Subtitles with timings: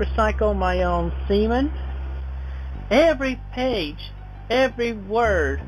[0.00, 1.70] I recycle my own semen.
[2.90, 4.10] Every page,
[4.48, 5.60] every word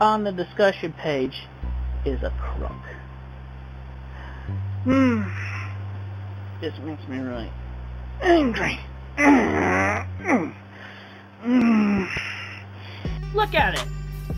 [0.00, 1.34] on the discussion page
[2.04, 2.72] is a crook.
[4.84, 5.22] Hmm.
[6.60, 7.50] This makes me really
[8.20, 8.78] angry.
[13.34, 13.86] Look at it.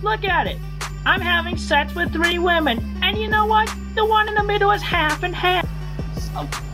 [0.02, 0.58] Look at it.
[1.04, 3.72] I'm having sex with three women, and you know what?
[3.96, 5.68] The one in the middle is half and half.
[6.16, 6.67] So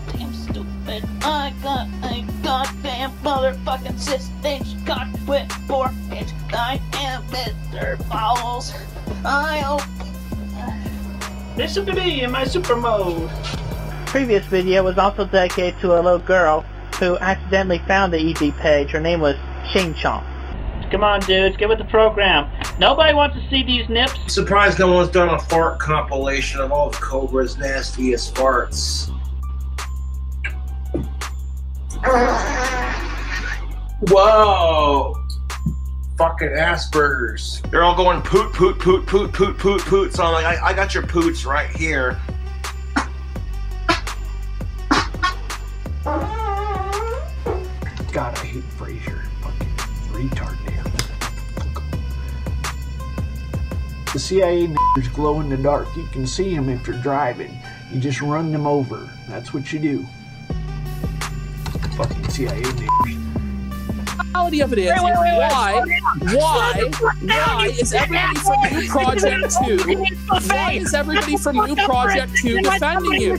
[0.84, 1.10] damn stupid.
[1.22, 7.98] I got a goddamn motherfucking six inch cock with four inch I am Mr.
[8.08, 8.72] Bowles.
[9.24, 9.82] I hope.
[11.56, 13.30] Listen to me in my super mode.
[14.06, 16.62] Previous video was also dedicated to a little girl
[16.98, 18.90] who accidentally found the ED page.
[18.90, 19.36] Her name was
[19.72, 20.24] Ching Chong.
[20.90, 22.48] Come on, dudes, get with the program.
[22.78, 24.32] Nobody wants to see these nips.
[24.32, 29.13] Surprised no one's done a fart compilation of all of Cobra's nastiest farts.
[34.10, 35.14] Whoa!
[36.18, 37.62] Fucking Asperger's.
[37.70, 40.12] They're all going poot, poot, poot, poot, poot, poot, poot.
[40.12, 42.20] So I'm like, I, I got your poots right here.
[48.12, 49.22] God, I hate Frasier.
[49.40, 49.68] Fucking
[50.12, 50.84] retard man.
[54.12, 55.88] The CIA niggers glow in the dark.
[55.96, 57.58] You can see them if you're driving.
[57.90, 59.10] You just run them over.
[59.26, 60.06] That's what you do.
[61.96, 63.24] Fucking CIA niggers.
[64.50, 65.82] reality of it is, is why,
[66.32, 66.84] why,
[67.22, 69.78] why is everybody from New Project 2,
[70.48, 73.36] why is everybody from New Project 2 defending you?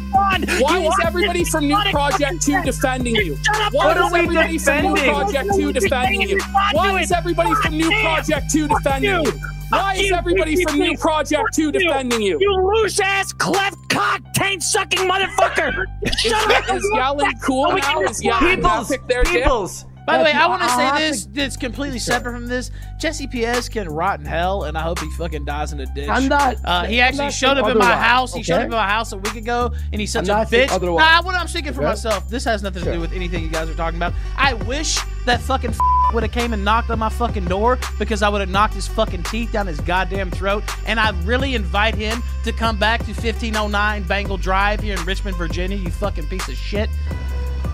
[0.59, 3.35] Why is everybody from New Project 2 defending you?
[3.71, 5.13] Why What is are we everybody from New defending?
[5.13, 6.39] Project 2 defending you?
[6.71, 9.54] Why is everybody from New Project 2 defending you?
[9.69, 12.37] Why is everybody from New Project 2 defending you?
[12.39, 15.85] You loose ass, cleft cock, taint sucking motherfucker!
[16.03, 18.01] Is, is yelling cool now?
[18.01, 19.23] Is yelling Peoples, pick their?
[19.23, 19.85] Peoples.
[20.05, 22.69] By the way, I want to say this that's completely separate from this.
[22.99, 23.67] Jesse P.S.
[23.67, 26.07] can rot in hell, and I hope he fucking dies in a ditch.
[26.07, 28.31] I'm not- Uh, he I'm actually not showed up in my house.
[28.31, 30.67] He showed up in my house a week ago, and he's such I'm a bitch.
[30.79, 31.89] Nah, what I'm speaking for Okay?
[31.89, 32.29] myself.
[32.29, 34.13] This has nothing to do with anything you guys are talking about.
[34.37, 35.73] I wish that fucking
[36.13, 38.87] would have came and knocked on my fucking door because I would have knocked his
[38.87, 40.63] fucking teeth down his goddamn throat.
[40.85, 45.37] And I really invite him to come back to 1509 Bangle Drive here in Richmond,
[45.37, 45.77] Virginia.
[45.77, 46.89] You fucking piece of shit.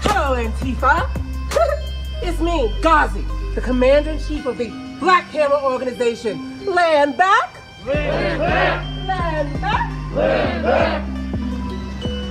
[0.02, 1.10] Hello, Antifa.
[2.24, 3.26] it's me, Gazi,
[3.56, 4.70] the commander in chief of the
[5.00, 6.66] Black Hammer Organization.
[6.66, 7.58] Land back.
[7.86, 9.08] Land back.
[9.08, 10.14] Land back.
[10.14, 11.22] Land back.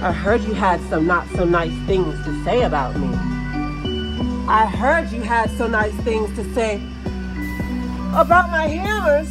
[0.03, 3.40] I heard you had some not so nice things to say about me.
[4.51, 6.83] I heard you had so nice things to say
[8.17, 9.29] about my hammers.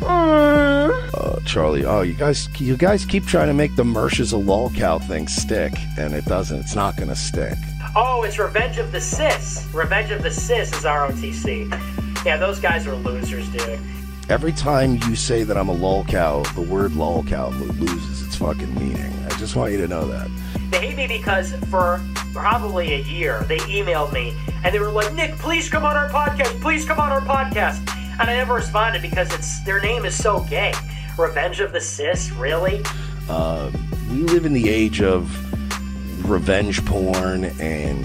[0.00, 1.10] Mm.
[1.14, 4.36] Uh, Charlie, oh, you guys, you guys keep trying to make the Mersh is a
[4.36, 6.58] lolcow thing stick, and it doesn't.
[6.60, 7.56] It's not going to stick.
[7.96, 9.66] Oh, it's Revenge of the Cis.
[9.72, 12.24] Revenge of the Cis is ROTC.
[12.26, 13.80] Yeah, those guys are losers, dude.
[14.28, 18.74] Every time you say that I'm a lolcow, the word lolcow lo- loses its fucking
[18.74, 19.10] meaning.
[19.24, 20.28] I just want you to know that.
[20.70, 22.00] They hate me because for
[22.32, 26.08] probably a year they emailed me and they were like, Nick, please come on our
[26.08, 26.60] podcast.
[26.60, 27.78] Please come on our podcast.
[28.20, 30.72] And I never responded because it's their name is so gay.
[31.18, 32.82] Revenge of the Cis, really?
[33.28, 33.70] Uh,
[34.10, 35.28] we live in the age of
[36.28, 38.04] revenge porn and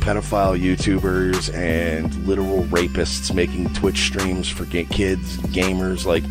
[0.00, 6.24] pedophile YouTubers and literal rapists making Twitch streams for ga- kids, gamers, like,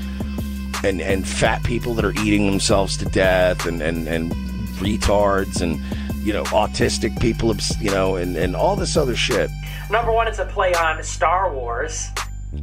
[0.84, 4.34] and and fat people that are eating themselves to death, and and and
[4.84, 5.80] retards, and
[6.26, 9.50] you know, autistic people, you know, and and all this other shit.
[9.90, 12.10] Number one, it's a play on Star Wars.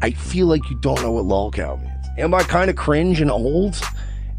[0.03, 2.07] I feel like you don't know what lolcow means.
[2.19, 3.81] Am I kind of cringe and old?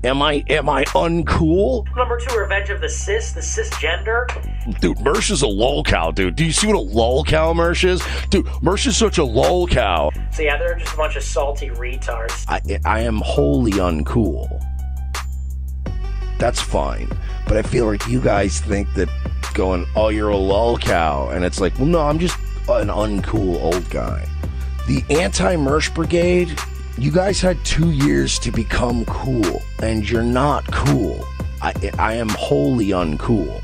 [0.04, 1.86] Am I am I uncool?
[1.96, 4.26] Number two, Revenge of the Cis, the cisgender.
[4.80, 6.36] Dude, Mersh is a lolcow, dude.
[6.36, 8.02] Do you see what a lolcow Mersh is?
[8.30, 10.12] Dude, Mersh is such a lolcow.
[10.34, 12.46] So yeah, they're just a bunch of salty retards.
[12.48, 14.48] I I am wholly uncool.
[16.40, 17.08] That's fine.
[17.52, 19.10] But I feel like you guys think that
[19.54, 21.36] going, oh, you're a lull lolcow.
[21.36, 22.40] And it's like, well, no, I'm just
[22.70, 24.26] an uncool old guy.
[24.88, 26.58] The anti Mersh Brigade,
[26.98, 31.28] you guys had two years to become cool, and you're not cool.
[31.62, 33.62] I, I am wholly uncool.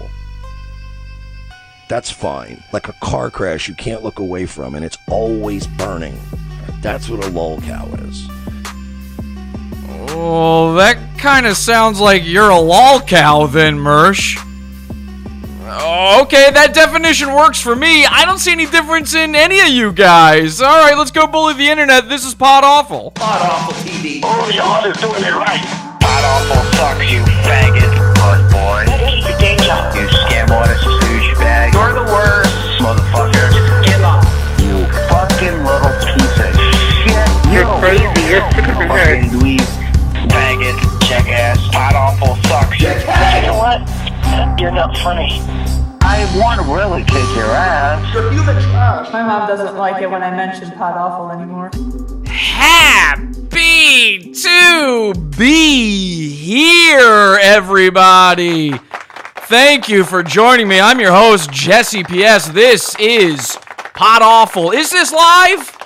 [1.88, 2.62] That's fine.
[2.74, 6.20] Like a car crash you can't look away from, and it's always burning.
[6.82, 8.37] That's what a lull lolcow is.
[10.10, 14.44] Oh, that kind of sounds like you're a lol cow then, Mersh.
[15.68, 18.06] Okay, that definition works for me.
[18.06, 20.62] I don't see any difference in any of you guys.
[20.62, 22.10] All right, let's go bully the internet.
[22.10, 23.12] This is Pod Awful.
[23.12, 24.22] Pod Awful TV.
[24.24, 25.62] Oh, y'all is doing it right.
[26.02, 27.92] Pod Awful sucks, you faggot.
[28.16, 28.88] Buzz boy.
[29.38, 29.78] Keep your.
[29.94, 31.74] You scam artist, douche bag.
[31.74, 32.56] You're the worst.
[32.80, 33.52] Motherfucker.
[33.86, 34.24] Get up.
[34.64, 37.28] You fucking little piece of shit.
[37.54, 38.08] You're, crazy.
[38.32, 39.87] You're fucking dweeb
[40.38, 42.80] faggot, jackass, Pod Awful sucks.
[42.80, 44.60] You know what?
[44.60, 45.40] You're not funny.
[46.02, 48.14] I want to really kick your ass.
[49.12, 51.72] My mom doesn't like it when I mention Pod Awful anymore.
[52.28, 58.74] Happy to be here, everybody.
[59.48, 60.80] Thank you for joining me.
[60.80, 62.50] I'm your host, Jesse P.S.
[62.50, 63.58] This is
[63.94, 64.72] Pod Awful.
[64.72, 65.77] Is this live?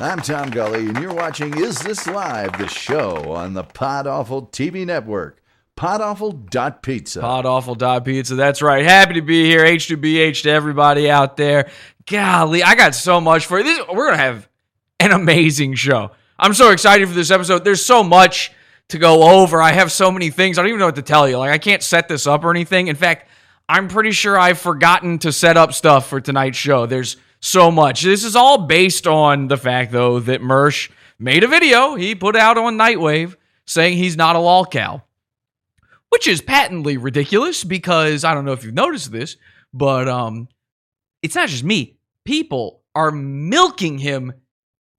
[0.00, 4.46] I'm Tom Gully, and you're watching Is This Live, the show on the Pod Awful
[4.46, 5.42] TV network.
[5.76, 7.20] Podawful.pizza.
[7.20, 8.36] Podawful.pizza.
[8.36, 8.84] That's right.
[8.84, 9.64] Happy to be here.
[9.64, 11.68] H2BH to everybody out there.
[12.06, 13.76] Golly, I got so much for this.
[13.88, 14.48] We're going to have
[15.00, 16.12] an amazing show.
[16.38, 17.64] I'm so excited for this episode.
[17.64, 18.52] There's so much
[18.90, 19.60] to go over.
[19.60, 20.58] I have so many things.
[20.58, 21.38] I don't even know what to tell you.
[21.38, 22.86] Like, I can't set this up or anything.
[22.86, 23.28] In fact,
[23.68, 26.86] I'm pretty sure I've forgotten to set up stuff for tonight's show.
[26.86, 28.02] There's so much.
[28.02, 32.36] This is all based on the fact, though, that Mersh made a video he put
[32.36, 33.36] out on Nightwave
[33.66, 35.02] saying he's not a lol cow
[36.10, 39.36] which is patently ridiculous because I don't know if you've noticed this,
[39.72, 40.48] but um,
[41.22, 41.96] it's not just me.
[42.24, 44.32] People are milking him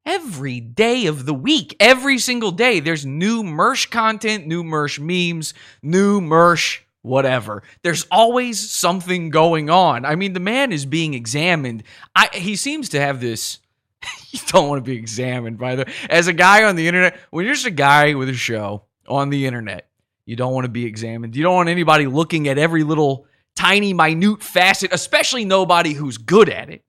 [0.05, 1.75] every day of the week.
[1.79, 7.63] Every single day, there's new Mersh content, new Mersh memes, new Mersh whatever.
[7.83, 10.05] There's always something going on.
[10.05, 11.83] I mean, the man is being examined.
[12.15, 13.59] I, he seems to have this.
[14.31, 17.19] you don't want to be examined by the as a guy on the internet.
[17.31, 19.89] When you're just a guy with a show on the internet
[20.29, 21.35] you don't want to be examined.
[21.35, 23.25] You don't want anybody looking at every little
[23.55, 26.83] tiny, minute facet, especially nobody who's good at it.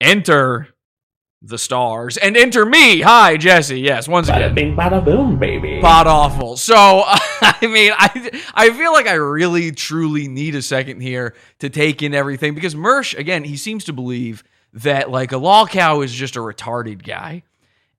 [0.00, 0.68] Enter
[1.40, 3.00] the stars and enter me.
[3.00, 3.80] Hi, Jesse.
[3.80, 4.50] Yes, once again.
[4.50, 5.80] Bada bing, bada boom, baby.
[5.80, 6.56] Pod Awful.
[6.56, 6.74] So,
[7.06, 12.02] I mean, I I feel like I really, truly need a second here to take
[12.02, 14.42] in everything because Mersh, again, he seems to believe
[14.72, 17.44] that like a lolcow is just a retarded guy.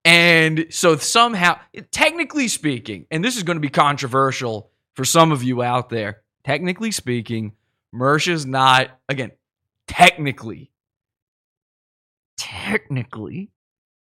[0.06, 1.60] And so somehow,
[1.92, 6.22] technically speaking, and this is going to be controversial for some of you out there,
[6.44, 7.54] technically speaking,
[7.94, 9.32] Mersh is not, again,
[9.88, 10.72] technically,
[12.40, 13.52] technically,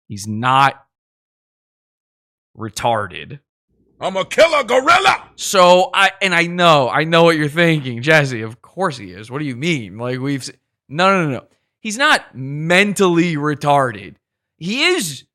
[0.07, 0.85] he's not
[2.57, 3.39] retarded.
[3.99, 5.29] I'm a killer gorilla.
[5.35, 8.41] So I and I know, I know what you're thinking, Jesse.
[8.41, 9.29] Of course he is.
[9.29, 9.97] What do you mean?
[9.97, 10.49] Like we've
[10.89, 11.45] no, no, no, no.
[11.79, 14.15] He's not mentally retarded.
[14.57, 15.25] He is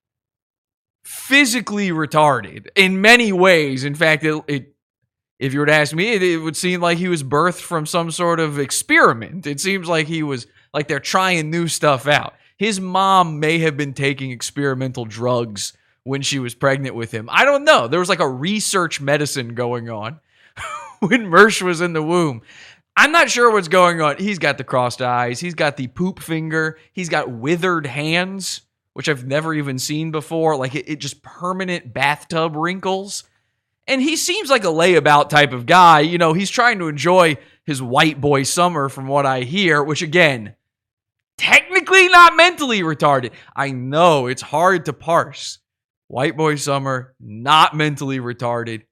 [1.05, 3.85] physically retarded in many ways.
[3.85, 4.75] In fact, it, it
[5.39, 7.85] if you were to ask me, it, it, would seem like he was birthed from
[7.85, 9.47] some sort of experiment.
[9.47, 12.35] It seems like he was like they're trying new stuff out.
[12.57, 15.73] His mom may have been taking experimental drugs
[16.05, 17.29] when she was pregnant with him.
[17.31, 17.89] I don't know.
[17.89, 20.21] There was like a research medicine going on
[21.01, 22.43] when Mersh was in the womb.
[22.97, 24.17] I'm not sure what's going on.
[24.17, 25.39] He's got the crossed eyes.
[25.39, 26.79] He's got the poop finger.
[26.93, 28.63] He's got withered hands
[28.97, 30.57] which I've never even seen before.
[30.57, 33.25] Like it, it just permanent bathtub wrinkles.
[33.87, 36.01] And he seems like a layabout type of guy.
[36.01, 37.37] You know, he's trying to enjoy
[37.67, 40.55] his white boy summer, from what I hear, which again,
[41.39, 43.33] technically not mentally retarded.
[43.55, 45.59] I know it's hard to parse.
[46.09, 48.83] White boy summer, not mentally retarded.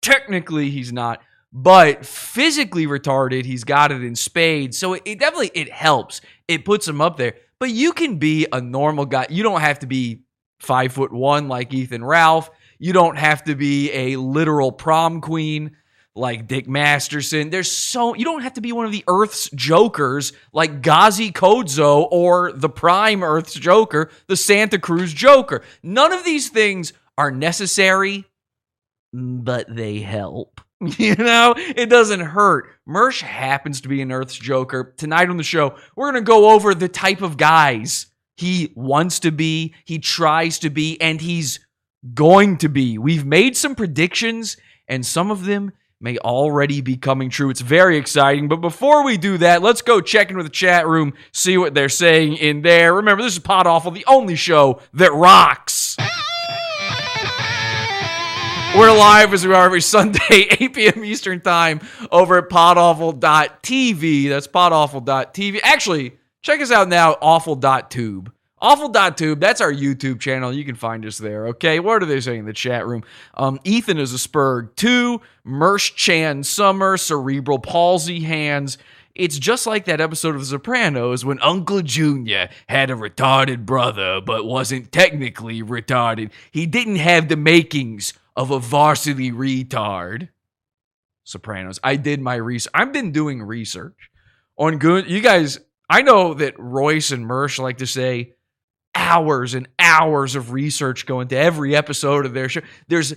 [0.00, 1.20] Technically, he's not,
[1.52, 4.78] but physically retarded, he's got it in spades.
[4.78, 6.22] So it, it definitely it helps.
[6.48, 7.34] It puts him up there.
[7.58, 9.26] But you can be a normal guy.
[9.28, 10.22] You don't have to be
[10.60, 12.50] five foot one like Ethan Ralph.
[12.78, 15.76] You don't have to be a literal prom queen
[16.14, 17.50] like Dick Masterson.
[17.50, 22.08] There's so you don't have to be one of the Earth's jokers like Gazi Kodzo
[22.10, 25.62] or the prime Earth's Joker, the Santa Cruz Joker.
[25.82, 28.24] None of these things are necessary,
[29.12, 30.60] but they help.
[30.98, 32.68] You know, it doesn't hurt.
[32.88, 34.92] Mersh happens to be an Earth's Joker.
[34.96, 39.20] Tonight on the show, we're going to go over the type of guys he wants
[39.20, 41.60] to be, he tries to be, and he's
[42.14, 42.98] going to be.
[42.98, 44.56] We've made some predictions,
[44.88, 47.50] and some of them may already be coming true.
[47.50, 48.48] It's very exciting.
[48.48, 51.74] But before we do that, let's go check in with the chat room, see what
[51.74, 52.94] they're saying in there.
[52.94, 55.96] Remember, this is Pod Awful, the only show that rocks.
[58.76, 61.04] We're live as we are every Sunday, 8 p.m.
[61.04, 61.80] Eastern Time
[62.10, 64.28] over at podawful.tv.
[64.28, 65.60] That's podawful.tv.
[65.62, 68.32] Actually, check us out now, awful.tube.
[68.62, 70.52] Awful.tube, that's our YouTube channel.
[70.52, 71.80] You can find us there, okay?
[71.80, 73.02] What are they saying in the chat room?
[73.34, 78.78] Um, Ethan is a Spurg 2, Mersh Chan Summer, cerebral palsy hands.
[79.16, 84.20] It's just like that episode of The Sopranos when Uncle Junior had a retarded brother,
[84.24, 86.30] but wasn't technically retarded.
[86.52, 90.28] He didn't have the makings of a varsity retard.
[91.24, 91.80] Sopranos.
[91.82, 92.70] I did my research.
[92.74, 94.08] I've been doing research
[94.56, 95.10] on good.
[95.10, 95.58] You guys,
[95.90, 98.34] I know that Royce and Mersh like to say
[98.94, 102.60] hours and hours of research go into every episode of their show.
[102.88, 103.14] There's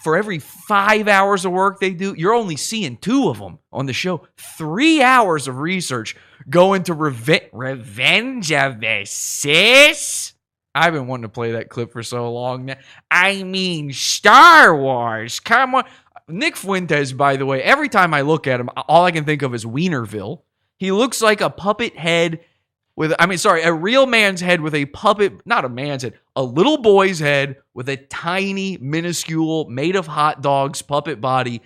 [0.00, 3.86] for every five hours of work they do, you're only seeing two of them on
[3.86, 4.26] the show.
[4.36, 6.16] Three hours of research
[6.48, 10.32] go into reve- Revenge of the Cis.
[10.74, 12.76] I've been wanting to play that clip for so long now.
[13.10, 15.40] I mean, Star Wars.
[15.40, 15.84] Come on.
[16.28, 19.42] Nick Fuentes, by the way, every time I look at him, all I can think
[19.42, 20.42] of is Weinerville.
[20.78, 22.40] He looks like a puppet head
[23.00, 26.18] with, I mean, sorry, a real man's head with a puppet, not a man's head,
[26.36, 31.62] a little boy's head with a tiny, minuscule, made of hot dogs puppet body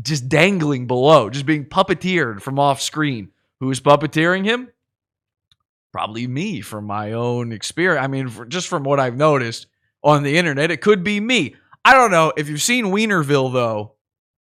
[0.00, 3.32] just dangling below, just being puppeteered from off screen.
[3.60, 4.70] Who's puppeteering him?
[5.92, 8.02] Probably me from my own experience.
[8.02, 9.66] I mean, for, just from what I've noticed
[10.02, 11.54] on the internet, it could be me.
[11.84, 12.32] I don't know.
[12.34, 13.92] If you've seen Weinerville, though,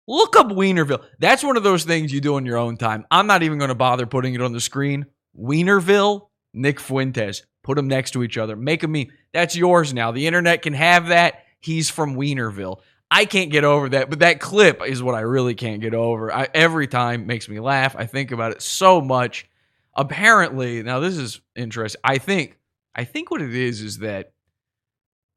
[0.07, 1.05] look up Weinerville.
[1.19, 3.05] That's one of those things you do in your own time.
[3.11, 5.07] I'm not even going to bother putting it on the screen.
[5.37, 6.26] Weinerville,
[6.57, 7.45] Nick Fuentes.
[7.63, 8.57] Put them next to each other.
[8.57, 9.09] Make a meme.
[9.33, 10.13] That's yours now.
[10.13, 11.45] The internet can have that.
[11.61, 12.81] He's from Weinerville.
[13.11, 16.33] I can't get over that, but that clip is what I really can't get over.
[16.33, 17.95] I, every time makes me laugh.
[17.97, 19.49] I think about it so much.
[19.95, 22.01] Apparently, now this is interesting.
[22.05, 22.59] I think
[22.95, 24.33] I think what it is is that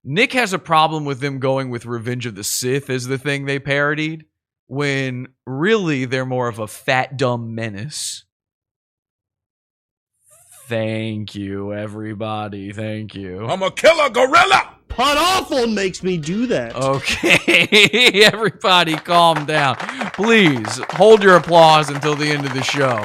[0.04, 3.46] Nick has a problem with them going with Revenge of the Sith as the thing
[3.46, 4.26] they parodied,
[4.68, 8.24] when really they're more of a fat dumb menace.
[10.70, 12.72] Thank you, everybody.
[12.72, 13.44] Thank you.
[13.48, 14.76] I'm a killer gorilla.
[14.88, 16.76] Pod Awful makes me do that.
[16.76, 19.78] Okay, everybody calm down.
[20.14, 23.04] Please hold your applause until the end of the show.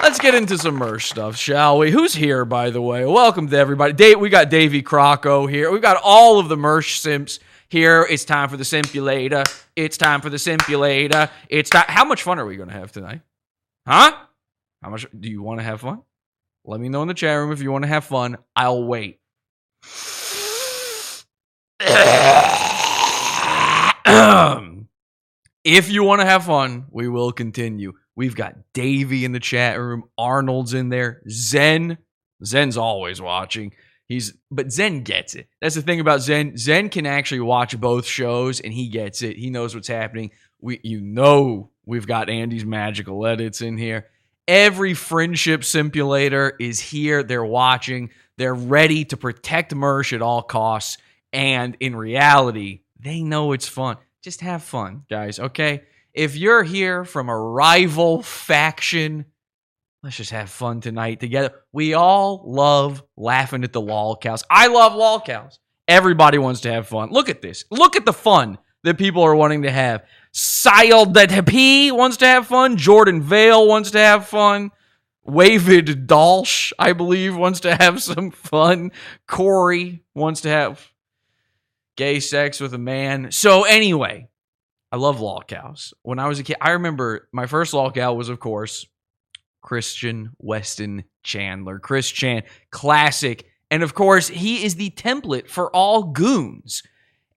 [0.00, 1.90] Let's get into some Mersh stuff, shall we?
[1.90, 3.04] Who's here, by the way?
[3.04, 3.92] Welcome to everybody.
[3.92, 5.72] Dave, we got Davey Crocco here.
[5.72, 8.06] We've got all of the Mersh simps here.
[8.08, 9.44] It's time for the Simpulator.
[9.74, 11.30] It's time for the Simpulator.
[11.48, 11.86] It's time.
[11.88, 13.22] How much fun are we going to have tonight?
[13.88, 14.16] Huh?
[14.80, 16.02] How much do you want to have fun?
[16.68, 18.38] Let me know in the chat room if you want to have fun.
[18.56, 19.20] I'll wait.
[25.64, 27.92] if you want to have fun, we will continue.
[28.16, 31.98] We've got Davey in the chat room, Arnold's in there, Zen.
[32.44, 33.72] Zen's always watching.
[34.08, 35.48] He's but Zen gets it.
[35.60, 36.56] That's the thing about Zen.
[36.56, 39.36] Zen can actually watch both shows and he gets it.
[39.36, 40.32] He knows what's happening.
[40.60, 44.08] We you know we've got Andy's magical edits in here.
[44.48, 47.22] Every friendship simulator is here.
[47.22, 48.10] They're watching.
[48.38, 50.98] They're ready to protect Mersh at all costs.
[51.32, 53.96] And in reality, they know it's fun.
[54.22, 55.82] Just have fun, guys, okay?
[56.14, 59.26] If you're here from a rival faction,
[60.02, 61.52] let's just have fun tonight together.
[61.72, 64.42] We all love laughing at the lolcows.
[64.48, 65.58] I love lolcows.
[65.88, 67.10] Everybody wants to have fun.
[67.10, 67.64] Look at this.
[67.70, 70.04] Look at the fun that people are wanting to have.
[70.38, 71.10] Sile
[71.46, 72.76] P wants to have fun.
[72.76, 74.70] Jordan Vale wants to have fun.
[75.26, 78.92] Wavid Dalsh, I believe, wants to have some fun.
[79.26, 80.92] Corey wants to have
[81.96, 83.32] gay sex with a man.
[83.32, 84.28] So anyway,
[84.92, 85.94] I love lolcows.
[86.02, 88.86] When I was a kid, I remember my first lolcow was, of course,
[89.62, 91.78] Christian Weston Chandler.
[91.78, 93.46] Chris Chan, classic.
[93.70, 96.82] And of course, he is the template for all goons.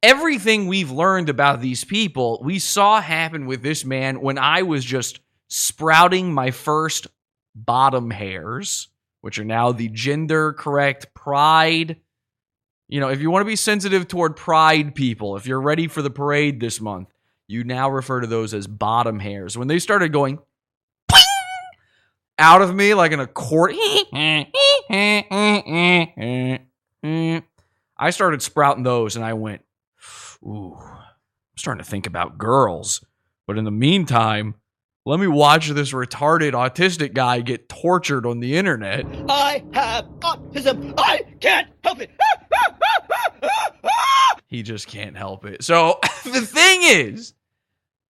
[0.01, 4.85] Everything we've learned about these people, we saw happen with this man when I was
[4.85, 7.07] just sprouting my first
[7.53, 8.87] bottom hairs,
[9.21, 11.97] which are now the gender correct pride.
[12.87, 16.01] You know, if you want to be sensitive toward pride people, if you're ready for
[16.01, 17.09] the parade this month,
[17.47, 19.57] you now refer to those as bottom hairs.
[19.57, 20.39] When they started going
[22.37, 24.05] out of me like an accordion,
[27.97, 29.61] I started sprouting those and I went,
[30.43, 33.03] ooh, I'm starting to think about girls.
[33.47, 34.55] But in the meantime,
[35.05, 39.05] let me watch this retarded autistic guy get tortured on the internet.
[39.27, 40.93] I have autism.
[40.97, 42.11] I can't help it.
[44.47, 45.63] He just can't help it.
[45.63, 47.33] So the thing is,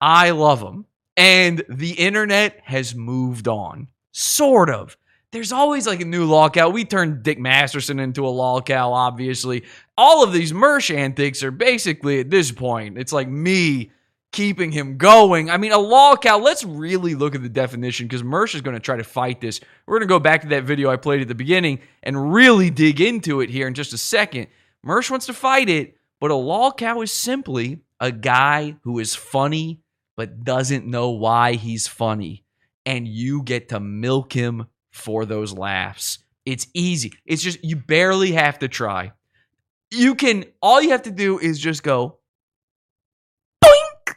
[0.01, 0.85] I love him.
[1.17, 3.87] And the internet has moved on.
[4.11, 4.97] Sort of.
[5.31, 6.73] There's always like a new lolcow.
[6.73, 9.63] We turned Dick Masterson into a lolcow, obviously.
[9.95, 13.91] All of these Mersh antics are basically at this point, it's like me
[14.31, 15.49] keeping him going.
[15.49, 18.79] I mean, a lolcow, let's really look at the definition because Mersh is going to
[18.79, 19.59] try to fight this.
[19.85, 22.71] We're going to go back to that video I played at the beginning and really
[22.71, 24.47] dig into it here in just a second.
[24.85, 29.81] Mersh wants to fight it, but a lolcow is simply a guy who is funny
[30.15, 32.43] but doesn't know why he's funny.
[32.85, 36.19] And you get to milk him for those laughs.
[36.45, 37.13] It's easy.
[37.25, 39.11] It's just, you barely have to try.
[39.91, 42.19] You can, all you have to do is just go,
[43.63, 44.15] boink!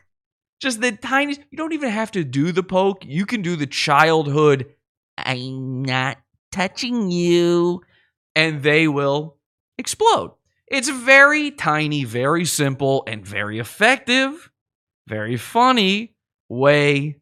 [0.60, 3.04] Just the tiniest, you don't even have to do the poke.
[3.04, 4.66] You can do the childhood,
[5.18, 6.18] I'm not
[6.52, 7.82] touching you,
[8.34, 9.36] and they will
[9.78, 10.32] explode.
[10.68, 14.50] It's very tiny, very simple, and very effective.
[15.08, 16.14] very funny
[16.48, 17.16] way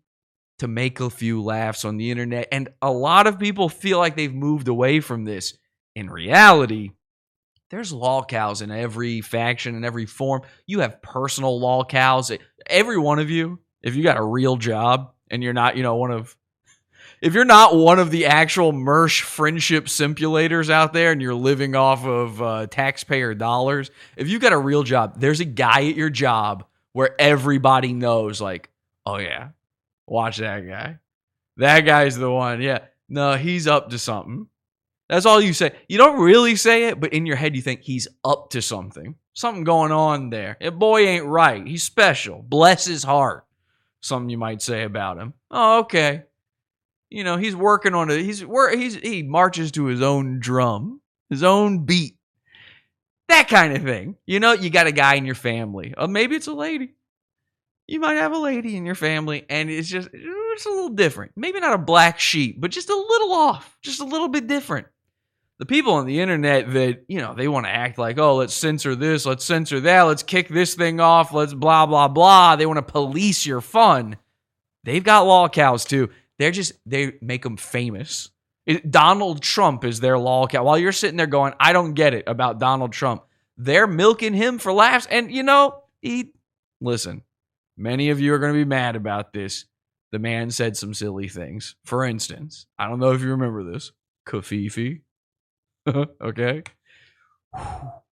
[0.61, 2.49] to make a few laughs on the internet.
[2.52, 5.57] And a lot of people feel like they've moved away from this.
[5.95, 6.93] In reality,
[7.71, 10.43] there's lolcows in every faction and every form.
[10.67, 12.37] You have personal lolcows.
[12.67, 15.97] Every one of you, if you got a real job and you're not, you know,
[15.97, 16.37] one of
[17.23, 21.75] if you're not one of the actual Mersh friendship simulators out there and you're living
[21.75, 25.97] off of uh, taxpayer dollars, if you got a real job, there's a guy at
[25.97, 28.71] your job where everybody knows, like,
[29.05, 29.50] oh yeah,
[30.11, 30.99] watch that guy.
[31.57, 32.61] That guy's the one.
[32.61, 32.81] Yeah.
[33.09, 34.47] No, he's up to something.
[35.09, 35.73] That's all you say.
[35.88, 39.17] You don't really say it, but in your head you think he's up to something.
[39.32, 40.56] Something going on there.
[40.61, 41.67] That boy ain't right.
[41.67, 42.45] He's special.
[42.47, 43.47] Bless his heart.
[44.00, 45.35] Something you might say about him.
[45.50, 46.25] Oh, okay.
[47.08, 48.23] You know, he's working on it.
[48.23, 52.17] He's he's he marches to his own drum, his own beat.
[53.28, 54.17] That kind of thing.
[54.26, 55.95] You know, you got a guy in your family.
[55.97, 56.95] Or maybe it's a lady.
[57.91, 61.33] You might have a lady in your family, and it's just it's a little different.
[61.35, 64.87] Maybe not a black sheep, but just a little off, just a little bit different.
[65.59, 68.55] The people on the internet that you know they want to act like oh let's
[68.55, 72.55] censor this let's censor that let's kick this thing off let's blah blah blah.
[72.55, 74.17] They want to police your fun.
[74.85, 76.11] They've got lolcows too.
[76.39, 78.31] They're just they make them famous.
[78.67, 80.63] It, donald trump is their lolcow.
[80.63, 83.25] While you're sitting there going i don't get it about donald trump.
[83.57, 86.35] They're milking him for laughs and you know he
[86.81, 87.25] listen
[87.80, 89.64] many of you are going to be mad about this
[90.12, 93.93] the man said some silly things for instance i don't know if you remember this
[94.28, 95.00] covfefe
[96.23, 96.62] okay.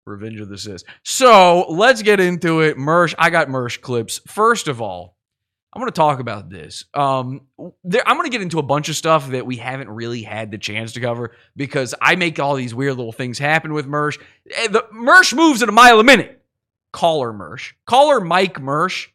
[0.07, 0.85] Revenge of the Cis.
[1.03, 2.77] So let's get into it.
[2.77, 4.21] Mersh, I got Mersh clips.
[4.27, 5.17] First of all,
[5.73, 6.85] I'm going to talk about this.
[6.95, 7.43] Um,
[7.83, 10.51] there, I'm going to get into a bunch of stuff that we haven't really had
[10.51, 14.21] the chance to cover because I make all these weird little things happen with Mersh.
[14.51, 16.43] Eh, the Mersh moves at a mile a minute.
[16.93, 17.73] Caller Mersh.
[17.87, 19.09] Caller Mike Mersh.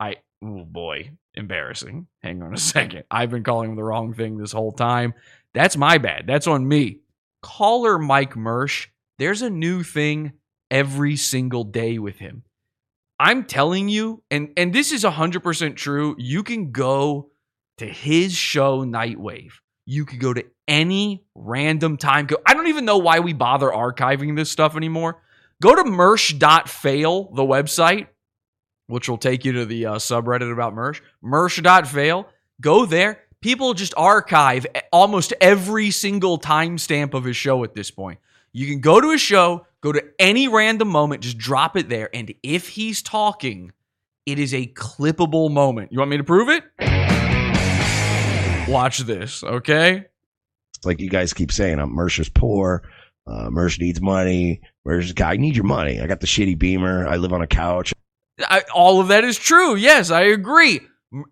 [0.00, 2.08] I, oh boy, embarrassing.
[2.22, 3.04] Hang on a second.
[3.10, 5.14] I've been calling him the wrong thing this whole time.
[5.54, 6.26] That's my bad.
[6.26, 7.00] That's on me
[7.42, 8.86] caller Mike Mersh,
[9.18, 10.32] there's a new thing
[10.70, 12.42] every single day with him.
[13.18, 17.30] I'm telling you, and and this is 100% true, you can go
[17.78, 19.52] to his show Nightwave.
[19.84, 22.26] You could go to any random time.
[22.26, 22.36] Go.
[22.46, 25.22] I don't even know why we bother archiving this stuff anymore.
[25.60, 28.06] Go to mersh.fail, the website,
[28.90, 31.00] which will take you to the uh, subreddit about Mersh.
[31.24, 32.26] Mersh.fail.
[32.60, 38.18] Go there people just archive almost every single timestamp of his show at this point.
[38.52, 42.14] You can go to a show, go to any random moment, just drop it there.
[42.14, 43.72] And if he's talking,
[44.26, 45.92] it is a clippable moment.
[45.92, 46.64] You want me to prove it?
[48.68, 50.06] Watch this, okay?
[50.76, 52.82] It's like you guys keep saying, I'm Mercer's poor.
[53.26, 54.60] Uh, Mercer needs money.
[54.84, 56.00] Mercer's guy, I need your money.
[56.00, 57.06] I got the shitty beamer.
[57.06, 57.92] I live on a couch.
[58.48, 59.74] I, all of that is true.
[59.74, 60.80] Yes, I agree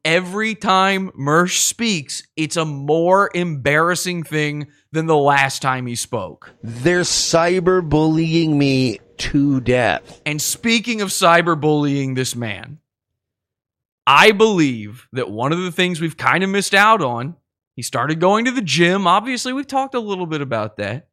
[0.05, 6.53] every time Mersh speaks, it's a more embarrassing thing than the last time he spoke.
[6.63, 10.21] They're cyberbullying me to death.
[10.27, 12.79] And speaking of cyberbullying this man,
[14.07, 17.37] I believe that one of the things we've kind of missed out on,
[17.77, 19.07] he started going to the gym.
[19.07, 21.09] Obviously, we've talked a little bit about that.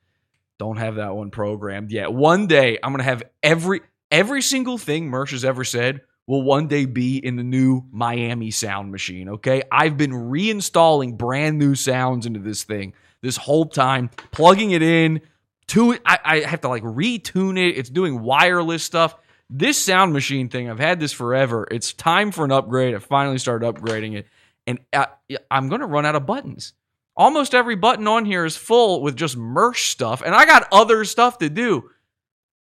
[0.58, 2.12] Don't have that one programmed yet.
[2.12, 6.68] One day I'm gonna have every every single thing Mersh has ever said will one
[6.68, 9.28] day be in the new Miami sound machine.
[9.28, 14.82] Okay, I've been reinstalling brand new sounds into this thing this whole time, plugging it
[14.82, 15.20] in
[15.68, 15.98] to.
[16.04, 17.78] I, I have to like retune it.
[17.78, 19.16] It's doing wireless stuff
[19.50, 21.66] this sound machine thing, I've had this forever.
[21.70, 22.94] It's time for an upgrade.
[22.94, 24.26] I finally started upgrading it,
[24.66, 26.72] and uh, I, I'm going to run out of buttons.
[27.16, 31.04] Almost every button on here is full with just Mersh stuff, and I got other
[31.04, 31.90] stuff to do.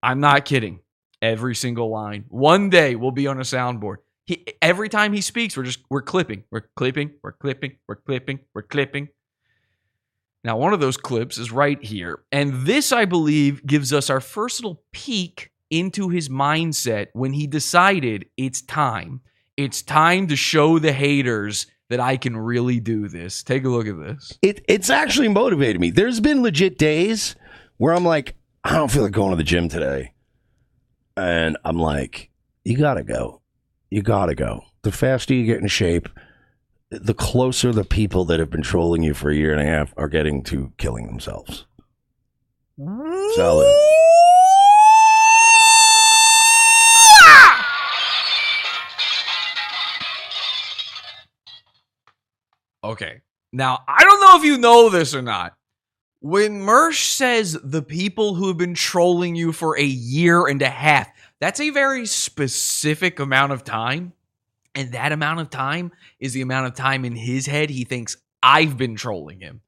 [0.02, 0.80] I'm not kidding.
[1.22, 2.24] Every single line.
[2.28, 3.96] One day we'll be on a soundboard.
[4.26, 8.40] He, every time he speaks, we're just we're clipping, we're clipping, we're clipping, we're clipping,
[8.54, 9.08] we're clipping.
[10.42, 14.20] Now, one of those clips is right here, and this, I believe, gives us our
[14.20, 19.20] first little peek into his mindset when he decided it's time.
[19.56, 23.42] It's time to show the haters that I can really do this.
[23.42, 24.38] Take a look at this.
[24.40, 25.90] It, it's actually motivated me.
[25.90, 27.36] There's been legit days
[27.76, 30.14] where I'm like, I don't feel like going to the gym today.
[31.16, 32.30] And I'm like,
[32.64, 33.42] you gotta go.
[33.90, 34.62] You gotta go.
[34.82, 36.08] The faster you get in shape,
[36.90, 39.92] the closer the people that have been trolling you for a year and a half
[39.96, 41.66] are getting to killing themselves.
[43.34, 43.68] Solid.
[52.82, 53.20] Okay.
[53.52, 55.54] Now, I don't know if you know this or not.
[56.22, 60.68] When Mersh says the people who have been trolling you for a year and a
[60.68, 61.08] half,
[61.40, 64.12] that's a very specific amount of time.
[64.74, 68.18] And that amount of time is the amount of time in his head he thinks
[68.42, 69.62] I've been trolling him.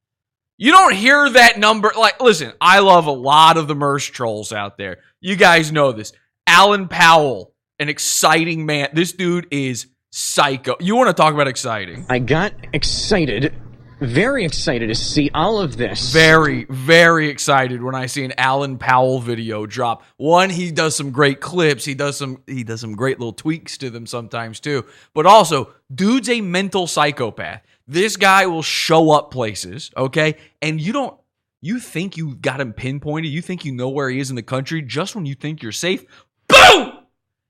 [0.59, 1.91] You don't hear that number.
[1.99, 4.99] Like, listen, I love a lot of the Mersh trolls out there.
[5.21, 6.13] You guys know this.
[6.47, 8.91] Alan Powell, an exciting man.
[8.93, 10.77] This dude is psycho.
[10.81, 12.05] You want to talk about exciting?
[12.11, 13.55] I got excited,
[14.03, 16.13] very excited to see all of this.
[16.13, 20.03] Very, very excited when I see an Alan Powell video drop.
[20.17, 21.85] One, he does some great clips.
[21.85, 24.85] He does some he does some great little tweaks to them sometimes too.
[25.15, 27.63] But also, dude's a mental psychopath.
[27.87, 30.37] This guy will show up places, okay?
[30.61, 31.17] And you don't
[31.61, 34.43] you think you got him pinpointed, you think you know where he is in the
[34.43, 36.05] country just when you think you're safe.
[36.49, 37.02] Boom!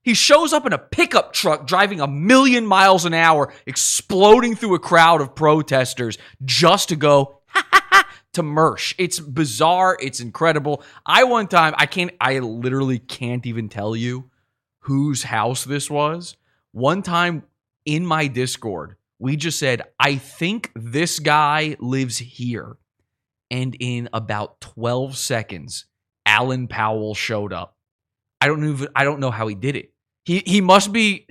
[0.03, 4.75] He shows up in a pickup truck driving a million miles an hour, exploding through
[4.75, 7.41] a crowd of protesters just to go
[8.33, 8.95] to Mersh.
[8.99, 9.97] It's bizarre.
[10.01, 10.83] It's incredible.
[11.07, 14.31] I one time, I can't, I literally can't even tell you
[14.81, 16.37] whose house this was.
[16.73, 17.45] One time
[17.85, 22.77] in my Discord, we just said, I think this guy lives here.
[23.51, 25.85] And in about 12 seconds,
[26.25, 27.77] Alan Powell showed up.
[28.41, 28.87] I don't know.
[28.97, 29.92] I don't know how he did it.
[30.25, 31.27] He he must be.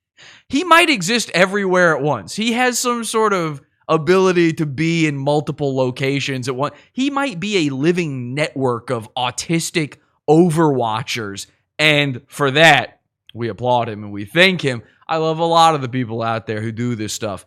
[0.48, 2.34] he might exist everywhere at once.
[2.34, 6.74] He has some sort of ability to be in multiple locations at once.
[6.92, 9.96] He might be a living network of autistic
[10.28, 11.46] overwatchers,
[11.78, 13.00] and for that
[13.34, 14.82] we applaud him and we thank him.
[15.08, 17.46] I love a lot of the people out there who do this stuff.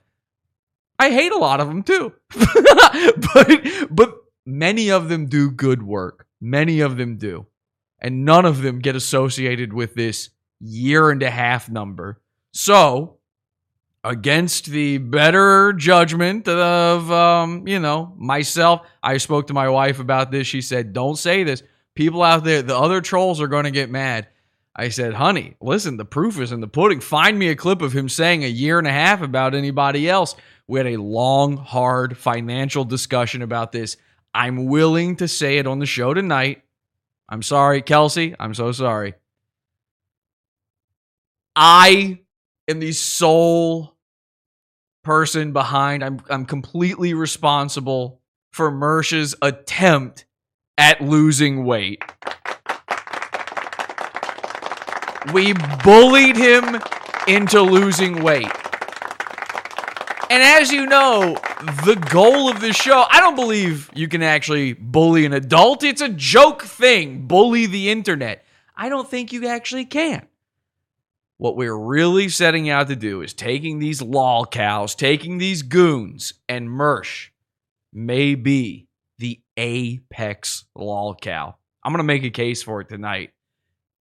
[0.98, 2.14] I hate a lot of them too,
[3.34, 6.26] but but many of them do good work.
[6.42, 7.48] Many of them do
[8.02, 12.22] and none of them get associated with this year and a half number.
[12.52, 13.18] So,
[14.04, 20.32] against the better judgment of, um, you know, myself, I spoke to my wife about
[20.32, 20.48] this.
[20.48, 21.64] She said, Don't say this.
[21.96, 24.28] People out there, the other trolls are going to get mad.
[24.80, 27.02] I said, honey, listen, the proof is in the pudding.
[27.02, 30.36] Find me a clip of him saying a year and a half about anybody else.
[30.68, 33.98] We had a long, hard financial discussion about this.
[34.34, 36.64] I'm willing to say it on the show tonight.
[37.28, 38.36] I'm sorry, Kelsey.
[38.40, 39.16] I'm so sorry.
[41.62, 42.22] I
[42.70, 43.98] am the sole
[45.04, 46.06] person behind.
[46.06, 48.22] I'm I'm completely responsible
[48.54, 50.26] for Mersh's attempt
[50.78, 52.02] at losing weight.
[55.34, 55.52] We
[55.84, 56.80] bullied him
[57.28, 58.48] into losing weight.
[60.30, 61.34] And as you know,
[61.84, 65.84] the goal of this show, I don't believe you can actually bully an adult.
[65.84, 67.28] It's a joke thing.
[67.28, 68.46] Bully the internet.
[68.78, 70.26] I don't think you actually can.
[71.40, 76.34] What we're really setting out to do is taking these lol cows, taking these goons,
[76.50, 77.30] and Mersh
[77.94, 81.56] may be the apex lol cow.
[81.82, 83.32] I'm going to make a case for it tonight.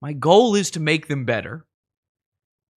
[0.02, 1.64] My goal is to make them better.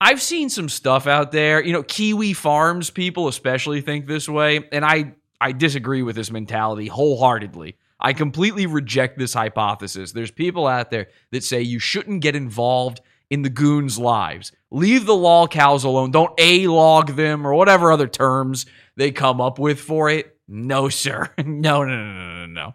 [0.01, 1.63] I've seen some stuff out there.
[1.63, 6.33] You know, Kiwi Farms people especially think this way, and I I disagree with this
[6.33, 7.77] mentality wholeheartedly.
[8.01, 10.11] I completely reject this hypothesis.
[10.11, 14.53] There's people out there that say you shouldn't get involved in the goons' lives.
[14.71, 16.11] Leave the lol cows alone.
[16.11, 20.37] Don't a log them or whatever other terms they come up with for it.
[20.47, 21.31] No, sir.
[21.39, 22.75] No, no, no, no, no, no.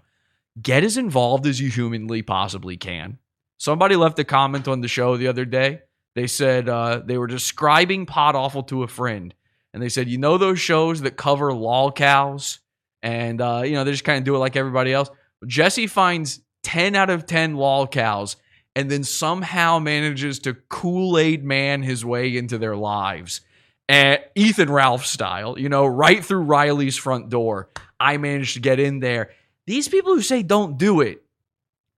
[0.62, 3.18] Get as involved as you humanly possibly can.
[3.58, 5.82] Somebody left a comment on the show the other day
[6.16, 9.34] they said uh, they were describing Pod Awful to a friend,
[9.74, 12.60] and they said, "You know those shows that cover lol cows,
[13.02, 15.10] and uh, you know they just kind of do it like everybody else."
[15.48, 18.36] Jesse finds ten out of ten lol cows,
[18.76, 23.42] and then somehow manages to Kool Aid man his way into their lives,
[23.88, 27.70] and Ethan Ralph style, you know, right through Riley's front door.
[28.00, 29.32] I managed to get in there.
[29.68, 31.24] These people who say don't do it,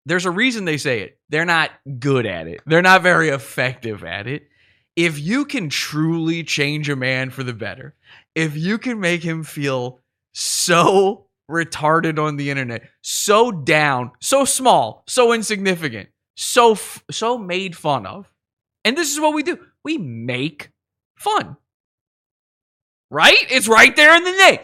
[0.06, 1.18] there's a reason they say it.
[1.30, 2.62] They're not good at it.
[2.66, 4.48] They're not very effective at it.
[4.96, 7.96] If you can truly change a man for the better,
[8.34, 10.00] if you can make him feel
[10.34, 17.76] so retarded on the internet, so down, so small, so insignificant, so f- so made
[17.76, 18.32] fun of.
[18.84, 19.58] And this is what we do.
[19.84, 20.72] We make
[21.18, 21.58] fun.
[23.10, 23.46] Right?
[23.50, 24.60] It's right there in the name.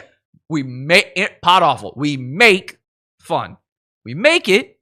[0.50, 1.94] We make eh, it Pod Awful.
[1.96, 2.78] We make
[3.20, 3.58] fun.
[4.04, 4.80] We make it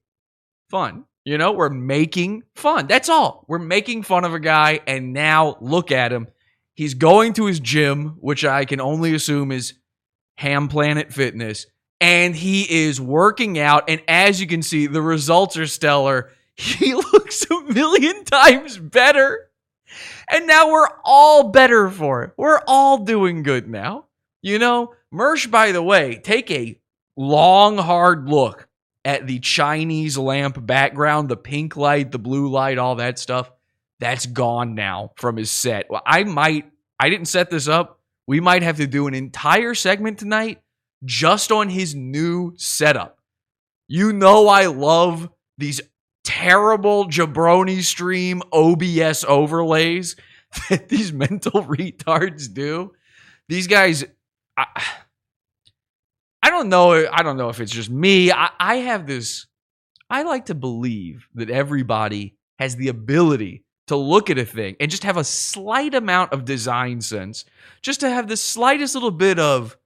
[0.69, 1.05] fun.
[1.25, 2.87] You know, we're making fun.
[2.87, 3.45] That's all.
[3.47, 6.27] We're making fun of a guy, and now look at him.
[6.73, 9.73] He's going to his gym, which I can only assume is
[10.37, 11.67] Ham Planet Fitness,
[11.99, 13.89] and he is working out.
[13.89, 16.31] And as you can see, the results are stellar.
[16.59, 19.49] He looks a million times better.
[20.29, 22.33] And now we're all better for it.
[22.37, 24.07] We're all doing good now.
[24.41, 26.77] You know, Mersh, by the way, take a
[27.15, 28.67] long, hard look
[29.05, 33.49] at the Chinese lamp background, the pink light, the blue light, all that stuff.
[34.01, 35.89] That's gone now from his set.
[35.89, 36.69] Well, I might,
[36.99, 38.01] I didn't set this up.
[38.27, 40.61] We might have to do an entire segment tonight
[41.05, 43.17] just on his new setup.
[43.87, 45.81] You know, I love these
[46.39, 50.15] terrible jabroni stream OBS overlays
[50.69, 52.93] that these mental retards do.
[53.49, 54.05] These guys,
[54.55, 54.65] I,
[56.41, 56.93] I don't know.
[57.11, 58.31] I don't know if it's just me.
[58.31, 59.47] I, I have this.
[60.09, 64.89] I like to believe that everybody has the ability to look at a thing and
[64.89, 67.43] just have a slight amount of design sense,
[67.81, 69.77] just to have the slightest little bit of,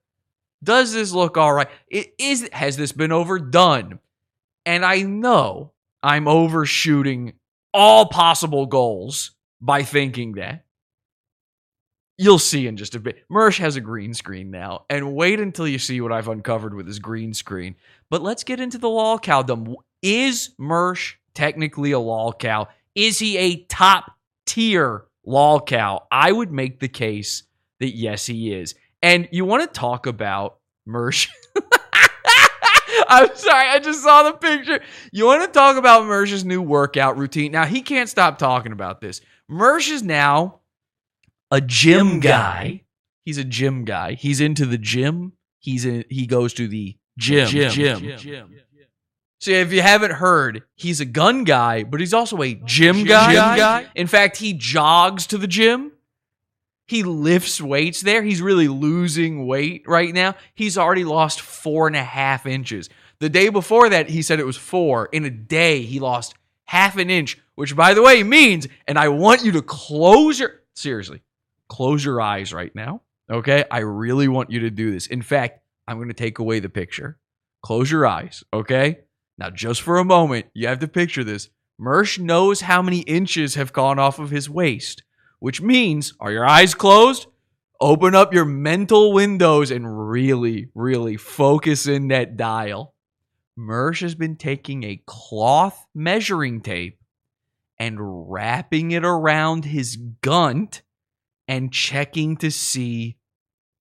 [0.64, 1.70] does this look all right?
[1.88, 2.48] It is.
[2.54, 4.00] Has this been overdone?
[4.66, 5.73] And I know
[6.04, 7.34] I'm overshooting
[7.74, 10.66] all possible goals by thinking that.
[12.18, 13.24] You'll see in just a bit.
[13.32, 16.86] Mersh has a green screen now, and wait until you see what I've uncovered with
[16.86, 17.76] his green screen.
[18.10, 19.76] But let's get into the lol cowdom.
[20.04, 22.68] Is Mersh technically a lolcow?
[22.94, 24.12] Is he a top
[24.46, 26.02] tier lolcow?
[26.12, 27.44] I would make the case
[27.80, 28.76] that yes, he is.
[29.02, 31.30] And you want to talk about Mersh?
[33.10, 34.82] I'm sorry, I just saw the picture.
[35.12, 37.52] You want to talk about Mersh's new workout routine?
[37.52, 39.22] Now, he can't stop talking about this.
[39.50, 40.60] Mersh is now
[41.52, 42.84] a gym guy.
[43.26, 44.14] He's a gym guy.
[44.16, 45.34] He's into the gym.
[45.60, 47.48] He's in, he goes to the gym.
[47.48, 47.72] Gym.
[47.72, 48.18] Gym.
[48.18, 48.56] Gym.
[49.40, 53.08] So if you haven't heard, he's a gun guy, but he's also a gym, Gym
[53.08, 53.58] guy.
[53.58, 53.88] guy?
[53.94, 55.92] In fact, he jogs to the gym.
[56.94, 58.22] He lifts weights there.
[58.22, 60.36] He's really losing weight right now.
[60.54, 62.88] He's already lost four and a half inches.
[63.18, 65.10] The day before that, he said it was four.
[65.12, 69.08] In a day, he lost half an inch, which, by the way, means, and I
[69.08, 71.24] want you to close your, seriously,
[71.68, 73.02] close your eyes right now.
[73.28, 73.66] Okay.
[73.72, 75.08] I really want you to do this.
[75.08, 77.18] In fact, I'm going to take away the picture.
[77.64, 78.44] Close your eyes.
[78.54, 79.00] Okay.
[79.40, 81.50] Now, just for a moment, you have to picture this.
[81.82, 85.02] Mersh knows how many inches have gone off of his waist,
[85.44, 87.28] which means, are your eyes closed?
[87.82, 92.96] Open up your mental windows and really, really focus in that dial.
[93.60, 96.98] Mersh has been taking a cloth measuring tape
[97.78, 100.82] and wrapping it around his gunt
[101.46, 103.18] and checking to see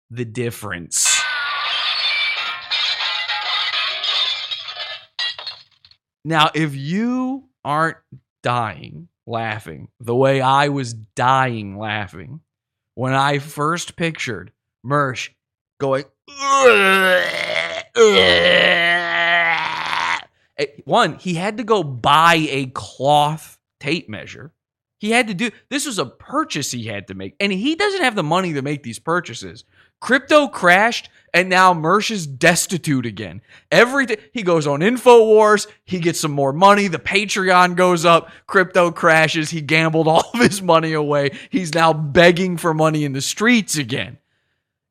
[0.09, 1.21] the difference.
[6.25, 7.97] Now, if you aren't
[8.41, 12.41] dying laughing the way I was dying laughing
[12.95, 14.51] when I first pictured
[14.85, 15.29] Mersh
[15.79, 16.05] going,
[20.85, 24.51] one, he had to go buy a cloth tape measure.
[24.99, 28.03] He had to do this was a purchase he had to make, and he doesn't
[28.03, 29.63] have the money to make these purchases.
[30.01, 33.41] Crypto crashed, and now Mersh is destitute again.
[33.71, 36.87] Everything he goes on Infowars, he gets some more money.
[36.89, 38.29] The Patreon goes up.
[38.47, 39.49] Crypto crashes.
[39.51, 41.37] He gambled all of his money away.
[41.49, 44.17] He's now begging for money in the streets again.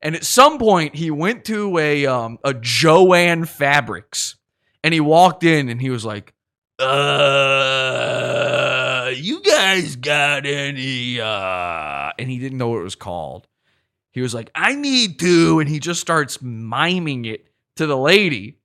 [0.00, 4.36] And at some point, he went to a um, a Jo-Ann Fabrics,
[4.82, 6.32] and he walked in, and he was like,
[6.78, 8.00] "Uh,
[9.14, 13.46] you guys got any?" Uh, and he didn't know what it was called.
[14.12, 17.46] He was like, "I need to," and he just starts miming it
[17.76, 18.58] to the lady,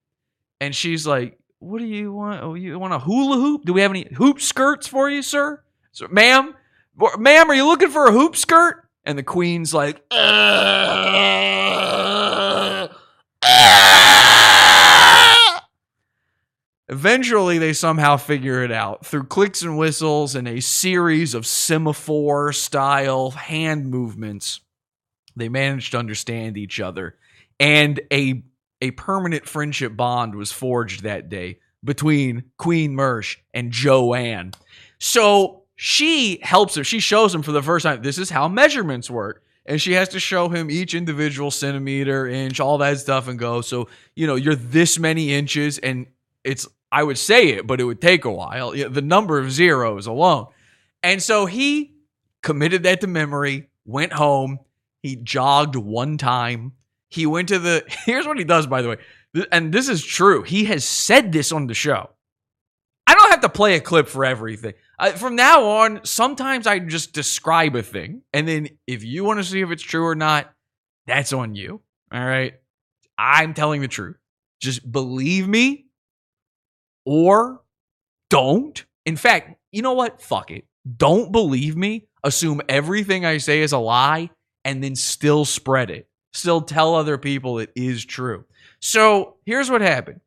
[0.60, 2.44] and she's like, "What do you want?
[2.44, 3.66] Oh, you want a hula hoop?
[3.66, 6.56] Do we have any hoop skirts for you, sir, so, ma'am?
[7.18, 10.02] Ma'am, are you looking for a hoop skirt?" And the queen's like,
[16.88, 22.54] Eventually, they somehow figure it out through clicks and whistles and a series of semaphore
[22.54, 24.62] style hand movements.
[25.36, 27.18] They managed to understand each other,
[27.60, 28.44] and a
[28.82, 34.52] a permanent friendship bond was forged that day between Queen Mersh and Joanne.
[35.00, 36.84] So she helps him.
[36.84, 38.02] She shows him for the first time.
[38.02, 39.44] This is how measurements work.
[39.66, 43.62] And she has to show him each individual centimeter, inch, all that stuff, and go.
[43.62, 46.06] So, you know, you're this many inches, and
[46.44, 48.72] it's I would say it, but it would take a while.
[48.72, 50.48] The number of zeros alone.
[51.02, 51.96] And so he
[52.44, 54.60] committed that to memory, went home,
[55.06, 56.74] he jogged one time.
[57.10, 58.98] He went to the Here's what he does by the way.
[59.52, 60.44] And this is true.
[60.44, 62.10] He has said this on the show.
[63.06, 64.74] I don't have to play a clip for everything.
[65.18, 69.44] From now on, sometimes I just describe a thing, and then if you want to
[69.44, 70.52] see if it's true or not,
[71.06, 71.82] that's on you.
[72.12, 72.54] All right.
[73.18, 74.16] I'm telling the truth.
[74.60, 75.86] Just believe me
[77.06, 77.62] or
[78.30, 78.84] don't.
[79.06, 80.22] In fact, you know what?
[80.22, 80.66] Fuck it.
[80.98, 82.08] Don't believe me.
[82.24, 84.32] Assume everything I say is a lie
[84.66, 86.10] and then still spread it.
[86.34, 88.44] Still tell other people it is true.
[88.82, 90.20] So here's what happened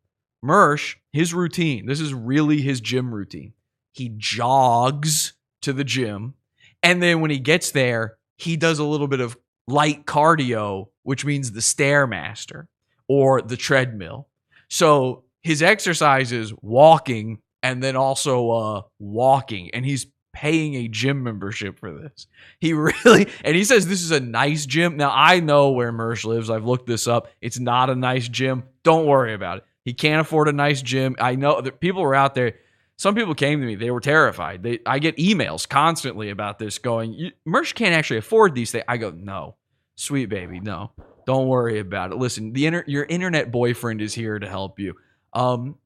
[0.42, 3.52] Mersh, his routine, this is really his gym routine.
[3.92, 6.34] He jogs to the gym.
[6.82, 11.24] And then when he gets there, he does a little bit of light cardio, which
[11.24, 12.68] means the Stairmaster
[13.08, 14.28] or the treadmill.
[14.70, 21.22] So his exercise is walking and then also uh walking and he's paying a gym
[21.22, 22.26] membership for this.
[22.60, 24.96] He really and he says this is a nice gym.
[24.96, 26.50] Now I know where Mersh lives.
[26.50, 27.28] I've looked this up.
[27.40, 28.64] It's not a nice gym.
[28.82, 29.64] Don't worry about it.
[29.84, 31.16] He can't afford a nice gym.
[31.18, 32.54] I know that people were out there.
[32.96, 33.74] Some people came to me.
[33.76, 34.62] They were terrified.
[34.62, 38.84] They I get emails constantly about this going, "You- Mersh can't actually afford these things.
[38.88, 39.56] I go, "No.
[39.96, 40.92] Sweet baby, no.
[41.26, 42.18] Don't worry about it.
[42.18, 44.94] Listen, the inter- your internet boyfriend is here to help you.
[45.32, 45.76] Um,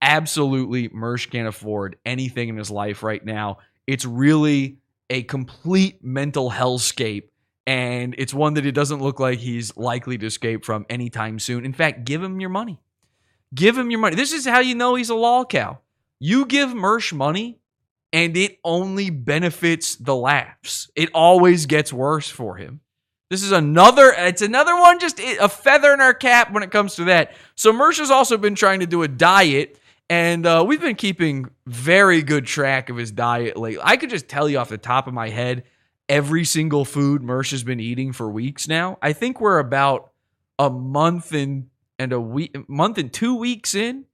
[0.00, 3.58] absolutely, Mersh can't afford anything in his life right now.
[3.86, 4.78] It's really
[5.10, 7.28] a complete mental hellscape,
[7.66, 11.64] and it's one that it doesn't look like he's likely to escape from anytime soon.
[11.64, 12.80] In fact, give him your money.
[13.54, 14.16] Give him your money.
[14.16, 15.78] This is how you know he's a lol cow.
[16.18, 17.58] You give Mersh money,
[18.12, 20.90] and it only benefits the laughs.
[20.94, 22.80] It always gets worse for him.
[23.30, 24.14] This is another.
[24.16, 27.34] It's another one, just a feather in our cap when it comes to that.
[27.56, 29.78] So Mersh has also been trying to do a diet,
[30.10, 33.82] and uh, we've been keeping very good track of his diet lately.
[33.82, 35.64] I could just tell you off the top of my head
[36.08, 38.98] every single food Mersh has been eating for weeks now.
[39.00, 40.10] I think we're about
[40.58, 44.06] a month and and a week, month and two weeks in.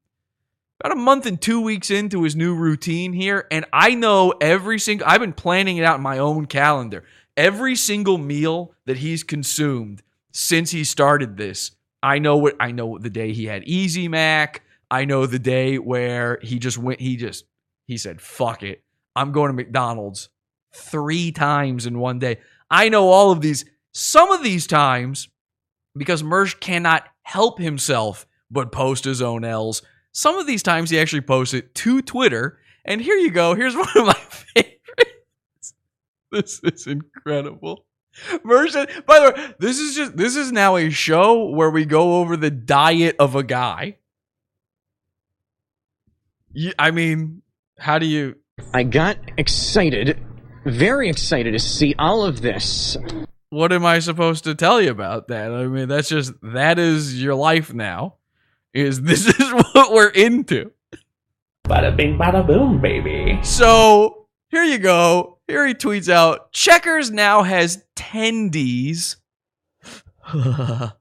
[0.82, 4.78] About a month and two weeks into his new routine here, and I know every
[4.78, 5.06] single.
[5.06, 7.04] I've been planning it out in my own calendar
[7.36, 11.72] every single meal that he's consumed since he started this.
[12.02, 14.62] I know what I know the day he had Easy Mac.
[14.90, 17.44] I know the day where he just went he just
[17.86, 18.82] he said, "Fuck it.
[19.16, 20.28] I'm going to McDonald's
[20.74, 22.38] 3 times in one day."
[22.70, 25.28] I know all of these some of these times
[25.96, 29.82] because Mersh cannot help himself but post his own L's.
[30.12, 32.58] Some of these times he actually posts it to Twitter.
[32.84, 33.54] And here you go.
[33.54, 35.74] Here's one of my favorites.
[36.32, 37.86] This is incredible.
[38.42, 42.16] Merchant, by the way, this is just this is now a show where we go
[42.20, 43.96] over the diet of a guy.
[46.52, 47.42] You, I mean,
[47.78, 48.36] how do you
[48.74, 50.18] I got excited,
[50.64, 52.96] very excited to see all of this.
[53.50, 55.52] what am I supposed to tell you about that?
[55.52, 58.16] I mean, that's just that is your life now.
[58.72, 60.72] Is this is what we're into.
[61.64, 63.38] Bada bing, bada boom, baby.
[63.42, 65.38] So here you go.
[65.46, 69.16] Here he tweets out Checkers now has tendies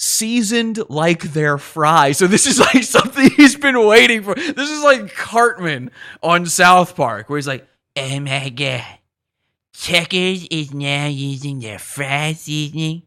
[0.00, 2.16] seasoned like their fries.
[2.16, 4.34] So this is like something he's been waiting for.
[4.34, 5.90] This is like Cartman
[6.22, 8.84] on South Park, where he's like, Oh my god.
[9.74, 13.02] Checkers is now using their fry seasoning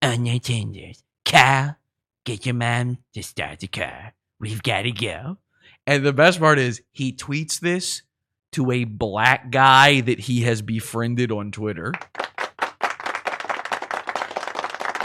[0.00, 1.02] on their tenders.
[1.24, 1.76] Kyle,
[2.24, 4.14] get your mom to start the car.
[4.40, 5.38] We've got to go.
[5.86, 8.02] And the best part is he tweets this
[8.52, 11.94] to a black guy that he has befriended on Twitter.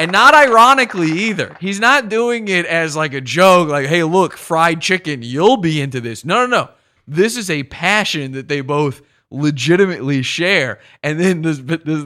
[0.04, 1.56] And not ironically either.
[1.62, 5.80] He's not doing it as like a joke, like, hey, look, fried chicken, you'll be
[5.80, 6.26] into this.
[6.26, 6.72] No, no, no.
[7.08, 9.02] This is a passion that they both
[9.32, 10.82] legitimately share.
[11.04, 11.86] And then this, this,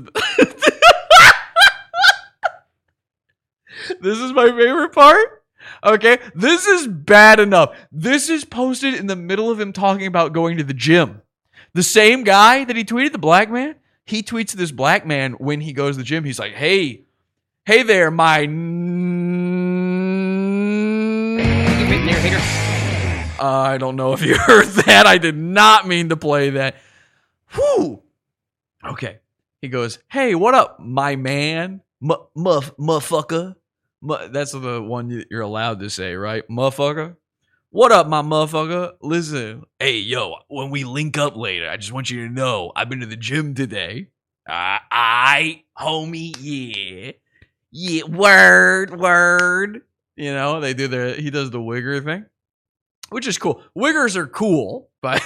[4.00, 5.44] this is my favorite part.
[5.84, 7.76] Okay, this is bad enough.
[7.92, 11.24] This is posted in the middle of him talking about going to the gym.
[11.74, 13.74] The same guy that he tweeted, the black man,
[14.06, 16.26] he tweets this black man when he goes to the gym.
[16.26, 17.07] He's like, hey,
[17.68, 18.48] hey there, my.
[23.40, 25.06] I don't know if you heard that.
[25.06, 26.76] I did not mean to play that.
[27.54, 28.02] Whew.
[28.84, 29.20] Okay.
[29.62, 31.82] He goes, hey, what up, my man?
[32.02, 33.56] Motherfucker.
[34.02, 36.48] That's the one you- you're allowed to say, right?
[36.50, 37.16] Motherfucker.
[37.70, 38.94] What up, my motherfucker?
[39.02, 42.90] Listen, hey, yo, when we link up later, I just want you to know I've
[42.90, 44.08] been to the gym today.
[44.48, 47.12] Uh, I, homie, yeah.
[47.80, 49.82] Yeah, word, word.
[50.16, 52.26] You know, they do their, he does the wigger thing.
[53.10, 53.62] which is cool.
[53.78, 55.22] Wiggers are cool, but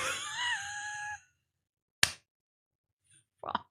[3.41, 3.65] Fuck.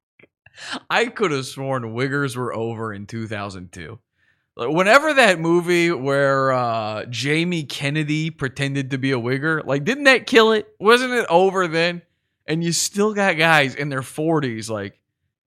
[0.91, 3.99] I could have sworn Wiggers were over in 2002.
[4.57, 10.05] Like, whenever that movie where uh, Jamie Kennedy pretended to be a Wigger, like, didn't
[10.05, 10.67] that kill it?
[10.81, 12.01] Wasn't it over then?
[12.47, 14.99] And you still got guys in their 40s like,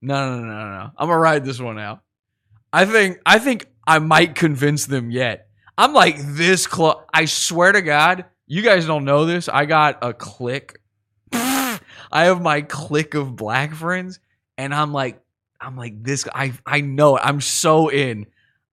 [0.03, 0.91] no, no, no, no, no.
[0.95, 2.01] I'm gonna ride this one out.
[2.73, 5.47] I think I think I might convince them yet.
[5.77, 7.03] I'm like this close.
[7.13, 9.47] I swear to God, you guys don't know this.
[9.47, 10.81] I got a click.
[11.31, 11.79] I
[12.11, 14.19] have my click of black friends,
[14.57, 15.21] and I'm like,
[15.61, 16.27] I'm like this.
[16.33, 17.21] I I know it.
[17.23, 18.25] I'm so in.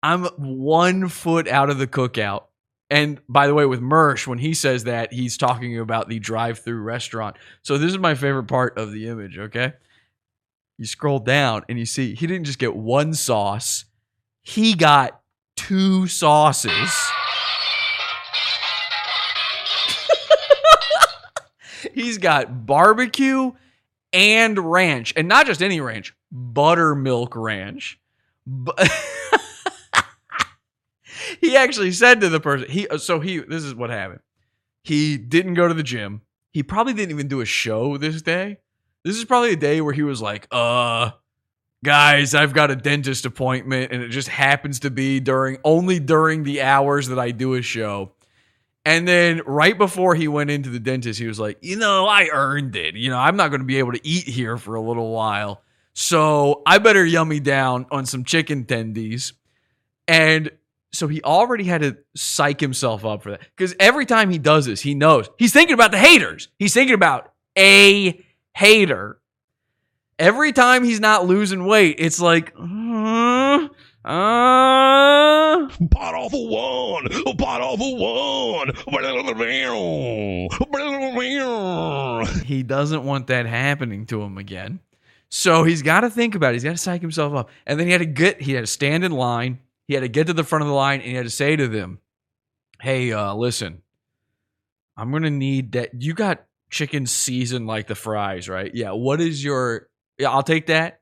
[0.01, 2.43] I'm one foot out of the cookout.
[2.89, 6.81] And by the way, with Mersh, when he says that, he's talking about the drive-through
[6.81, 7.37] restaurant.
[7.61, 9.37] So this is my favorite part of the image.
[9.37, 9.73] Okay,
[10.77, 13.85] you scroll down and you see he didn't just get one sauce;
[14.49, 15.21] he got
[15.55, 16.91] two sauces.
[21.93, 23.51] He's got barbecue
[24.11, 27.99] and ranch, and not just any ranch, buttermilk ranch.
[28.47, 28.71] Bu-
[31.41, 34.21] he actually said to the person, he so he this is what happened.
[34.83, 36.21] He didn't go to the gym.
[36.51, 38.57] He probably didn't even do a show this day.
[39.05, 41.11] This is probably a day where he was like, uh,
[41.83, 46.43] guys, I've got a dentist appointment, and it just happens to be during only during
[46.43, 48.13] the hours that I do a show.
[48.85, 52.29] And then right before he went into the dentist, he was like, you know, I
[52.31, 52.95] earned it.
[52.95, 55.61] You know, I'm not going to be able to eat here for a little while.
[55.93, 59.33] So I better yummy down on some chicken tendies.
[60.07, 60.49] And
[60.91, 63.41] so he already had to psych himself up for that.
[63.55, 66.47] Because every time he does this, he knows he's thinking about the haters.
[66.57, 68.25] He's thinking about a
[68.55, 69.18] hater.
[70.19, 73.69] Every time he's not losing weight, it's like, uh,
[74.03, 77.07] uh, Pot off a one,
[77.37, 78.71] pot off a one.
[82.45, 84.79] he doesn't want that happening to him again.
[85.29, 86.53] So he's got to think about it.
[86.55, 87.49] He's got to psych himself up.
[87.65, 89.59] And then he had to get, he had to stand in line.
[89.87, 91.55] He had to get to the front of the line and he had to say
[91.55, 91.99] to them,
[92.81, 93.83] Hey, uh, listen,
[94.97, 96.01] I'm going to need that.
[96.01, 98.73] You got chicken seasoned like the fries, right?
[98.73, 98.91] Yeah.
[98.91, 99.88] What is your,
[100.19, 100.99] yeah, I'll take that.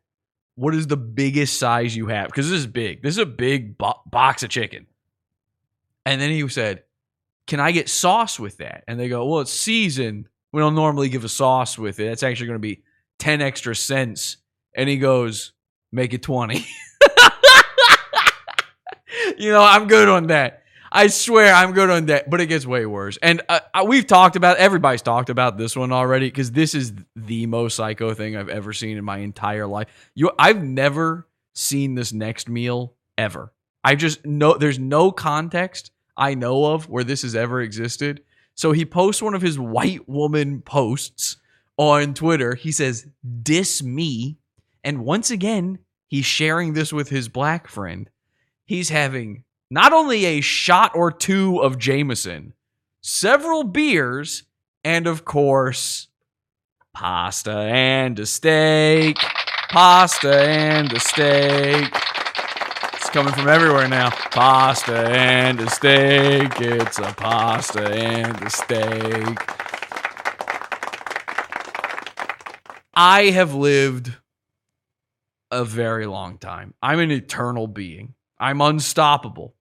[0.55, 2.27] What is the biggest size you have?
[2.27, 3.03] Because this is big.
[3.03, 4.87] This is a big bo- box of chicken.
[6.05, 6.83] And then he said,
[7.47, 8.83] Can I get sauce with that?
[8.87, 10.29] And they go, Well, it's seasoned.
[10.53, 12.05] We don't normally give a sauce with it.
[12.05, 12.83] That's actually going to be
[13.19, 14.37] 10 extra cents.
[14.75, 15.51] And he goes,
[15.91, 16.65] Make it 20.
[19.37, 20.63] you know, I'm good on that.
[20.91, 23.17] I swear I'm good on that, but it gets way worse.
[23.21, 27.45] And uh, we've talked about, everybody's talked about this one already because this is the
[27.45, 29.87] most psycho thing I've ever seen in my entire life.
[30.15, 33.51] You, I've never seen this next meal ever.
[33.83, 38.23] I just know there's no context I know of where this has ever existed.
[38.55, 41.37] So he posts one of his white woman posts
[41.77, 42.55] on Twitter.
[42.55, 43.07] He says,
[43.43, 44.37] Diss me.
[44.83, 48.09] And once again, he's sharing this with his black friend.
[48.65, 52.53] He's having not only a shot or two of Jameson,
[53.01, 54.43] several beers,
[54.83, 56.07] and of course,
[56.93, 59.17] pasta and a steak.
[59.69, 61.91] Pasta and a steak.
[62.93, 64.09] It's coming from everywhere now.
[64.09, 66.61] Pasta and a steak.
[66.61, 69.37] It's a pasta and a steak.
[72.93, 74.13] I have lived
[75.51, 76.73] a very long time.
[76.81, 78.15] I'm an eternal being.
[78.39, 79.56] I'm unstoppable.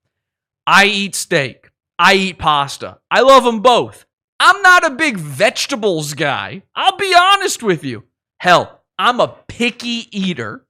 [0.67, 1.71] I eat steak.
[1.99, 2.99] I eat pasta.
[3.11, 4.05] I love them both.
[4.39, 6.63] I'm not a big vegetables guy.
[6.75, 8.05] I'll be honest with you.
[8.39, 10.67] Hell, I'm a picky eater.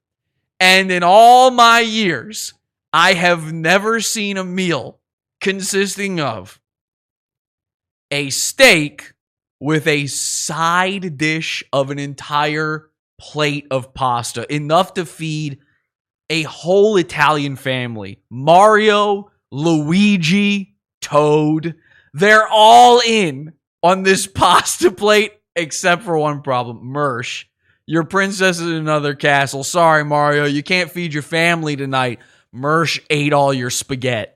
[0.59, 2.53] And in all my years,
[2.93, 4.99] I have never seen a meal
[5.41, 6.59] consisting of
[8.09, 9.13] a steak
[9.59, 12.89] with a side dish of an entire
[13.19, 15.59] plate of pasta, enough to feed
[16.29, 18.21] a whole Italian family.
[18.29, 21.75] Mario, Luigi, Toad,
[22.13, 26.83] they're all in on this pasta plate except for one problem.
[26.83, 27.45] Mersh,
[27.85, 29.63] your princess is in another castle.
[29.63, 32.19] Sorry, Mario, you can't feed your family tonight.
[32.53, 34.31] Mersh ate all your spaghetti.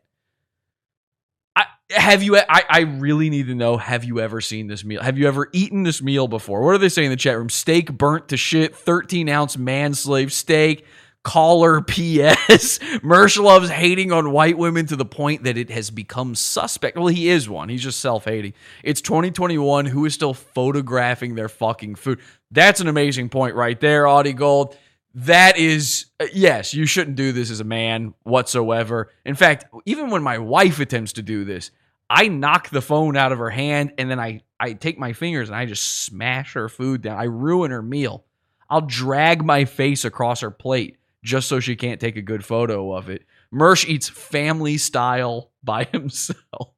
[1.55, 2.37] I, have you?
[2.37, 3.77] I, I really need to know.
[3.77, 5.01] Have you ever seen this meal?
[5.01, 6.61] Have you ever eaten this meal before?
[6.63, 7.49] What are they saying in the chat room?
[7.49, 10.85] Steak burnt to shit, thirteen ounce manslave steak.
[11.23, 12.79] Caller P.S.
[13.03, 16.97] Mersh loves hating on white women to the point that it has become suspect.
[16.97, 17.69] Well, he is one.
[17.69, 18.53] He's just self hating.
[18.83, 19.85] It's 2021.
[19.85, 22.19] Who is still photographing their fucking food?
[22.49, 24.75] That's an amazing point right there, Audie Gold.
[25.13, 29.11] That is, uh, yes, you shouldn't do this as a man whatsoever.
[29.25, 31.69] In fact, even when my wife attempts to do this,
[32.09, 35.49] I knock the phone out of her hand and then I, I take my fingers
[35.49, 37.17] and I just smash her food down.
[37.17, 38.23] I ruin her meal.
[38.69, 42.93] I'll drag my face across her plate just so she can't take a good photo
[42.93, 43.23] of it.
[43.53, 46.73] Mersh eats family style by himself.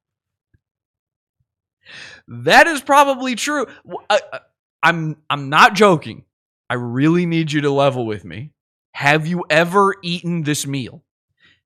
[2.28, 3.66] That is probably true.
[4.10, 4.40] I, I-
[4.82, 6.24] I'm I'm not joking.
[6.68, 8.50] I really need you to level with me.
[8.92, 11.02] Have you ever eaten this meal?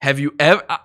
[0.01, 0.77] Have you ever uh,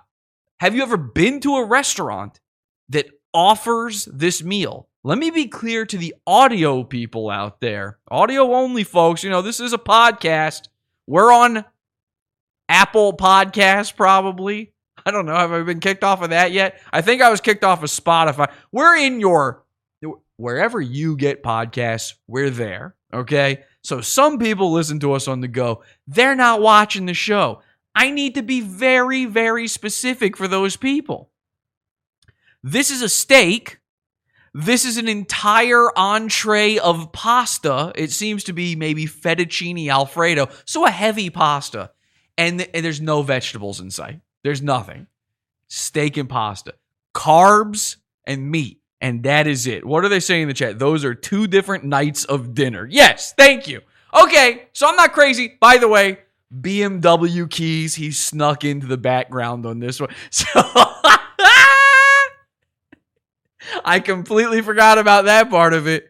[0.58, 2.40] have you ever been to a restaurant
[2.88, 4.88] that offers this meal?
[5.04, 7.98] Let me be clear to the audio people out there.
[8.10, 10.66] Audio only folks, you know, this is a podcast.
[11.06, 11.64] We're on
[12.68, 14.72] Apple Podcast probably.
[15.06, 15.34] I don't know.
[15.34, 16.80] Have I been kicked off of that yet?
[16.92, 18.50] I think I was kicked off of Spotify.
[18.72, 19.64] We're in your
[20.36, 22.96] wherever you get podcasts, we're there.
[23.12, 23.64] Okay.
[23.82, 25.82] So some people listen to us on the go.
[26.06, 27.60] They're not watching the show.
[27.94, 31.30] I need to be very, very specific for those people.
[32.62, 33.78] This is a steak.
[34.52, 37.92] This is an entire entree of pasta.
[37.94, 40.48] It seems to be maybe fettuccine alfredo.
[40.64, 41.90] So a heavy pasta.
[42.36, 44.20] And, and there's no vegetables in sight.
[44.42, 45.06] There's nothing.
[45.68, 46.74] Steak and pasta.
[47.14, 48.80] Carbs and meat.
[49.00, 49.84] And that is it.
[49.84, 50.78] What are they saying in the chat?
[50.78, 52.86] Those are two different nights of dinner.
[52.90, 53.80] Yes, thank you.
[54.14, 55.56] Okay, so I'm not crazy.
[55.60, 56.18] By the way,
[56.60, 60.14] BMW keys, he snuck into the background on this one.
[60.30, 60.46] So
[63.84, 66.08] I completely forgot about that part of it.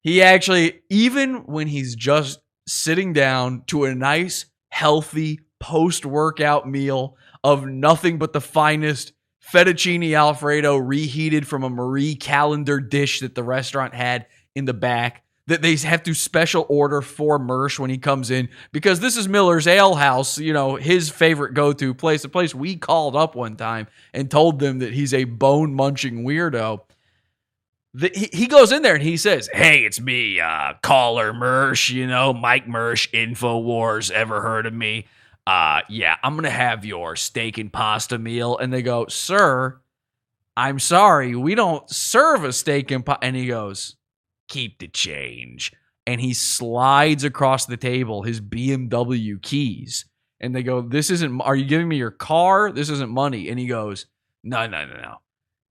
[0.00, 7.16] He actually, even when he's just sitting down to a nice, healthy post workout meal
[7.42, 9.12] of nothing but the finest
[9.52, 15.22] fettuccine alfredo reheated from a Marie Callender dish that the restaurant had in the back
[15.46, 19.28] that they have to special order for Mersh when he comes in because this is
[19.28, 23.56] Miller's Ale House, you know, his favorite go-to place, a place we called up one
[23.56, 26.80] time and told them that he's a bone-munching weirdo.
[27.94, 31.90] The, he, he goes in there and he says, "Hey, it's me, uh, caller Mersh.
[31.90, 34.10] You know, Mike Mersh, Infowars.
[34.10, 35.06] Ever heard of me?
[35.46, 39.80] Uh, yeah, I'm gonna have your steak and pasta meal." And they go, "Sir,
[40.56, 43.96] I'm sorry, we don't serve a steak and pasta." And he goes,
[44.48, 45.72] "Keep the change."
[46.06, 50.04] And he slides across the table his BMW keys.
[50.40, 51.40] And they go, "This isn't.
[51.40, 52.72] Are you giving me your car?
[52.72, 54.06] This isn't money." And he goes,
[54.44, 55.16] "No, no, no, no.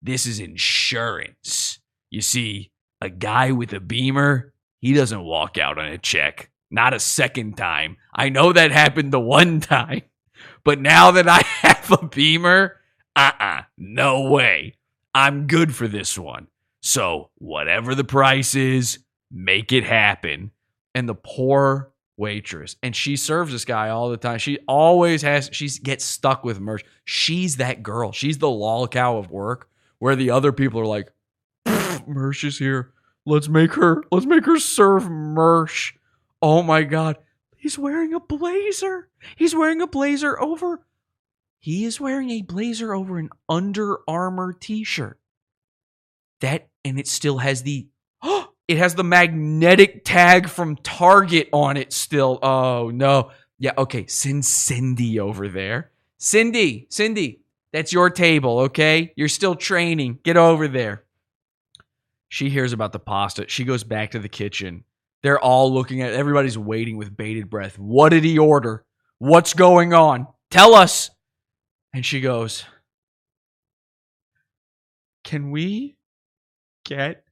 [0.02, 1.80] This is insurance."
[2.12, 2.72] You see,
[3.02, 6.50] a guy with a beamer, he doesn't walk out on a check.
[6.72, 7.98] Not a second time.
[8.14, 10.02] I know that happened the one time.
[10.64, 12.78] But now that I have a beamer,
[13.16, 14.76] uh uh no way.
[15.14, 16.48] I'm good for this one.
[16.82, 19.00] So, whatever the price is,
[19.32, 20.52] make it happen.
[20.94, 24.38] And the poor waitress, and she serves this guy all the time.
[24.38, 26.84] She always has, she gets stuck with Mersh.
[27.04, 28.12] She's that girl.
[28.12, 31.12] She's the lol cow of work where the other people are like,
[31.66, 32.94] Mersh is here.
[33.26, 35.94] Let's make her let's make her serve Mersh.
[36.42, 37.18] Oh my god.
[37.58, 39.10] He's wearing a blazer.
[39.36, 40.86] He's wearing a blazer over
[41.60, 45.20] He is wearing a blazer over an Under Armour t-shirt.
[46.42, 47.88] That and it still has the
[48.22, 52.40] Oh, it has the magnetic tag from Target on it still.
[52.44, 53.32] Oh no.
[53.58, 54.06] Yeah, okay.
[54.08, 55.92] Send Cindy over there.
[56.18, 59.14] Cindy, Cindy, that's your table, okay?
[59.16, 60.20] You're still training.
[60.24, 61.04] Get over there.
[62.30, 63.46] She hears about the pasta.
[63.48, 64.84] She goes back to the kitchen.
[65.26, 67.80] They're all looking at everybody's waiting with bated breath.
[67.80, 68.86] What did he order?
[69.18, 70.28] What's going on?
[70.52, 71.10] Tell us.
[71.96, 72.64] And she goes,
[75.24, 75.98] Can we
[76.84, 77.24] get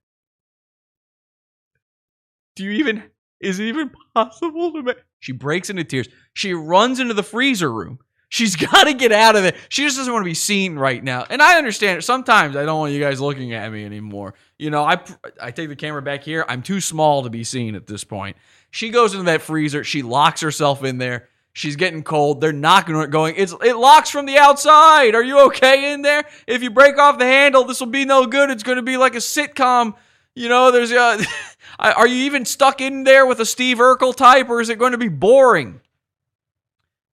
[2.55, 3.03] Do you even
[3.39, 6.07] is it even possible to make She breaks into tears.
[6.33, 7.99] She runs into the freezer room.
[8.33, 9.53] She's got to get out of there.
[9.69, 11.27] She just doesn't want to be seen right now.
[11.29, 12.03] And I understand.
[12.03, 14.33] Sometimes I don't want you guys looking at me anymore.
[14.63, 14.97] You know, I
[15.41, 16.45] I take the camera back here.
[16.47, 18.37] I'm too small to be seen at this point.
[18.71, 19.83] She goes into that freezer.
[19.83, 21.27] She locks herself in there.
[21.51, 22.39] She's getting cold.
[22.39, 25.15] They're knocking on it, going, it's it locks from the outside.
[25.15, 26.23] Are you okay in there?
[26.47, 28.49] If you break off the handle, this will be no good.
[28.49, 29.95] It's going to be like a sitcom.
[30.33, 31.21] You know, there's uh,
[31.79, 34.93] are you even stuck in there with a Steve Urkel type, or is it going
[34.93, 35.81] to be boring?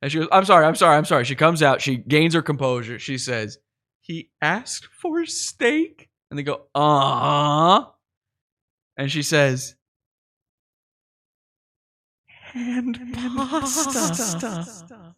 [0.01, 1.25] And she goes, I'm sorry, I'm sorry, I'm sorry.
[1.25, 3.01] She comes out, she gains her composure.
[3.01, 3.59] She says,
[4.03, 6.10] He asked for steak?
[6.31, 7.87] And they go, Uh huh.
[8.97, 9.75] And she says,
[12.55, 12.99] And
[13.37, 15.15] pasta.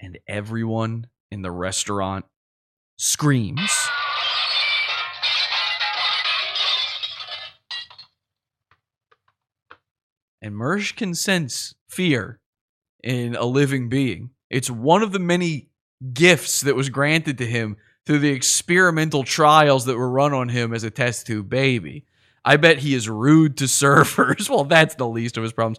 [0.00, 2.24] And everyone in the restaurant
[2.96, 3.70] screams.
[10.42, 12.38] And Mersh can sense fear
[13.02, 14.30] in a living being.
[14.50, 15.70] It's one of the many
[16.12, 17.76] gifts that was granted to him
[18.06, 22.04] through the experimental trials that were run on him as a test tube baby.
[22.44, 24.50] I bet he is rude to servers.
[24.50, 25.78] well, that's the least of his problems.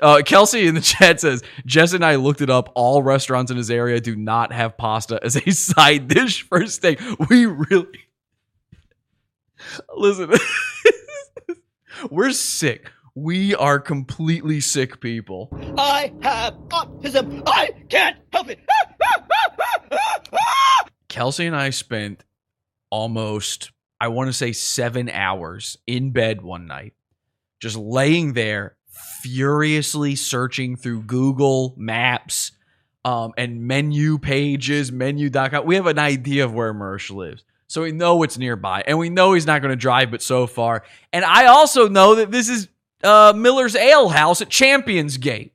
[0.00, 2.70] Uh, Kelsey in the chat says, Jess and I looked it up.
[2.74, 7.00] All restaurants in his area do not have pasta as a side dish for steak.
[7.28, 8.06] We really.
[9.94, 10.32] Listen,
[12.10, 12.90] we're sick.
[13.14, 15.50] We are completely sick people.
[15.76, 17.42] I have autism.
[17.46, 18.60] I can't help it.
[21.10, 22.24] Kelsey and I spent
[22.88, 26.94] almost, I want to say, seven hours in bed one night,
[27.60, 28.76] just laying there,
[29.22, 32.52] furiously searching through Google Maps
[33.04, 35.66] um, and menu pages, menu.com.
[35.66, 37.44] We have an idea of where Mersh lives.
[37.66, 40.46] So we know it's nearby, and we know he's not going to drive but so
[40.46, 40.84] far.
[41.12, 42.68] And I also know that this is
[43.04, 45.52] uh, Miller's Ale House at Champions Gate.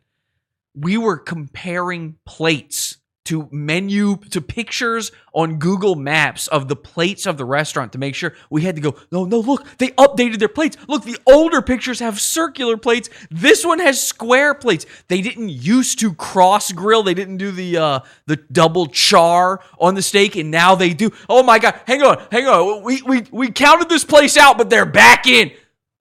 [0.73, 7.37] We were comparing plates to menu to pictures on Google Maps of the plates of
[7.37, 8.95] the restaurant to make sure we had to go.
[9.11, 10.77] No, no, look, they updated their plates.
[10.87, 13.09] Look, the older pictures have circular plates.
[13.29, 14.85] This one has square plates.
[15.07, 17.03] They didn't used to cross grill.
[17.03, 21.11] They didn't do the uh, the double char on the steak, and now they do.
[21.27, 21.79] Oh my god!
[21.85, 22.83] Hang on, hang on.
[22.83, 25.51] We we we counted this place out, but they're back in.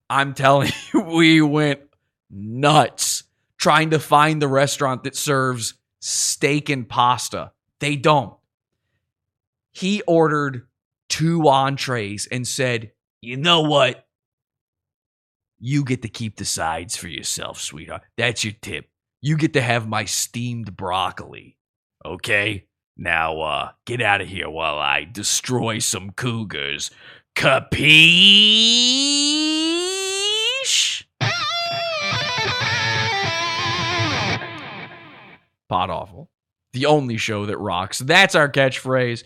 [0.09, 1.81] I'm telling you, we went
[2.29, 3.23] nuts
[3.57, 5.73] trying to find the restaurant that serves
[6.05, 7.51] steak and pasta.
[7.79, 8.35] They don't.
[9.71, 10.67] He ordered
[11.09, 12.91] two entrees and said,
[13.21, 14.05] You know what?
[15.59, 18.03] You get to keep the sides for yourself, sweetheart.
[18.17, 18.87] That's your tip.
[19.21, 21.57] You get to have my steamed broccoli.
[22.05, 22.67] Okay?
[22.95, 26.91] Now, uh, get out of here while I destroy some cougars.
[27.35, 29.44] Capiche?
[35.69, 36.29] Pod Awful.
[36.73, 37.99] The only show that rocks.
[37.99, 39.23] That's our catchphrase.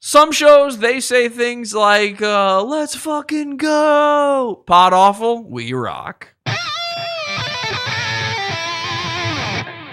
[0.00, 4.62] Some shows they say things like, uh, let's fucking go.
[4.66, 6.34] Pod Awful, we rock.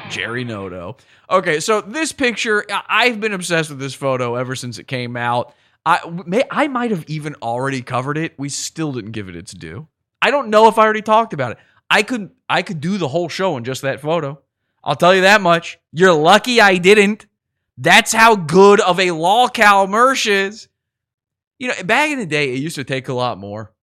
[0.09, 0.97] Jerry Noto.
[1.29, 5.55] Okay, so this picture, I've been obsessed with this photo ever since it came out.
[5.85, 8.33] I may I might have even already covered it.
[8.37, 9.87] We still didn't give it its due.
[10.21, 11.57] I don't know if I already talked about it.
[11.89, 14.41] I could I could do the whole show in just that photo.
[14.83, 15.79] I'll tell you that much.
[15.91, 17.27] You're lucky I didn't.
[17.77, 20.67] That's how good of a lolcow Mersh is.
[21.59, 23.73] You know, back in the day, it used to take a lot more.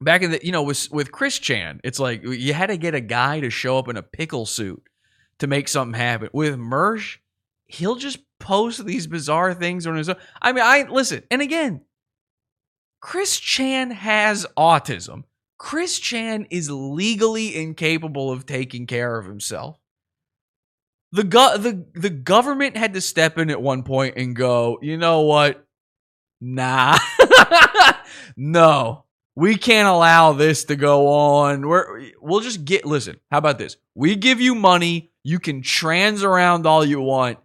[0.00, 2.94] Back in the, you know, with with Chris Chan, it's like you had to get
[2.94, 4.82] a guy to show up in a pickle suit
[5.38, 6.30] to make something happen.
[6.32, 7.18] With Mersh,
[7.66, 10.16] he'll just post these bizarre things on his own.
[10.42, 11.82] I mean, I listen, and again,
[13.00, 15.24] Chris Chan has autism.
[15.58, 19.78] Chris Chan is legally incapable of taking care of himself.
[21.14, 24.96] The go- the the government had to step in at one point and go, you
[24.96, 25.64] know what?
[26.40, 26.98] Nah,
[28.36, 29.04] no,
[29.36, 31.68] we can't allow this to go on.
[31.68, 32.84] We're we'll just get.
[32.84, 33.76] Listen, how about this?
[33.94, 35.12] We give you money.
[35.22, 37.38] You can trans around all you want.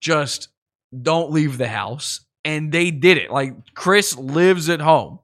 [0.00, 0.50] Just
[0.96, 2.20] don't leave the house.
[2.44, 3.32] And they did it.
[3.32, 5.18] Like Chris lives at home.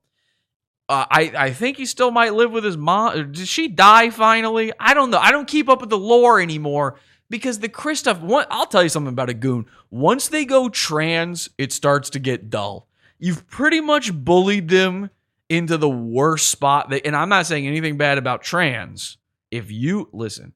[0.88, 3.30] Uh, I I think he still might live with his mom.
[3.30, 4.72] Did she die finally?
[4.80, 5.20] I don't know.
[5.20, 6.98] I don't keep up with the lore anymore
[7.32, 8.20] because the Chris stuff.
[8.20, 9.64] One, I'll tell you something about a goon.
[9.90, 12.86] Once they go trans, it starts to get dull.
[13.18, 15.08] You've pretty much bullied them
[15.48, 16.90] into the worst spot.
[16.90, 19.16] That, and I'm not saying anything bad about trans.
[19.50, 20.52] If you listen,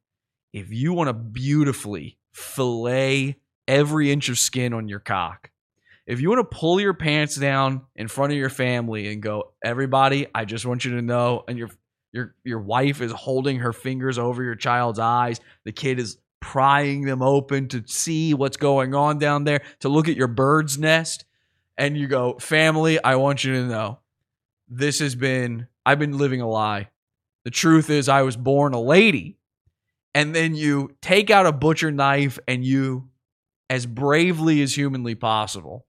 [0.53, 5.51] if you want to beautifully fillet every inch of skin on your cock,
[6.07, 9.55] if you want to pull your pants down in front of your family and go,
[9.65, 11.71] everybody, I just want you to know, and your
[12.13, 17.03] your your wife is holding her fingers over your child's eyes, the kid is prying
[17.03, 21.25] them open to see what's going on down there, to look at your bird's nest,
[21.79, 23.99] and you go, family, I want you to know,
[24.69, 26.89] this has been I've been living a lie.
[27.45, 29.39] The truth is, I was born a lady.
[30.15, 33.11] And then you take out a butcher knife and you,
[33.71, 35.87] as bravely as humanly possible,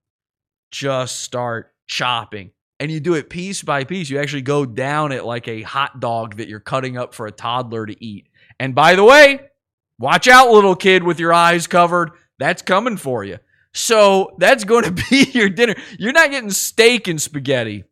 [0.69, 2.51] just start chopping.
[2.79, 4.09] And you do it piece by piece.
[4.09, 7.31] You actually go down it like a hot dog that you're cutting up for a
[7.31, 8.27] toddler to eat.
[8.59, 9.39] And by the way,
[9.99, 12.11] watch out, little kid with your eyes covered.
[12.39, 13.39] That's coming for you.
[13.73, 15.75] So that's going to be your dinner.
[15.97, 17.83] You're not getting steak and spaghetti.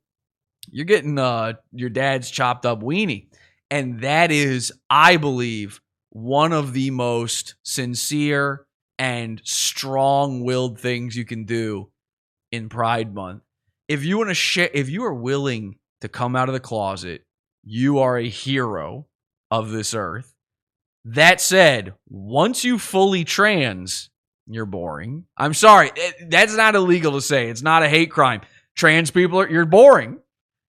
[0.69, 3.27] You're getting uh, your dad's chopped up weenie.
[3.69, 8.65] And that is, I believe, one of the most sincere
[8.97, 11.91] and strong willed things you can do
[12.51, 13.43] in Pride Month.
[13.87, 17.23] If you want to share, if you are willing to come out of the closet,
[17.63, 19.07] you are a hero
[19.51, 20.34] of this earth.
[21.05, 24.09] That said, once you fully trans,
[24.47, 25.25] You're boring.
[25.37, 25.91] I'm sorry.
[25.95, 27.49] eh, That's not illegal to say.
[27.49, 28.41] It's not a hate crime.
[28.75, 30.19] Trans people are you're boring.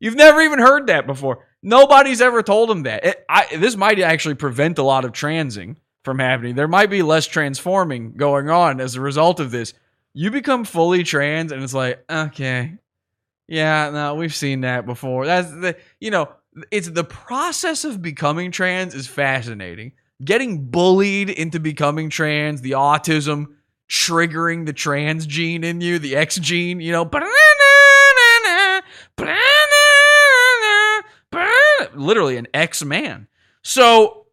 [0.01, 1.47] You've never even heard that before.
[1.63, 3.05] Nobody's ever told them that.
[3.05, 6.55] It- I, this might actually prevent a lot of transing from happening.
[6.55, 9.73] There might be less transforming going on as a result of this.
[10.15, 12.75] You become fully trans, and it's like, okay,
[13.49, 15.27] yeah, no, we've seen that before.
[15.27, 16.29] That's the, you know,
[16.71, 19.93] it's the process of becoming trans is fascinating.
[20.25, 23.47] Getting bullied into becoming trans, the autism
[23.89, 27.05] triggering the trans gene in you, the X gene, you know,
[31.95, 33.27] literally an X man.
[33.63, 34.27] So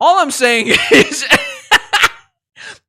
[0.00, 1.24] all I'm saying is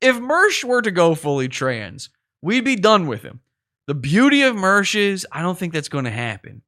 [0.02, 2.10] if Mersh were to go fully trans,
[2.42, 3.42] we'd be done with him.
[3.88, 6.62] The beauty of Mersh is I don't think that's going to happen.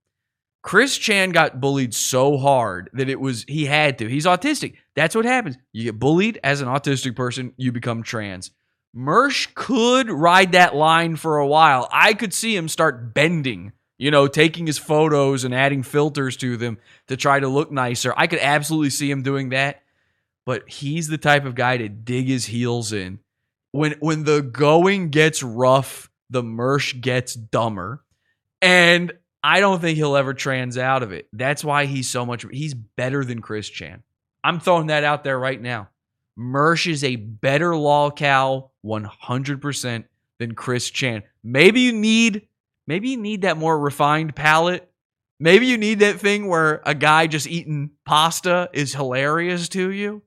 [0.61, 4.09] Chris Chan got bullied so hard that it was he had to.
[4.09, 4.75] He's autistic.
[4.95, 5.57] That's what happens.
[5.71, 8.51] You get bullied as an autistic person, you become trans.
[8.95, 11.87] Mersh could ride that line for a while.
[11.91, 16.57] I could see him start bending, you know, taking his photos and adding filters to
[16.57, 18.13] them to try to look nicer.
[18.17, 19.83] I could absolutely see him doing that.
[20.45, 23.19] But he's the type of guy to dig his heels in.
[23.71, 28.03] When when the going gets rough, the Mersh gets dumber.
[28.61, 31.27] And I don't think he'll ever trans out of it.
[31.31, 34.03] That's why he's so much he's better than Chris Chan.
[34.43, 35.89] I'm throwing that out there right now.
[36.37, 40.05] Mersh is a better lolcow 100%
[40.39, 41.23] than Chris Chan.
[41.43, 42.47] Maybe you need
[42.87, 44.89] maybe you need that more refined palate.
[45.39, 50.21] Maybe you need that thing where a guy just eating pasta is hilarious to you.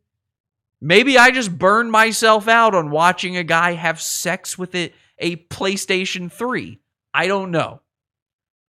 [0.81, 5.37] Maybe I just burned myself out on watching a guy have sex with it a
[5.37, 6.81] PlayStation 3.
[7.15, 7.82] I don't know.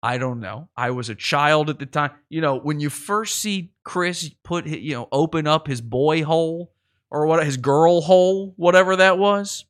[0.03, 0.67] I don't know.
[0.75, 2.11] I was a child at the time.
[2.27, 6.25] You know, when you first see Chris put, hi- you know, open up his boy
[6.25, 6.73] hole
[7.09, 9.63] or what, his girl hole, whatever that was,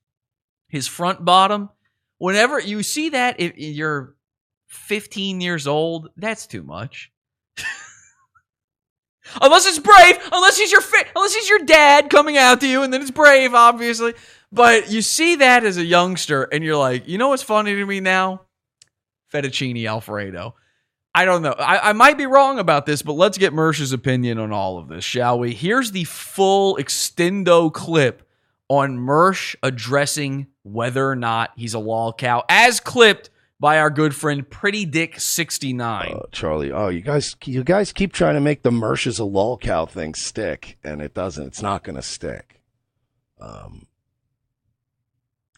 [0.70, 1.70] his front bottom.
[2.18, 4.16] Whenever you see that, if you're
[4.70, 7.12] 15 years old, that's too much.
[9.40, 10.82] unless it's brave, unless he's your
[11.16, 14.16] unless he's your dad coming out to you, and then it's brave, obviously.
[14.52, 17.86] But you see that as a youngster, and you're like, you know what's funny to
[17.86, 18.42] me now?
[19.34, 20.56] Fettuccine alfredo.
[21.16, 21.52] I don't know.
[21.52, 24.88] I, I might be wrong about this, but let's get Mersh's opinion on all of
[24.88, 25.54] this, shall we?
[25.54, 28.28] Here's the full extendo clip
[28.68, 33.30] on Mersh addressing whether or not he's a lol cow, as clipped
[33.60, 36.20] by our good friend Pretty Dick 69.
[36.32, 39.58] Charlie, oh, you guys, you guys keep trying to make the Mersh is a lol
[39.58, 41.46] cow thing stick, and it doesn't.
[41.46, 42.62] It's not going to stick.
[43.40, 43.86] Um,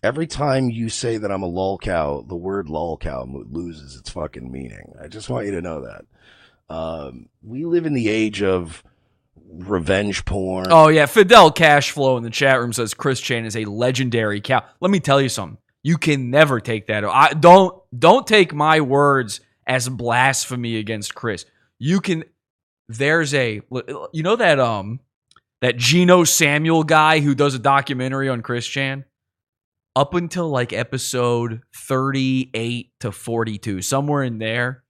[0.06, 4.12] every time you say that I'm a lol cow, the word lol cow loses its
[4.12, 4.94] fucking meaning.
[5.02, 6.06] I just want you to know that.
[6.74, 8.84] Um, we live in the age of
[9.50, 10.68] revenge porn.
[10.70, 14.64] Oh yeah, Fidel Cashflow in the chat room says Chris Chan is a legendary cow.
[14.80, 15.58] Let me tell you something.
[15.84, 17.04] You can never take that.
[17.04, 21.46] I don't don't take my words as blasphemy against Chris.
[21.80, 22.24] You can.
[22.88, 23.62] There's a
[24.14, 25.00] you know that um
[25.62, 29.06] that Gino Samuel guy who does a documentary on Chris Chan.
[29.96, 34.84] Up until like episode 38 to 42, somewhere in there,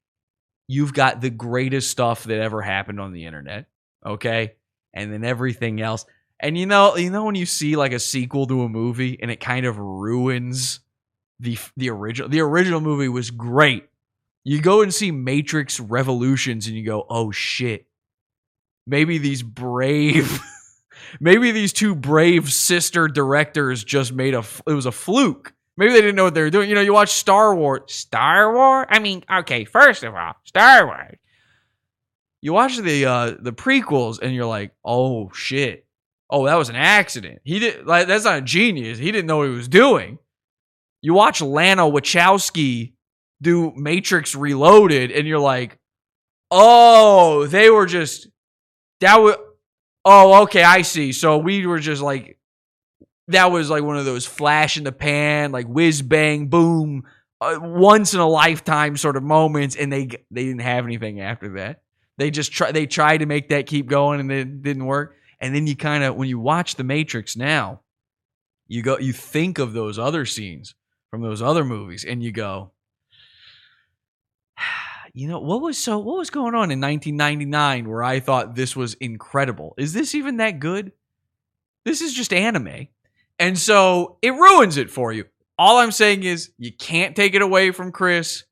[0.68, 3.68] you've got the greatest stuff that ever happened on the internet.
[4.06, 4.56] Okay.
[4.94, 6.06] And then everything else.
[6.40, 9.30] And you know, you know when you see like a sequel to a movie and
[9.30, 10.80] it kind of ruins
[11.40, 13.88] the the original the original movie was great.
[14.44, 17.88] You go and see Matrix Revolutions and you go, "Oh shit.
[18.88, 20.42] Maybe these brave
[21.20, 24.44] maybe these two brave sister directors just made a.
[24.68, 25.54] it was a fluke.
[25.78, 26.70] Maybe they didn't know what they were doing.
[26.70, 27.82] You know, you watch Star Wars.
[27.88, 28.88] Star Wars?
[28.90, 31.18] I mean, okay, first of all, Star Wars.
[32.42, 35.86] You watch the uh the prequels and you're like, "Oh shit.
[36.30, 37.40] Oh, that was an accident.
[37.44, 38.98] He did like that's not a genius.
[38.98, 40.20] He didn't know what he was doing."
[41.02, 42.94] You watch Lana Wachowski
[43.42, 45.78] do Matrix Reloaded and you're like,
[46.52, 48.28] "Oh, they were just
[49.02, 49.36] that was
[50.06, 51.12] Oh, okay, I see.
[51.12, 52.38] So we were just like
[53.30, 57.04] that was like one of those flash in the pan, like whiz bang boom,
[57.42, 61.56] uh, once in a lifetime sort of moments, and they they didn't have anything after
[61.56, 61.82] that.
[62.18, 65.16] They just try they tried to make that keep going, and it didn't work.
[65.42, 67.82] And then you kind of when you watch The Matrix now,
[68.68, 70.76] you go you think of those other scenes
[71.10, 72.72] from those other movies, and you go,
[75.16, 78.76] you know what was so what was going on in 1999 where I thought this
[78.76, 79.74] was incredible?
[79.78, 80.92] Is this even that good?
[81.86, 82.88] This is just anime.
[83.40, 85.26] And so it ruins it for you.
[85.58, 88.44] All I'm saying is you can't take it away from Chris,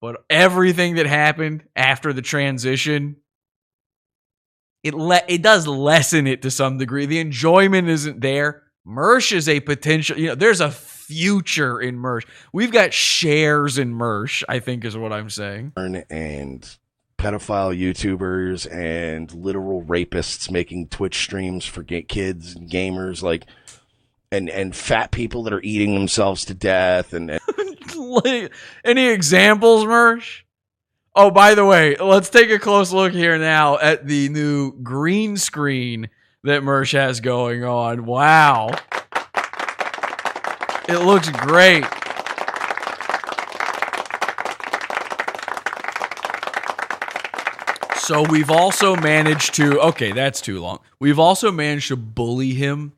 [0.00, 3.16] but everything that happened after the transition
[4.82, 7.06] it le- it does lessen it to some degree.
[7.06, 8.62] The enjoyment isn't there.
[8.86, 10.70] Mersh is a potential, you know, there's a
[11.08, 12.24] future in Mersh.
[12.52, 15.72] We've got shares in Mersh, I think is what I'm saying.
[15.76, 16.76] and
[17.18, 23.44] pedophile YouTubers and literal rapists making Twitch streams for kids and gamers, like,
[24.30, 27.40] and and fat people that are eating themselves to death, and, and
[28.84, 30.42] Any examples, Mersh?
[31.16, 35.36] Oh, by the way, let's take a close look here now at the new green
[35.36, 36.10] screen
[36.44, 38.04] that Mersh has going on.
[38.04, 38.70] Wow.
[40.88, 41.84] It looks great.
[47.98, 50.78] So we've also managed to okay, that's too long.
[50.98, 52.94] We've also managed to bully him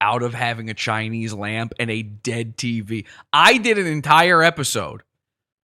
[0.00, 3.06] out of having a Chinese lamp and a dead TV.
[3.32, 5.04] I did an entire episode,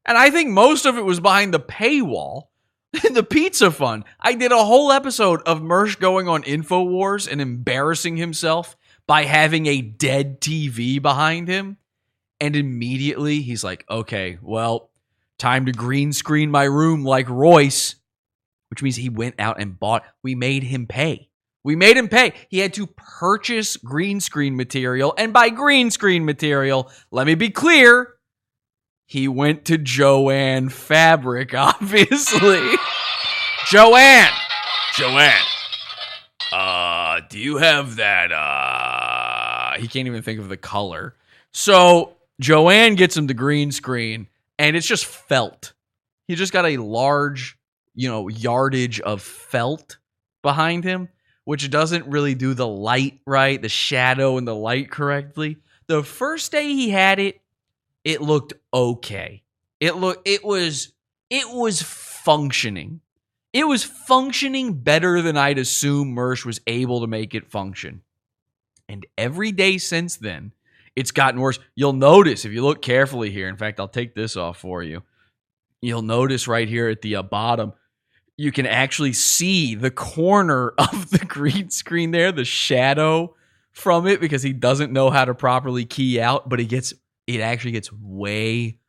[0.04, 2.44] and I think most of it was behind the paywall.
[3.12, 4.04] the pizza fund.
[4.20, 9.66] I did a whole episode of Mersh going on InfoWars and embarrassing himself by having
[9.66, 11.76] a dead TV behind him.
[12.40, 14.90] And immediately he's like, okay, well,
[15.38, 17.96] time to green screen my room like Royce,
[18.68, 20.04] which means he went out and bought.
[20.22, 21.30] We made him pay.
[21.64, 22.32] We made him pay.
[22.48, 25.14] He had to purchase green screen material.
[25.18, 28.14] And by green screen material, let me be clear,
[29.04, 32.60] he went to Jo-Ann Fabric, obviously.
[33.66, 34.30] Joanne!
[34.94, 35.32] Joanne!
[36.52, 36.85] Uh,
[37.36, 38.32] do you have that?
[38.32, 41.14] Uh, he can't even think of the color.
[41.52, 44.28] So Joanne gets him the green screen,
[44.58, 45.74] and it's just felt.
[46.28, 47.58] He just got a large,
[47.94, 49.98] you know, yardage of felt
[50.40, 51.10] behind him,
[51.44, 55.58] which doesn't really do the light right, the shadow and the light correctly.
[55.88, 57.42] The first day he had it,
[58.02, 59.42] it looked okay.
[59.78, 60.90] It looked it was
[61.28, 63.02] it was functioning.
[63.56, 68.02] It was functioning better than I'd assume Mersh was able to make it function.
[68.86, 70.52] And every day since then,
[70.94, 71.58] it's gotten worse.
[71.74, 73.48] You'll notice if you look carefully here.
[73.48, 75.04] In fact, I'll take this off for you.
[75.80, 77.72] You'll notice right here at the uh, bottom,
[78.36, 83.36] you can actually see the corner of the green screen there, the shadow
[83.72, 86.46] from it, because he doesn't know how to properly key out.
[86.46, 86.92] But it gets,
[87.26, 88.80] it actually gets way,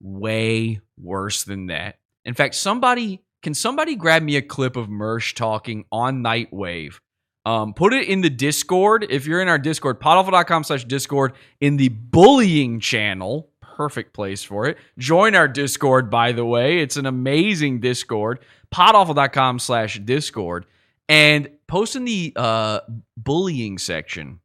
[0.00, 2.00] way worse than that.
[2.24, 6.98] In fact, somebody can somebody grab me a clip of Mersh talking on Nightwave?
[7.44, 9.06] Um, put it in the Discord.
[9.08, 13.50] If you're in our Discord, podawful.com slash Discord in the bullying channel.
[13.60, 14.78] Perfect place for it.
[14.98, 16.80] Join our Discord, by the way.
[16.80, 18.40] It's an amazing Discord.
[18.74, 20.66] Podawful.com slash Discord.
[21.08, 22.80] And post in the uh,
[23.16, 24.40] bullying section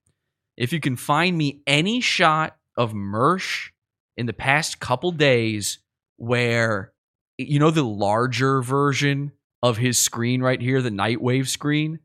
[0.57, 3.69] if you can find me any shot of Mersh
[4.15, 5.79] in the past couple days
[6.17, 6.90] where
[7.43, 9.31] you know the larger version
[9.63, 11.99] of his screen right here, the Nightwave screen.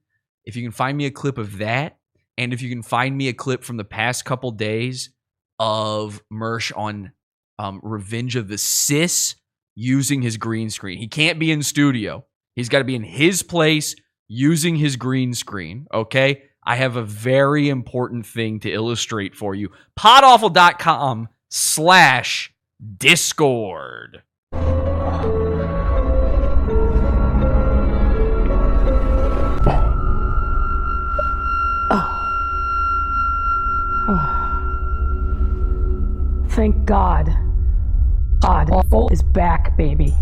[0.44, 1.98] If you can find me a clip of that,
[2.38, 5.10] and if you can find me a clip from the past couple days
[5.58, 7.12] of Mersh on
[7.58, 9.36] um, Revenge of the Cis
[9.74, 12.24] using his green screen, he can't be in studio.
[12.54, 13.94] He's got to be in his place
[14.28, 15.86] using his green screen.
[15.92, 19.70] Okay, I have a very important thing to illustrate for you.
[19.98, 22.52] Podawful.com slash
[22.98, 24.22] Discord.
[36.56, 37.26] Thank God.
[38.40, 40.14] God awful is back, baby.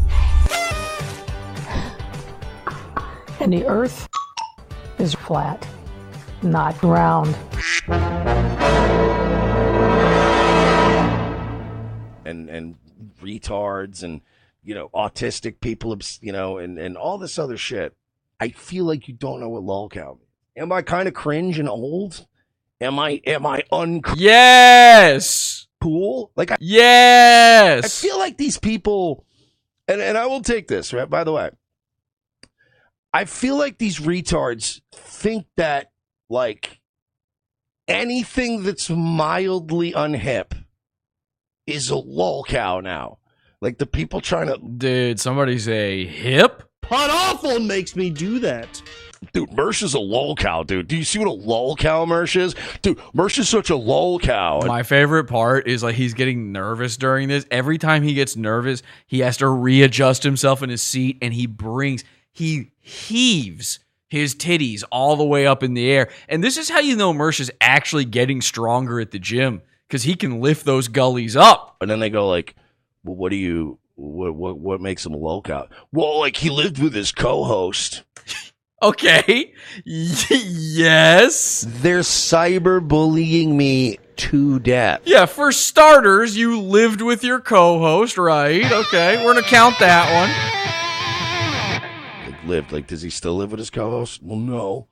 [3.38, 4.08] And the earth
[4.98, 5.64] is flat,
[6.42, 7.36] not round.
[12.24, 12.74] and and
[13.22, 14.20] retards and
[14.64, 17.94] you know autistic people, you know, and and all this other shit.
[18.40, 20.30] I feel like you don't know what lolcow means.
[20.56, 22.26] Am I kind of cringe and old?
[22.80, 25.68] Am I am I un Yes.
[25.84, 26.32] Cool?
[26.34, 27.84] Like I Yes.
[27.84, 29.26] I feel like these people,
[29.86, 31.10] and, and I will take this, right?
[31.10, 31.50] By the way,
[33.12, 35.92] I feel like these retards think that,
[36.30, 36.80] like,
[37.86, 40.52] anything that's mildly unhip
[41.66, 43.18] is a lol cow now.
[43.60, 44.56] Like, the people trying to.
[44.56, 46.62] dude, somebody say hip?
[46.80, 48.80] Pod Awful makes me do that.
[49.34, 50.86] Dude, Mersh is a lolcow, dude.
[50.86, 52.54] Do you see what a lolcow Mersh is?
[52.82, 54.64] Dude, Mersh is such a lolcow.
[54.64, 57.44] My favorite part is like he's getting nervous during this.
[57.50, 61.48] Every time he gets nervous, he has to readjust himself in his seat and he
[61.48, 66.10] brings, he heaves his titties all the way up in the air.
[66.28, 70.04] And this is how you know Mersh is actually getting stronger at the gym because
[70.04, 71.76] he can lift those gullies up.
[71.80, 72.54] And then they go like,
[73.02, 75.66] well, what do you, what, what, what makes him a lolcow?
[75.90, 78.04] Well, like he lived with his co-host
[78.82, 79.52] Okay.
[79.84, 81.64] Yes.
[81.68, 85.02] They're cyberbullying me to death.
[85.04, 88.70] Yeah, for starters, you lived with your co-host, right?
[88.70, 90.30] Okay, we're gonna count that one.
[92.30, 92.72] Like, lived.
[92.72, 94.22] Like, does he still live with his co-host?
[94.22, 94.88] Well, no.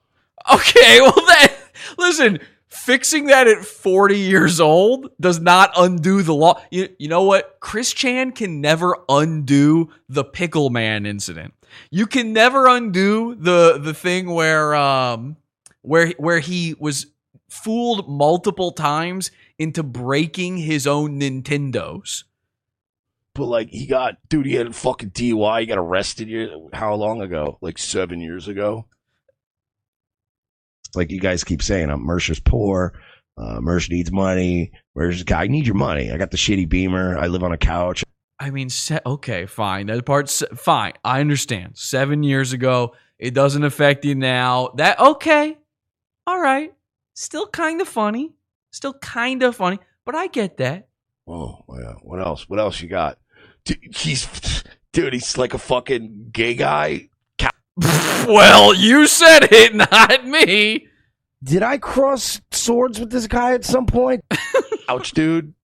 [0.52, 1.54] Okay, well that
[1.98, 6.60] listen, fixing that at 40 years old does not undo the law.
[6.70, 7.56] You, you know what?
[7.60, 11.54] Chris Chan can never undo the pickle man incident.
[11.90, 15.36] You can never undo the the thing where um
[15.82, 17.06] where where he was
[17.48, 22.24] fooled multiple times into breaking his own Nintendos.
[23.34, 24.46] But like, he got dude.
[24.46, 25.60] He had a fucking DUI.
[25.60, 26.28] He got arrested.
[26.28, 27.58] Year, how long ago?
[27.60, 28.86] Like seven years ago.
[30.94, 32.92] Like you guys keep saying, I'm Mercer's poor.
[33.38, 34.72] Uh, Mercer needs money.
[34.94, 35.44] Mercer's guy.
[35.44, 36.10] I need your money.
[36.10, 37.18] I got the shitty Beamer.
[37.18, 38.04] I live on a couch.
[38.42, 39.86] I mean, se- okay, fine.
[39.86, 40.94] That part's fine.
[41.04, 41.78] I understand.
[41.78, 44.70] Seven years ago, it doesn't affect you now.
[44.74, 45.56] That okay,
[46.26, 46.74] all right.
[47.14, 48.34] Still kind of funny.
[48.72, 50.88] Still kind of funny, but I get that.
[51.28, 51.94] Oh, yeah.
[52.02, 52.48] What else?
[52.48, 53.18] What else you got?
[53.64, 54.26] Dude, he's
[54.92, 55.12] dude.
[55.12, 57.10] He's like a fucking gay guy.
[58.26, 60.86] Well, you said it, not me.
[61.42, 64.24] Did I cross swords with this guy at some point?
[64.88, 65.54] Ouch, dude.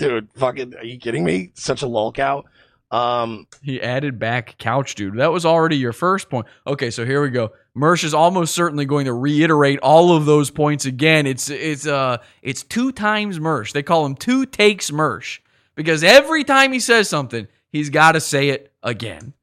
[0.00, 1.52] Dude, fucking, are you kidding me?
[1.54, 2.44] Such a lolcow.
[2.90, 5.18] Um, He added back couch dude.
[5.18, 6.46] That was already your first point.
[6.66, 7.52] Okay, so here we go.
[7.76, 11.26] Mersh is almost certainly going to reiterate all of those points again.
[11.26, 13.72] It's it's uh it's two times Mersh.
[13.72, 15.38] They call him two takes Mersh
[15.76, 19.34] because every time he says something, he's got to say it again.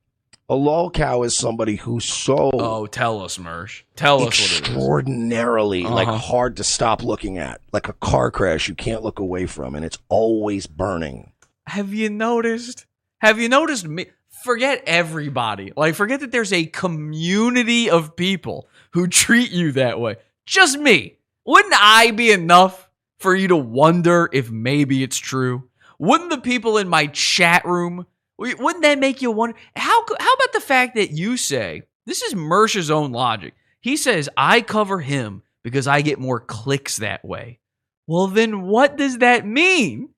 [0.50, 3.84] A lolcow is somebody who's so Oh, tell us, Mersh.
[3.96, 4.60] Tell us what it is.
[4.60, 6.18] extraordinarily like Uh-huh.
[6.18, 9.84] hard to stop looking at, like a car crash you can't look away from, and
[9.86, 11.32] it's always burning.
[11.68, 12.86] Have you noticed?
[13.20, 14.06] Have you noticed me?
[14.44, 15.74] Forget everybody.
[15.76, 20.16] Like, forget that there's a community of people who treat you that way.
[20.46, 21.18] Just me.
[21.46, 22.90] Wouldn't I be enough
[23.20, 25.68] for you to wonder if maybe it's true?
[26.00, 28.06] Wouldn't the people in my chat room,
[28.38, 29.58] wouldn't that make you wonder?
[29.76, 33.54] How, how about the fact that you say, this is Mersh's own logic.
[33.82, 37.60] He says, I cover him because I get more clicks that way.
[38.08, 40.10] Well, then what does that mean?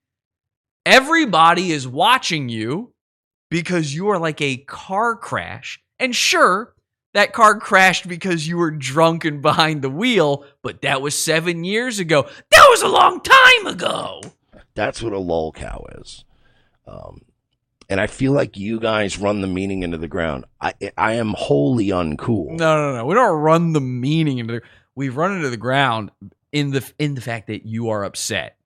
[0.86, 2.94] Everybody is watching you
[3.50, 5.82] because you are like a car crash.
[5.98, 6.74] And sure,
[7.14, 11.64] that car crashed because you were drunk and behind the wheel, but that was seven
[11.64, 12.30] years ago.
[12.52, 14.22] That was a long time ago.
[14.76, 16.24] That's what a lolcow is.
[16.88, 17.22] Um,
[17.90, 20.46] and I feel like you guys run the meaning into the ground.
[20.62, 22.52] I I am wholly uncool.
[22.52, 23.06] No, no, no.
[23.06, 24.62] We don't run the meaning into the.
[24.96, 26.12] We've run into the ground
[26.52, 28.58] in the in the fact that you are upset.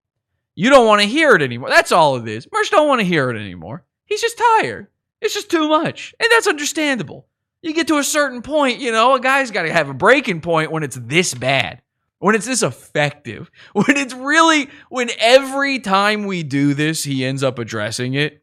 [0.55, 1.69] You don't want to hear it anymore.
[1.69, 2.45] That's all it is.
[2.47, 3.84] Mersh don't want to hear it anymore.
[4.05, 4.88] He's just tired.
[5.21, 7.28] It's just too much, and that's understandable.
[7.61, 10.41] You get to a certain point, you know, a guy's got to have a breaking
[10.41, 11.82] point when it's this bad,
[12.19, 17.41] when it's this effective, when it's really when every time we do this, he ends
[17.41, 18.42] up addressing it.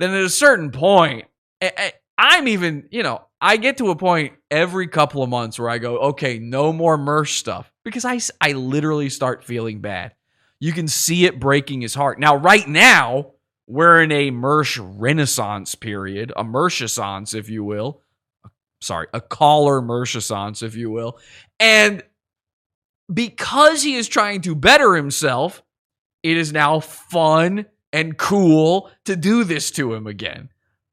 [0.00, 1.26] Then at a certain point,
[1.62, 5.68] I- I'm even, you know, I get to a point every couple of months where
[5.68, 10.14] I go, okay, no more Mersh stuff because I, I literally start feeling bad.
[10.58, 12.18] You can see it breaking his heart.
[12.18, 13.32] Now, right now,
[13.66, 18.00] we're in a Mersh renaissance period, a Mershissance, if you will.
[18.80, 21.18] Sorry, a caller Mershissance, if you will.
[21.58, 22.02] And
[23.12, 25.62] because he is trying to better himself,
[26.22, 30.50] it is now fun and cool to do this to him again.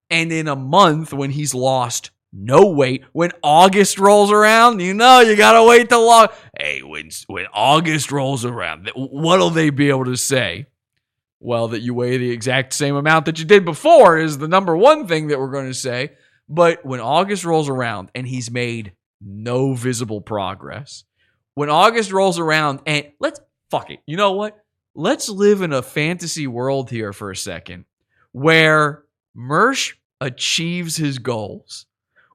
[0.09, 5.21] And in a month, when he's lost no weight, when August rolls around, you know
[5.21, 6.27] you gotta wait till long.
[6.57, 10.67] Hey, when when August rolls around, what'll they be able to say?
[11.39, 14.75] Well, that you weigh the exact same amount that you did before is the number
[14.75, 16.13] one thing that we're going to say.
[16.49, 21.03] But when August rolls around and he's made no visible progress,
[21.53, 23.39] when August rolls around and let's
[23.69, 24.57] fuck it, you know what?
[24.99, 27.85] Let's live in a fantasy world here for a second
[28.31, 29.03] where
[29.37, 31.85] Mersh achieves his goals,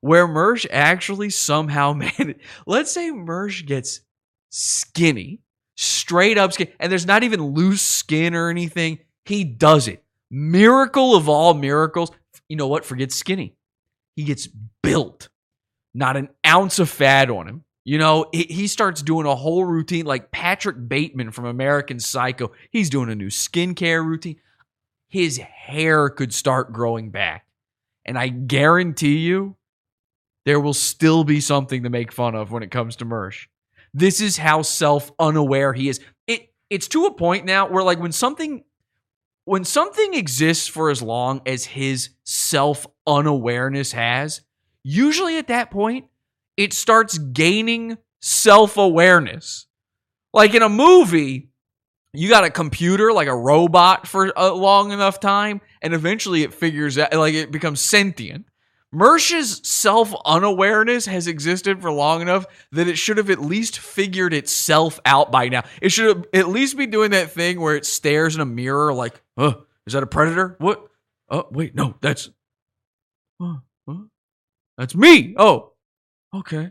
[0.00, 4.02] where Mersh actually somehow man, let's say Mersh gets
[4.50, 5.40] skinny,
[5.76, 9.00] straight up skin, and there's not even loose skin or anything.
[9.24, 10.04] He does it.
[10.30, 12.12] Miracle of all miracles.
[12.48, 12.84] You know what?
[12.84, 13.56] Forget skinny.
[14.14, 14.48] He gets
[14.84, 15.30] built.
[15.94, 17.64] Not an ounce of fat on him.
[17.84, 22.52] You know, he, starts doing a whole routine like Patrick Bateman from American Psycho.
[22.70, 24.36] He's doing a new skincare routine.
[25.08, 27.44] His hair could start growing back.
[28.04, 29.56] And I guarantee you,
[30.44, 33.46] there will still be something to make fun of when it comes to Mersh.
[33.94, 36.00] This is how self unaware he is.
[36.26, 38.64] It it's to a point now where like when something
[39.44, 44.40] when something exists for as long as his self unawareness has,
[44.82, 46.06] usually at that point,
[46.56, 49.66] it starts gaining self awareness.
[50.32, 51.50] Like in a movie,
[52.14, 56.54] you got a computer, like a robot, for a long enough time, and eventually it
[56.54, 58.46] figures out, like it becomes sentient.
[58.94, 64.34] Mersh's self unawareness has existed for long enough that it should have at least figured
[64.34, 65.62] itself out by now.
[65.80, 69.22] It should at least be doing that thing where it stares in a mirror, like,
[69.38, 69.54] "Uh,
[69.86, 70.56] is that a predator?
[70.58, 70.86] What?
[71.30, 72.28] Oh, wait, no, that's,
[73.40, 73.56] uh,
[73.88, 73.94] uh,
[74.76, 75.34] that's me.
[75.38, 75.71] Oh,
[76.34, 76.70] okay,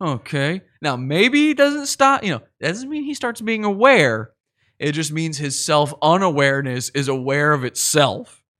[0.00, 0.62] okay.
[0.80, 2.24] Now maybe he doesn't stop.
[2.24, 4.32] You know, doesn't mean he starts being aware.
[4.78, 8.42] It just means his self unawareness is aware of itself.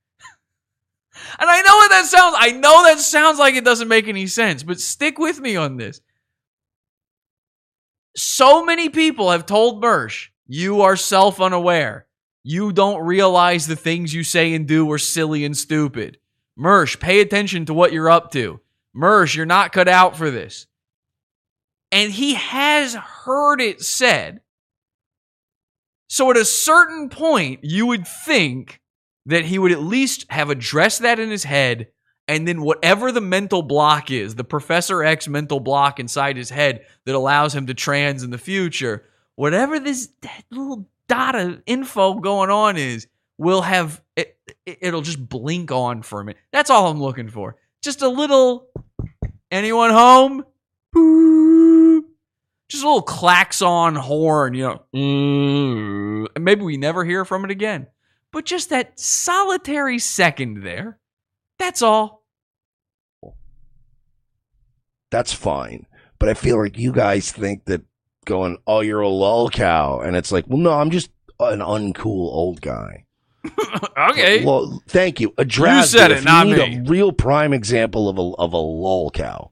[1.39, 2.37] And I know what that sounds.
[2.39, 5.77] I know that sounds like it doesn't make any sense, but stick with me on
[5.77, 6.01] this.
[8.17, 12.07] So many people have told Mersh, you are self unaware.
[12.43, 16.19] You don't realize the things you say and do are silly and stupid.
[16.59, 18.61] Mersh, pay attention to what you're up to.
[18.97, 20.67] Mersh, you're not cut out for this.
[21.91, 24.41] And he has heard it said.
[26.09, 28.81] So at a certain point, you would think
[29.27, 31.89] that he would at least have addressed that in his head
[32.27, 36.85] and then whatever the mental block is the professor x mental block inside his head
[37.05, 39.05] that allows him to trans in the future
[39.37, 40.11] whatever this
[40.51, 46.03] little dot of info going on is will have it, it, it'll just blink on
[46.03, 48.69] for a minute that's all i'm looking for just a little
[49.51, 50.45] anyone home
[52.69, 57.87] just a little klaxon horn you know maybe we never hear from it again
[58.35, 60.99] but just that solitary second there.
[61.57, 62.25] That's all.
[65.13, 65.87] That's fine.
[66.19, 67.83] But I feel like you guys think that
[68.25, 70.01] going, oh, you're a lol cow.
[70.01, 73.05] And it's like, well, no, I'm just an uncool old guy.
[74.11, 74.45] okay.
[74.45, 75.33] Well, thank you.
[75.39, 76.77] Address You said it, not you need me.
[76.79, 79.51] a real prime example of a, of a lol cow.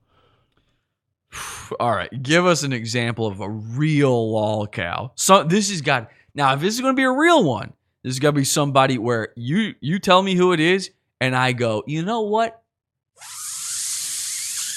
[1.80, 5.12] All right, give us an example of a real lol cow.
[5.14, 6.55] So this has got now.
[6.55, 7.72] If this is going to be a real one,
[8.03, 10.90] this is going to be somebody where you you tell me who it is,
[11.20, 12.62] and I go, you know what?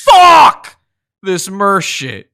[0.06, 0.78] Fuck
[1.24, 2.32] this Mersh shit.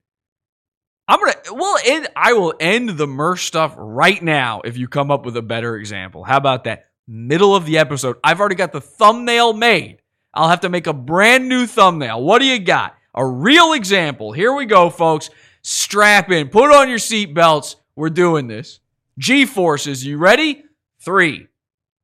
[1.11, 2.07] I'm gonna well end.
[2.15, 5.75] I will end the Mersh stuff right now if you come up with a better
[5.75, 6.23] example.
[6.23, 6.85] How about that?
[7.05, 8.15] Middle of the episode.
[8.23, 9.97] I've already got the thumbnail made.
[10.33, 12.23] I'll have to make a brand new thumbnail.
[12.23, 12.95] What do you got?
[13.13, 14.31] A real example.
[14.31, 15.29] Here we go, folks.
[15.63, 16.47] Strap in.
[16.47, 17.75] Put on your seatbelts.
[17.97, 18.79] We're doing this.
[19.17, 20.05] G forces.
[20.05, 20.63] You ready?
[21.01, 21.49] Three,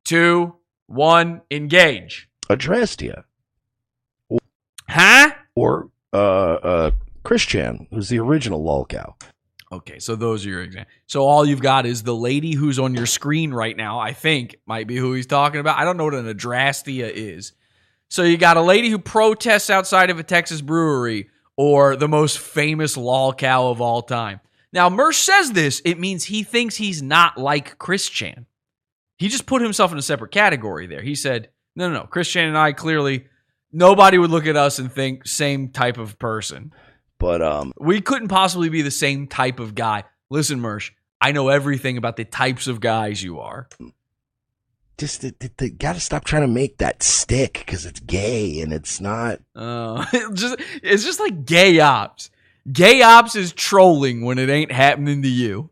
[0.04, 0.54] two,
[0.86, 2.28] one, engage.
[2.50, 3.14] Addressed you.
[4.86, 5.30] Huh?
[5.54, 6.90] Or uh, uh,
[7.28, 9.14] Chris Chan, who's the original lol cow.
[9.70, 10.94] Okay, so those are your examples.
[11.08, 14.56] So all you've got is the lady who's on your screen right now, I think
[14.64, 15.76] might be who he's talking about.
[15.76, 17.52] I don't know what an adrastia is.
[18.08, 22.38] So you got a lady who protests outside of a Texas brewery or the most
[22.38, 24.40] famous lol cow of all time.
[24.72, 28.46] Now, Mersh says this, it means he thinks he's not like Chris Chan.
[29.18, 31.02] He just put himself in a separate category there.
[31.02, 32.06] He said, no, no, no.
[32.06, 33.26] Chris Chan and I clearly,
[33.70, 36.72] nobody would look at us and think same type of person.
[37.18, 40.04] But um, we couldn't possibly be the same type of guy.
[40.30, 43.68] Listen, Mersh, I know everything about the types of guys you are.
[44.98, 48.60] Just they, they, they got to stop trying to make that stick because it's gay
[48.60, 49.40] and it's not.
[49.54, 52.30] Uh, it's just it's just like gay ops.
[52.70, 55.70] Gay ops is trolling when it ain't happening to you.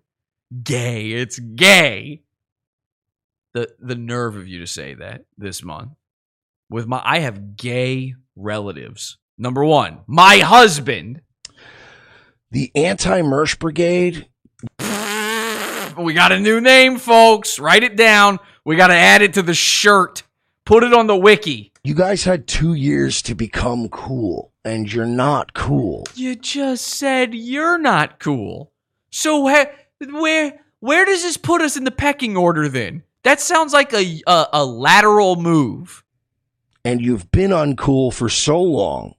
[0.63, 2.23] Gay, it's gay.
[3.53, 5.93] The the nerve of you to say that this month.
[6.69, 9.19] With my I have gay relatives.
[9.39, 11.21] Number 1, my husband.
[12.51, 14.29] The anti Mersh Brigade.
[15.99, 17.59] We got a new name, folks.
[17.59, 18.39] Write it down.
[18.65, 20.23] We got to add it to the shirt.
[20.65, 21.73] Put it on the wiki.
[21.83, 26.05] You guys had two years to become cool, and you're not cool.
[26.15, 28.73] You just said you're not cool.
[29.11, 29.75] So where
[30.09, 33.03] where where does this put us in the pecking order then?
[33.25, 36.05] That sounds like a a, a lateral move.
[36.85, 39.16] And you've been uncool for so long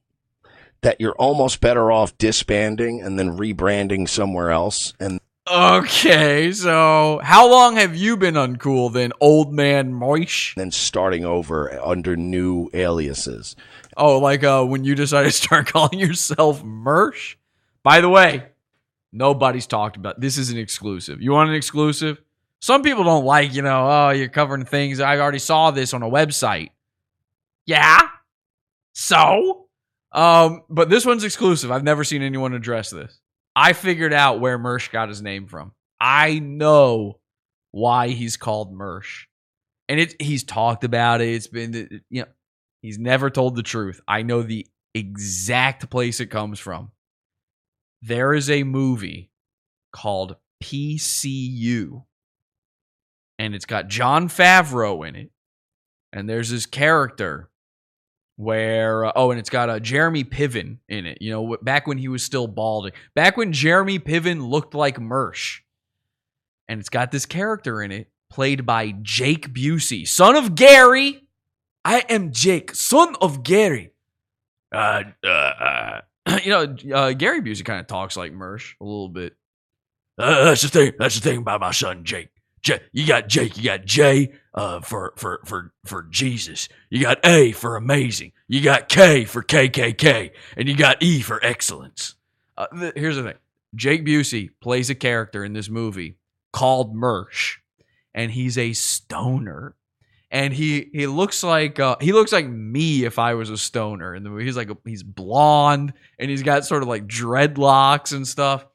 [0.82, 4.94] that you're almost better off disbanding and then rebranding somewhere else.
[5.00, 10.54] And Okay, so how long have you been uncool then, old man Moish?
[10.56, 13.56] then starting over under new aliases.
[13.96, 17.36] Oh, like uh when you decided to start calling yourself Mersh?
[17.82, 18.48] By the way,
[19.14, 21.22] nobody's talked about this is an exclusive.
[21.22, 22.22] You want an exclusive?
[22.60, 25.00] Some people don't like, you know, oh, you're covering things.
[25.00, 26.72] I already saw this on a website.
[27.66, 28.02] Yeah.
[28.94, 29.67] So?
[30.18, 31.72] Um, but this one's exclusive.
[31.72, 33.20] I've never seen anyone address this.
[33.56, 35.74] I figured out where Mersh got his name from.
[36.02, 37.20] I know
[37.72, 39.26] why he's called Mersh.
[39.90, 41.30] And it he's talked about it.
[41.30, 42.28] It's been you know,
[42.82, 44.02] he's never told the truth.
[44.08, 46.92] I know the exact place it comes from.
[48.02, 49.32] there is a movie
[49.94, 52.04] called PCU,
[53.40, 55.32] and it's got Jon Favreau in it,
[56.14, 57.50] and there's this character
[58.38, 61.22] where uh, oh, and it's got uh, Jeremy Piven in it.
[61.22, 65.60] You know, back when he was still balding, back when Jeremy Piven looked like Mersh,
[66.70, 71.24] and it's got this character in it played by Jake Busey, son of Gary.
[71.84, 73.92] I am Jake, son of Gary.
[74.72, 76.02] Uh, uh, uh
[76.44, 79.36] you know, uh, Gary Busey kind of talks like Mersh a little bit.
[80.18, 80.94] Uh, that's the thing.
[81.00, 82.30] That's the thing about my son Jake.
[82.68, 83.58] J- you got Jake.
[83.58, 86.68] You got J uh, for for for for Jesus.
[86.90, 88.34] You got A for amazing.
[88.50, 92.16] You got K for KKK, and you got E for excellence.
[92.58, 93.38] Uh, th- here's the thing:
[93.74, 96.18] Jake Busey plays a character in this movie
[96.52, 97.56] called Mersh,
[98.14, 99.74] and he's a stoner.
[100.30, 104.14] And he he looks like uh, he looks like me if I was a stoner
[104.14, 104.44] in the movie.
[104.44, 108.66] He's like he's blonde and he's got sort of like dreadlocks and stuff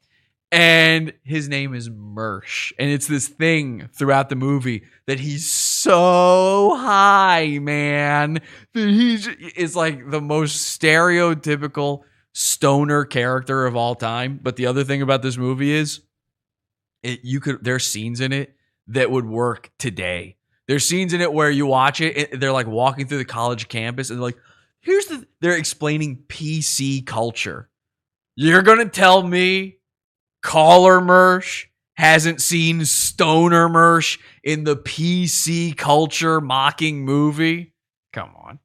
[0.52, 2.72] and his name is Mersh.
[2.78, 8.42] And it's this thing throughout the movie that he's so high, man.
[8.74, 12.02] That he's is like the most stereotypical
[12.34, 14.38] stoner character of all time.
[14.42, 16.02] But the other thing about this movie is
[17.02, 18.54] it you could there's scenes in it
[18.88, 20.36] that would work today.
[20.68, 24.10] There's scenes in it where you watch it, they're like walking through the college campus
[24.10, 24.38] and they're like,
[24.80, 27.70] here's the they're explaining PC culture.
[28.36, 29.78] You're gonna tell me
[30.42, 37.72] Caller Mersh hasn't seen Stoner Mersh in the PC culture mocking movie?
[38.12, 38.58] Come on.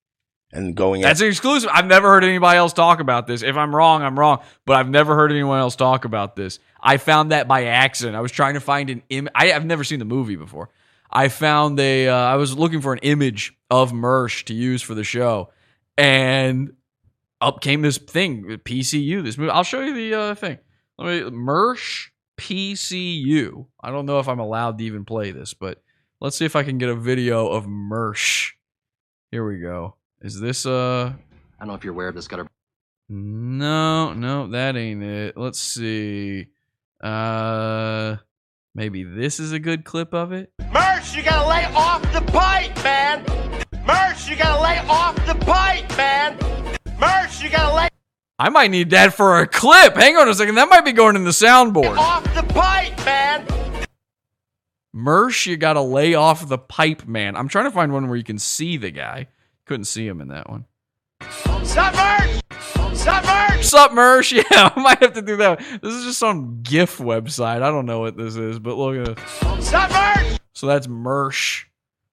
[0.51, 1.69] And going That's an exclusive.
[1.71, 3.43] I've never heard anybody else talk about this.
[3.43, 6.59] If I'm wrong, I'm wrong, but I've never heard anyone else talk about this.
[6.81, 8.15] I found that by accident.
[8.15, 10.69] I was trying to find an Im- I have never seen the movie before.
[11.11, 14.95] I found a uh, I was looking for an image of Mersh to use for
[14.95, 15.51] the show
[15.97, 16.73] and
[17.41, 19.51] up came this thing, PCU, this movie.
[19.51, 20.59] I'll show you the uh, thing.
[20.99, 22.07] Let me Mersh
[22.39, 23.67] PCU.
[23.81, 25.83] I don't know if I'm allowed to even play this, but
[26.19, 28.53] let's see if I can get a video of Mersh.
[29.29, 29.95] Here we go.
[30.21, 32.47] Is this uh I don't know if you're aware of this gutter.
[33.09, 35.37] no, no, that ain't it.
[35.37, 36.47] Let's see.
[36.99, 38.17] Uh
[38.73, 40.51] maybe this is a good clip of it.
[40.61, 43.23] Mersh, you gotta lay off the pipe, man.
[43.85, 46.39] Mersh, you gotta lay off the pipe, man.
[46.97, 47.89] Mersh, you gotta lay
[48.39, 49.95] I might need that for a clip.
[49.95, 50.55] Hang on a second.
[50.55, 51.97] That might be going in the soundboard.
[51.97, 53.47] off the pipe, man.
[54.95, 57.35] Mersh, you gotta lay off the pipe, man.
[57.35, 59.27] I'm trying to find one where you can see the guy.
[59.65, 60.65] Couldn't see him in that one.
[61.63, 62.95] Stop, Mersh.
[62.95, 63.63] Stop, Mersh.
[63.63, 64.31] Sup, Mersh?
[64.51, 65.59] Yeah, I might have to do that.
[65.81, 67.63] This is just some GIF website.
[67.63, 69.63] I don't know what this is, but look at it.
[69.63, 70.39] Stop, Mersh.
[70.53, 71.65] So that's Mersh.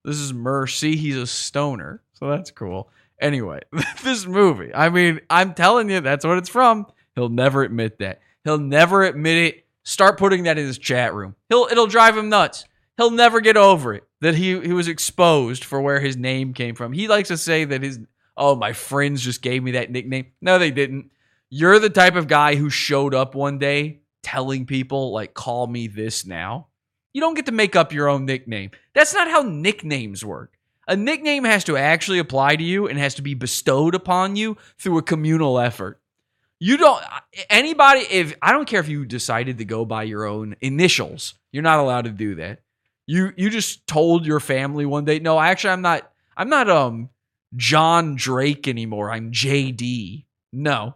[0.04, 0.78] This is Mersh.
[0.78, 2.02] See, he's a stoner.
[2.14, 2.88] So that's cool.
[3.24, 3.60] Anyway,
[4.02, 4.70] this movie.
[4.74, 6.86] I mean, I'm telling you, that's what it's from.
[7.14, 8.20] He'll never admit that.
[8.44, 9.66] He'll never admit it.
[9.82, 11.34] Start putting that in his chat room.
[11.48, 12.66] He'll it'll drive him nuts.
[12.98, 16.74] He'll never get over it that he he was exposed for where his name came
[16.74, 16.92] from.
[16.92, 17.98] He likes to say that his
[18.36, 20.26] oh my friends just gave me that nickname.
[20.42, 21.10] No, they didn't.
[21.48, 25.86] You're the type of guy who showed up one day telling people like call me
[25.86, 26.68] this now.
[27.14, 28.72] You don't get to make up your own nickname.
[28.94, 30.53] That's not how nicknames work.
[30.86, 34.56] A nickname has to actually apply to you and has to be bestowed upon you
[34.78, 36.00] through a communal effort.
[36.60, 37.02] You don't
[37.50, 41.34] anybody if I don't care if you decided to go by your own initials.
[41.52, 42.60] You're not allowed to do that.
[43.06, 47.10] You you just told your family one day, "No, actually I'm not I'm not um
[47.56, 49.10] John Drake anymore.
[49.10, 50.94] I'm JD." No.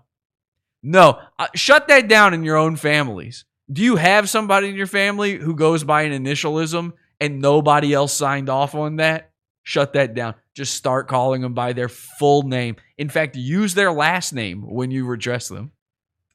[0.82, 3.44] No, uh, shut that down in your own families.
[3.70, 8.15] Do you have somebody in your family who goes by an initialism and nobody else
[8.15, 9.27] signed off on that?
[9.69, 10.35] Shut that down.
[10.55, 12.77] Just start calling them by their full name.
[12.97, 15.73] In fact, use their last name when you address them.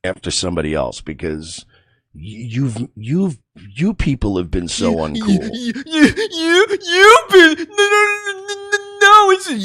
[0.03, 1.65] after somebody else because
[2.13, 5.49] you've you've you people have been so uncool.
[5.51, 7.67] You, you, you've been.
[7.69, 9.57] No, no, no, no, no, it's you,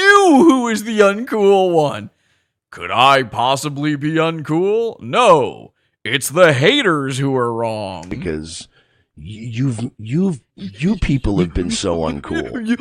[0.00, 2.10] you who is the uncool one.
[2.70, 4.98] Could I possibly be uncool?
[5.00, 5.72] No.
[6.04, 8.08] It's the haters who are wrong.
[8.08, 8.66] Because
[9.16, 12.52] you've you've you people have been so uncool.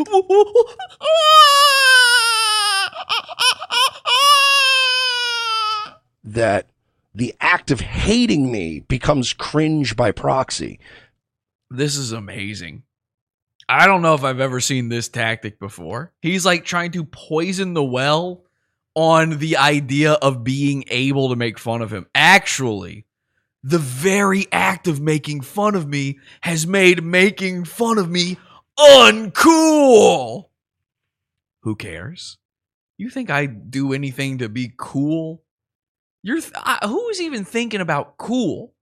[6.23, 6.69] that
[7.13, 10.79] the act of hating me becomes cringe by proxy.
[11.69, 12.83] This is amazing.
[13.67, 16.11] I don't know if I've ever seen this tactic before.
[16.21, 18.43] He's like trying to poison the well
[18.95, 22.05] on the idea of being able to make fun of him.
[22.13, 23.05] Actually,
[23.63, 28.37] the very act of making fun of me has made making fun of me
[28.79, 30.45] uncool.
[31.61, 32.37] Who cares?
[32.97, 35.43] You think I do anything to be cool?
[36.23, 38.73] You're th- I, who's even thinking about cool?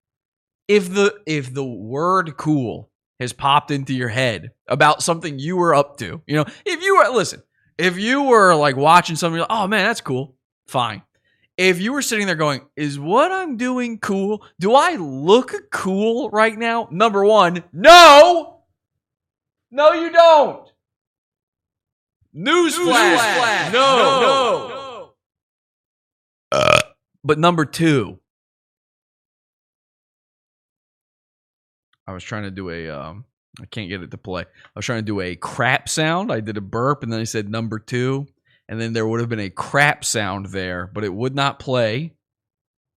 [0.67, 2.89] If the if the word cool
[3.19, 6.97] has popped into your head about something you were up to, you know, if you
[6.97, 7.43] were listen,
[7.77, 10.35] if you were like watching something, like, oh man, that's cool,
[10.67, 11.01] fine.
[11.59, 14.45] If you were sitting there going, is what I'm doing cool?
[14.61, 16.87] Do I look cool right now?
[16.89, 18.61] Number one, no,
[19.69, 20.71] no, you don't.
[22.33, 23.73] Newsflash, Newsflash.
[23.73, 25.11] no, no.
[26.53, 26.79] no.
[27.25, 28.19] But number two,
[32.07, 33.25] I was trying to do a um
[33.61, 34.43] I can't get it to play.
[34.43, 36.31] I was trying to do a crap sound.
[36.31, 38.27] I did a burp and then I said number two.
[38.69, 42.13] And then there would have been a crap sound there, but it would not play.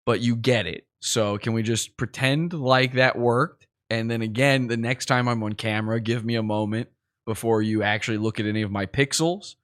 [0.04, 0.86] But you get it.
[1.00, 3.66] So can we just pretend like that worked?
[3.88, 6.88] And then again, the next time I'm on camera, give me a moment
[7.24, 9.54] before you actually look at any of my pixels.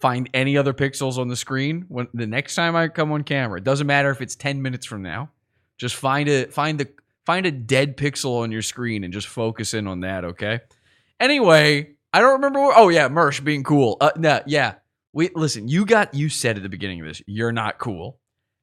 [0.00, 3.58] Find any other pixels on the screen when the next time I come on camera.
[3.58, 5.30] It doesn't matter if it's 10 minutes from now.
[5.76, 6.88] Just find a find the
[7.26, 10.60] find a dead pixel on your screen and just focus in on that, okay?
[11.18, 12.60] Anyway, I don't remember.
[12.60, 13.96] Where, oh yeah, Mersh being cool.
[14.00, 14.74] Uh, no, yeah.
[15.18, 15.66] We listen.
[15.66, 17.20] You got you said at the beginning of this.
[17.26, 18.20] You're not cool.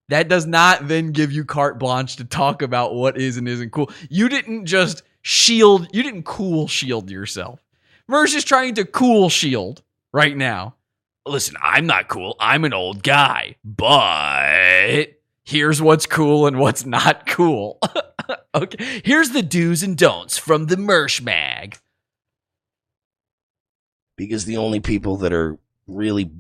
[0.08, 3.74] That does not then give you carte blanche to talk about what is and isn't
[3.74, 3.92] cool.
[4.10, 5.90] You didn't just shield.
[5.92, 7.60] You didn't cool shield yourself.
[8.10, 9.84] Mersh is trying to cool shield
[10.14, 10.76] right now.
[11.26, 12.38] Listen, I'm not cool.
[12.40, 15.08] I'm an old guy, but
[15.44, 17.80] here's what's cool and what's not cool.
[18.56, 21.80] okay, here's the do's and don'ts from the Mersh Mag.
[24.16, 26.32] because the only people that are really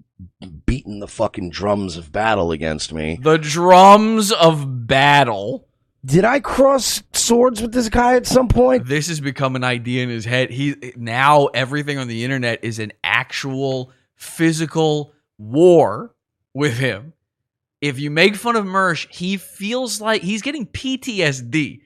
[0.66, 3.20] beating the fucking drums of battle against me.
[3.22, 5.68] The drums of battle.
[6.04, 8.86] Did I cross swords with this guy at some point?
[8.86, 10.52] This has become an idea in his head.
[10.52, 16.14] He now everything on the internet is an actual physical war
[16.54, 17.14] with him.
[17.82, 21.82] If you make fun of Mersh, he feels like he's getting PTSD.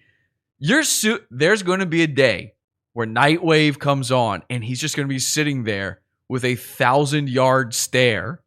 [0.59, 2.53] Your suit there's going to be a day
[2.93, 7.27] where Nightwave comes on and he's just going to be sitting there with a thousand
[7.29, 8.41] yard stare.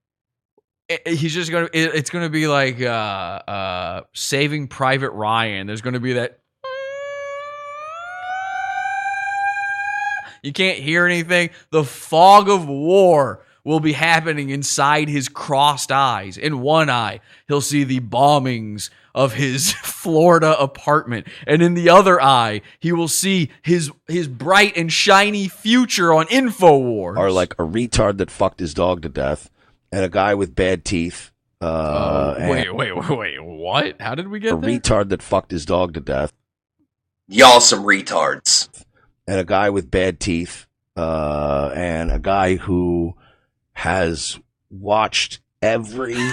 [0.90, 5.66] I- I- He's just to, it's to be like uh, uh, saving Private Ryan.
[5.66, 6.38] There's to be that
[10.44, 11.50] You can't hear anything.
[11.70, 16.36] The fog of war will be happening inside his crossed eyes.
[16.36, 22.20] In one eye, he'll see the bombings of his Florida apartment, and in the other
[22.20, 27.16] eye, he will see his his bright and shiny future on Infowars.
[27.18, 29.50] Are like a retard that fucked his dog to death,
[29.92, 31.30] and a guy with bad teeth.
[31.60, 34.00] Uh, and wait, wait, wait, wait, what?
[34.00, 34.70] How did we get a there?
[34.70, 36.32] retard that fucked his dog to death,
[37.28, 38.68] Y'all some retards.
[39.28, 40.66] and a guy with bad teeth,
[40.96, 43.14] uh, and a guy who
[43.82, 44.38] has
[44.70, 46.14] watched every.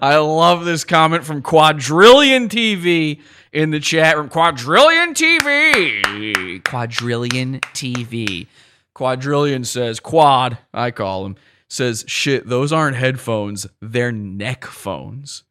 [0.00, 3.20] I love this comment from Quadrillion TV
[3.52, 4.30] in the chat room.
[4.30, 6.64] Quadrillion TV.
[6.64, 8.46] Quadrillion TV.
[8.94, 11.36] Quadrillion says, Quad, I call him,
[11.68, 15.44] says, shit, those aren't headphones, they're neck phones.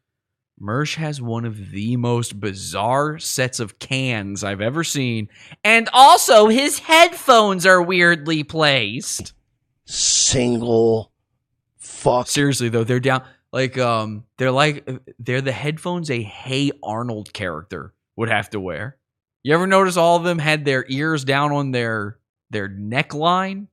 [0.60, 5.30] Mersh has one of the most bizarre sets of cans I've ever seen.
[5.64, 9.35] And also, his headphones are weirdly placed.
[9.86, 11.12] Single
[11.78, 12.28] fuck.
[12.28, 14.88] Seriously though, they're down like um they're like
[15.20, 18.98] they're the headphones a Hey Arnold character would have to wear.
[19.44, 22.18] You ever notice all of them had their ears down on their
[22.50, 23.68] their neckline?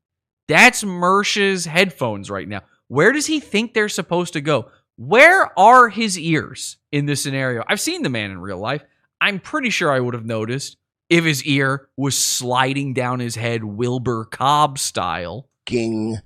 [0.48, 2.60] That's Mersh's headphones right now.
[2.88, 4.70] Where does he think they're supposed to go?
[4.96, 7.64] Where are his ears in this scenario?
[7.66, 8.82] I've seen the man in real life.
[9.20, 10.76] I'm pretty sure I would have noticed
[11.08, 15.48] if his ear was sliding down his head Wilbur Cobb style.
[15.66, 16.18] Fucking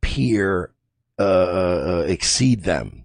[0.00, 0.72] peer
[1.18, 3.04] uh, uh, exceed them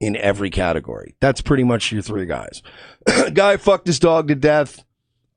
[0.00, 1.16] in every category.
[1.20, 2.62] That's pretty much your three guys.
[3.06, 4.84] a guy fucked his dog to death,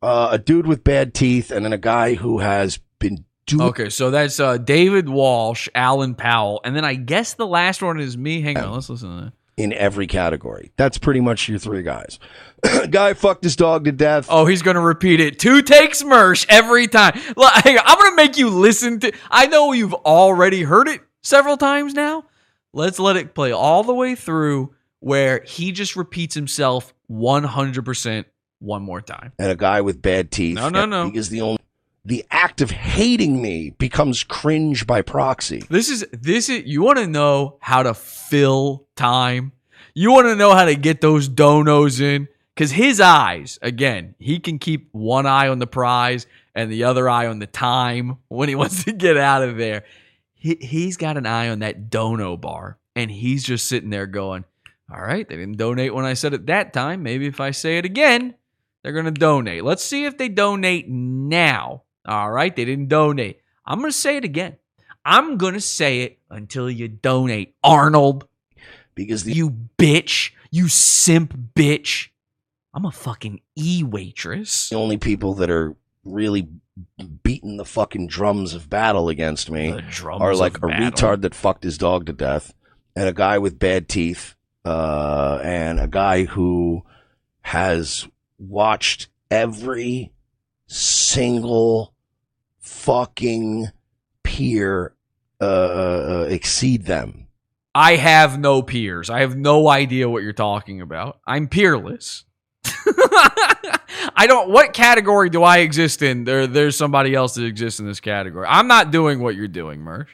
[0.01, 3.69] uh, a dude with bad teeth, and then a guy who has been doing.
[3.69, 7.99] Okay, so that's uh, David Walsh, Alan Powell, and then I guess the last one
[7.99, 8.41] is me.
[8.41, 9.33] Hang on, let's listen to that.
[9.59, 10.71] In every category.
[10.77, 12.17] That's pretty much your three guys.
[12.89, 14.27] guy fucked his dog to death.
[14.29, 15.37] Oh, he's gonna repeat it.
[15.37, 17.19] Two takes Mersh every time.
[17.35, 19.11] On, I'm gonna make you listen to.
[19.29, 22.23] I know you've already heard it several times now.
[22.71, 28.25] Let's let it play all the way through where he just repeats himself 100%
[28.59, 29.33] one more time.
[29.39, 30.55] and a guy with bad teeth.
[30.55, 31.09] No, no, no.
[31.09, 31.59] Because the only
[32.05, 35.63] the act of hating me becomes cringe by proxy.
[35.69, 39.51] This is this is you want to know how to fill time.
[39.93, 44.39] You want to know how to get those donos in cuz his eyes, again, he
[44.39, 48.49] can keep one eye on the prize and the other eye on the time when
[48.49, 49.83] he wants to get out of there.
[50.33, 54.45] He he's got an eye on that dono bar and he's just sitting there going,
[54.91, 57.03] All right, they didn't donate when I said it that time.
[57.03, 58.35] Maybe if I say it again,
[58.83, 59.63] they're going to donate.
[59.63, 61.83] Let's see if they donate now.
[62.09, 63.39] All right, they didn't donate.
[63.65, 64.57] I'm going to say it again.
[65.05, 68.27] I'm going to say it until you donate, Arnold.
[68.95, 72.07] Because the- you bitch, you simp bitch.
[72.73, 74.69] I'm a fucking e waitress.
[74.69, 76.47] the only people that are really
[77.23, 79.71] beating the fucking drums of battle against me
[80.03, 80.91] are like a battle.
[80.91, 82.53] retard that fucked his dog to death
[82.95, 86.83] and a guy with bad teeth uh, and a guy who
[87.41, 88.07] has
[88.37, 90.11] watched every
[90.67, 91.93] single
[92.79, 93.67] fucking
[94.23, 94.93] peer
[95.41, 97.27] uh, uh, exceed them.
[97.75, 99.09] I have no peers.
[99.09, 101.19] I have no idea what you're talking about.
[101.27, 102.25] I'm peerless.
[102.65, 104.49] I don't.
[104.49, 106.23] What category do I exist in?
[106.23, 108.47] There, there's somebody else that exists in this category.
[108.49, 110.07] I'm not doing what you're doing, Mersh.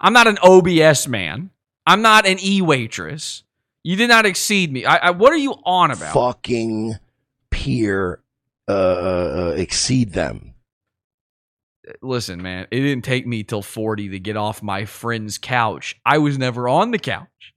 [0.00, 1.50] I'm not an OBS man.
[1.86, 3.42] I'm not an e waitress.
[3.82, 4.86] You did not exceed me.
[4.86, 6.14] I, I, what are you on about?
[6.14, 6.94] Fucking
[7.50, 8.20] peer
[8.66, 10.53] uh, uh, exceed them.
[12.02, 15.96] Listen, man, it didn't take me till 40 to get off my friend's couch.
[16.04, 17.54] I was never on the couch.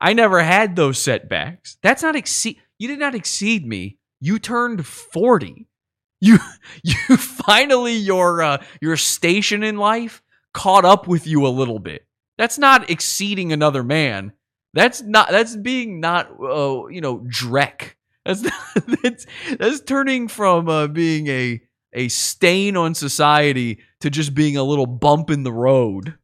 [0.00, 1.78] I never had those setbacks.
[1.82, 2.58] That's not exceed.
[2.78, 3.98] You did not exceed me.
[4.20, 5.68] You turned 40.
[6.24, 6.38] You
[6.84, 10.22] you finally your uh, your station in life
[10.54, 12.06] caught up with you a little bit.
[12.38, 14.32] That's not exceeding another man.
[14.72, 17.94] That's not that's being not uh, you know Drek.
[18.24, 18.42] That's
[19.02, 19.26] that's
[19.58, 21.60] that's turning from uh, being a
[21.92, 26.14] a stain on society to just being a little bump in the road.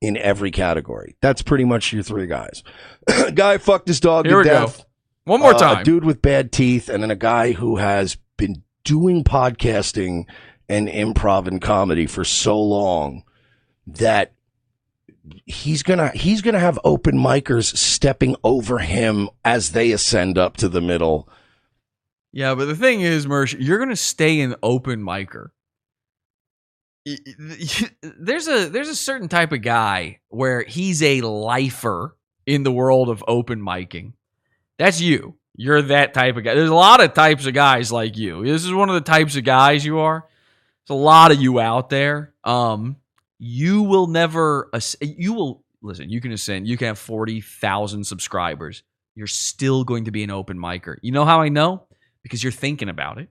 [0.00, 1.16] in every category.
[1.22, 2.62] That's pretty much your three guys.
[3.34, 4.66] guy fucked his dog Here to we go.
[4.66, 4.84] death.
[5.24, 5.78] One more Uh, time.
[5.80, 10.24] A dude with bad teeth, and then a guy who has been doing podcasting
[10.68, 13.22] and improv and comedy for so long
[13.86, 14.32] that
[15.46, 20.68] he's gonna he's gonna have open micers stepping over him as they ascend up to
[20.68, 21.28] the middle.
[22.34, 25.50] Yeah, but the thing is, Mersh, you're gonna stay an open micer.
[27.06, 33.08] There's a there's a certain type of guy where he's a lifer in the world
[33.08, 34.14] of open micing.
[34.78, 35.36] That's you.
[35.54, 36.54] You're that type of guy.
[36.54, 38.44] There's a lot of types of guys like you.
[38.44, 40.26] This is one of the types of guys you are.
[40.88, 42.34] There's a lot of you out there.
[42.42, 42.96] Um,
[43.38, 44.70] you will never.
[45.00, 46.10] You will listen.
[46.10, 46.66] You can ascend.
[46.66, 48.82] You can have forty thousand subscribers.
[49.14, 50.96] You're still going to be an open micer.
[51.00, 51.84] You know how I know?
[52.24, 53.28] Because you're thinking about it.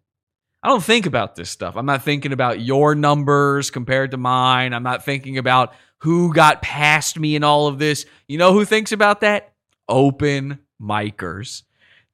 [0.64, 1.76] I don't think about this stuff.
[1.76, 4.74] I'm not thinking about your numbers compared to mine.
[4.74, 8.06] I'm not thinking about who got past me in all of this.
[8.30, 9.54] You know who thinks about that?
[9.90, 11.64] Open micers.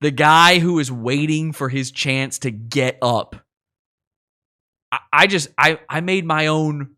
[0.02, 3.36] The guy who is waiting for his chance to get up.
[4.92, 6.96] I, I just I I made my own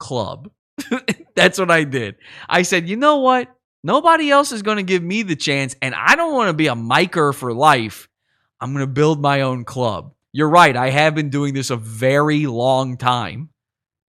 [0.00, 0.50] club.
[1.36, 2.16] That's what I did.
[2.48, 3.48] I said, you know what?
[3.84, 6.66] Nobody else is going to give me the chance, and I don't want to be
[6.66, 8.08] a micer for life.
[8.60, 10.14] I'm going to build my own club.
[10.32, 10.76] You're right.
[10.76, 13.50] I have been doing this a very long time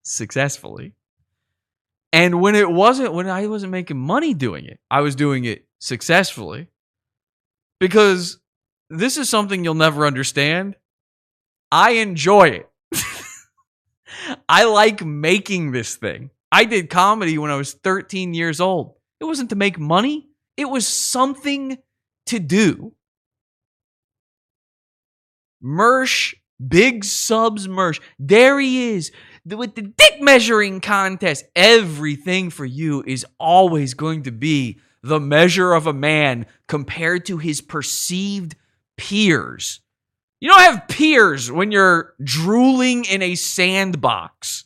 [0.02, 0.94] successfully.
[2.12, 5.66] And when it wasn't, when I wasn't making money doing it, I was doing it
[5.80, 6.68] successfully.
[7.78, 8.38] Because
[8.88, 10.76] this is something you'll never understand.
[11.70, 12.70] I enjoy it.
[14.48, 16.30] I like making this thing.
[16.50, 18.94] I did comedy when I was 13 years old.
[19.20, 21.76] It wasn't to make money, it was something
[22.26, 22.94] to do.
[25.66, 26.34] Mersh,
[26.66, 28.00] big subs Mersh.
[28.18, 29.10] There he is
[29.44, 31.44] with the dick measuring contest.
[31.54, 37.38] Everything for you is always going to be the measure of a man compared to
[37.38, 38.56] his perceived
[38.96, 39.80] peers.
[40.40, 44.64] You don't have peers when you're drooling in a sandbox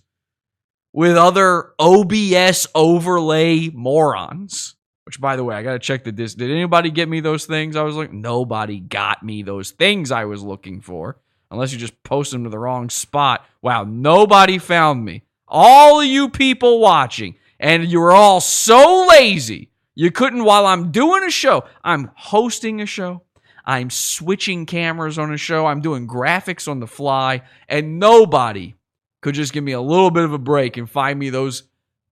[0.93, 4.74] with other OBS overlay morons.
[5.11, 6.37] Which, by the way, I gotta check the dis.
[6.37, 7.74] Did anybody get me those things?
[7.74, 11.19] I was like, nobody got me those things I was looking for,
[11.51, 13.45] unless you just post them to the wrong spot.
[13.61, 15.24] Wow, nobody found me.
[15.49, 20.45] All of you people watching, and you were all so lazy you couldn't.
[20.45, 23.23] While I'm doing a show, I'm hosting a show.
[23.65, 25.66] I'm switching cameras on a show.
[25.66, 28.74] I'm doing graphics on the fly, and nobody
[29.23, 31.65] could just give me a little bit of a break and find me those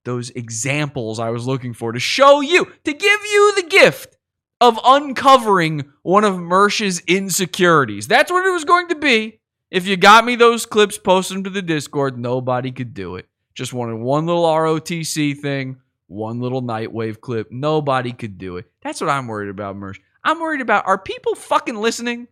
[0.09, 4.16] those examples I was looking for to show you, to give you the gift
[4.60, 8.09] of uncovering one of Mersh's insecurities.
[8.09, 9.40] That's what it was going to be.
[9.70, 12.18] If you got me those clips, post them to the Discord.
[12.18, 13.28] Nobody could do it.
[13.55, 15.76] Just wanted one little ROTC thing,
[16.06, 17.52] one little Nightwave clip.
[17.52, 18.70] Nobody could do it.
[18.82, 19.98] That's what I'm worried about, Mersh.
[20.24, 22.28] I'm worried about are people fucking listening?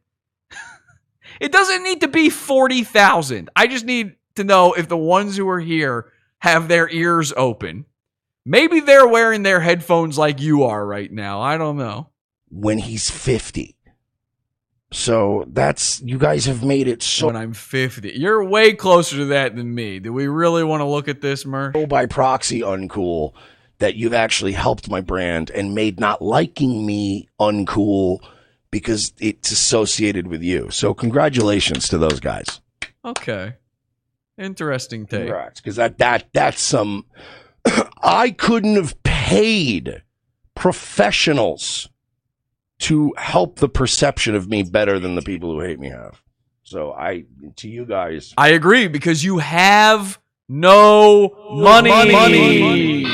[1.40, 3.50] it doesn't need to be 40,000.
[3.54, 7.86] I just need to know if the ones who are here have their ears open.
[8.44, 11.40] Maybe they're wearing their headphones like you are right now.
[11.40, 12.10] I don't know.
[12.48, 13.74] when he's 50.
[14.92, 18.12] So that's you guys have made it so when I'm 50.
[18.14, 19.98] You're way closer to that than me.
[19.98, 21.72] Do we really want to look at this, Mer?
[21.88, 23.32] by proxy uncool
[23.78, 28.18] that you've actually helped my brand and made not liking me uncool
[28.70, 30.70] because it's associated with you.
[30.70, 32.60] So congratulations to those guys.
[33.04, 33.54] Okay.
[34.38, 35.20] Interesting take.
[35.20, 37.06] Congrats, because that that that's some.
[38.02, 40.02] I couldn't have paid
[40.54, 41.88] professionals
[42.78, 46.20] to help the perception of me better than the people who hate me have.
[46.62, 47.24] So I,
[47.56, 50.18] to you guys, I agree because you have
[50.48, 52.12] no money.
[52.12, 53.06] money.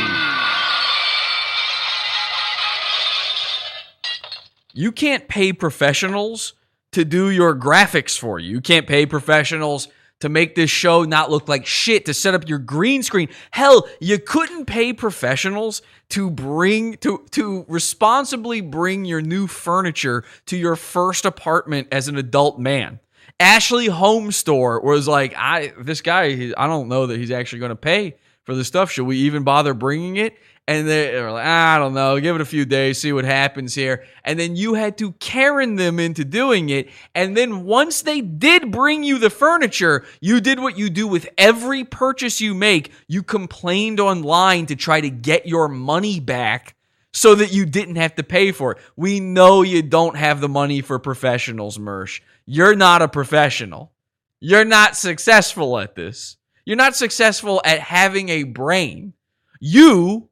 [4.74, 6.54] You can't pay professionals
[6.92, 8.50] to do your graphics for you.
[8.50, 9.88] You can't pay professionals
[10.22, 13.28] to make this show not look like shit, to set up your green screen.
[13.50, 20.56] Hell, you couldn't pay professionals to bring to to responsibly bring your new furniture to
[20.56, 23.00] your first apartment as an adult man.
[23.40, 27.70] Ashley Home Store was like, I this guy, I don't know that he's actually going
[27.70, 28.92] to pay for the stuff.
[28.92, 30.36] Should we even bother bringing it?
[30.68, 33.74] And they were like, I don't know, give it a few days, see what happens
[33.74, 34.04] here.
[34.24, 36.88] And then you had to Karen them into doing it.
[37.16, 41.28] And then once they did bring you the furniture, you did what you do with
[41.36, 42.92] every purchase you make.
[43.08, 46.76] You complained online to try to get your money back
[47.12, 48.78] so that you didn't have to pay for it.
[48.96, 52.20] We know you don't have the money for professionals, Mersh.
[52.46, 53.92] You're not a professional.
[54.40, 56.36] You're not successful at this.
[56.64, 59.12] You're not successful at having a brain.
[59.60, 60.30] You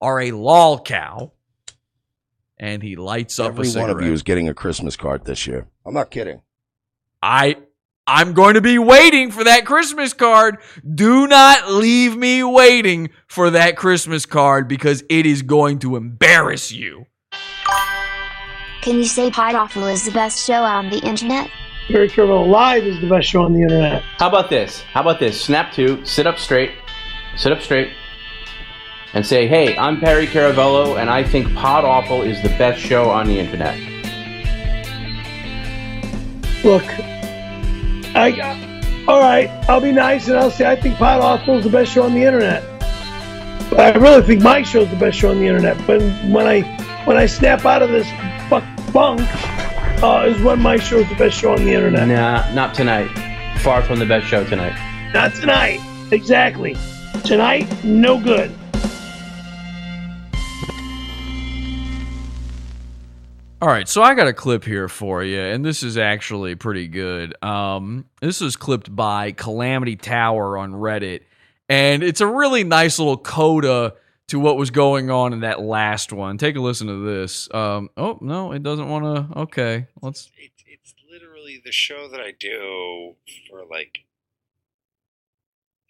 [0.00, 1.32] are a lol cow.
[2.58, 5.46] And he lights up every a one of you is getting a Christmas card this
[5.46, 5.66] year.
[5.86, 6.42] I'm not kidding.
[7.22, 7.56] I
[8.06, 10.58] I'm going to be waiting for that Christmas card.
[10.94, 16.72] Do not leave me waiting for that Christmas card because it is going to embarrass
[16.72, 17.06] you.
[18.82, 21.50] Can you say Pod Awful is the best show on the internet?
[21.86, 24.02] Perry Caravello Live is the best show on the internet.
[24.18, 24.80] How about this?
[24.92, 25.40] How about this?
[25.40, 26.72] Snap two, sit up straight,
[27.36, 27.92] sit up straight,
[29.14, 33.10] and say, hey, I'm Perry Caravello, and I think Pod Awful is the best show
[33.10, 33.76] on the internet.
[36.62, 36.84] Look,
[38.14, 41.70] I, all right, I'll be nice and I'll say I think Pod Awful is the
[41.70, 42.62] best show on the internet.
[43.70, 45.76] But I really think my show is the best show on the internet.
[45.86, 46.62] But when I
[47.04, 48.06] when I snap out of this
[48.48, 49.20] fuck bunk,
[50.02, 52.08] uh, is when my show is the best show on the internet.
[52.08, 53.08] Nah, not tonight.
[53.60, 54.74] Far from the best show tonight.
[55.14, 55.80] Not tonight.
[56.10, 56.76] Exactly.
[57.24, 58.50] Tonight, no good.
[63.62, 66.88] All right, so I got a clip here for you, and this is actually pretty
[66.88, 67.34] good.
[67.44, 71.24] Um, this was clipped by Calamity Tower on Reddit,
[71.68, 73.96] and it's a really nice little coda
[74.28, 76.38] to what was going on in that last one.
[76.38, 77.52] Take a listen to this.
[77.52, 79.38] Um, oh no, it doesn't want to.
[79.40, 80.30] Okay, let's.
[80.38, 83.16] it's literally the show that I do
[83.50, 83.98] for like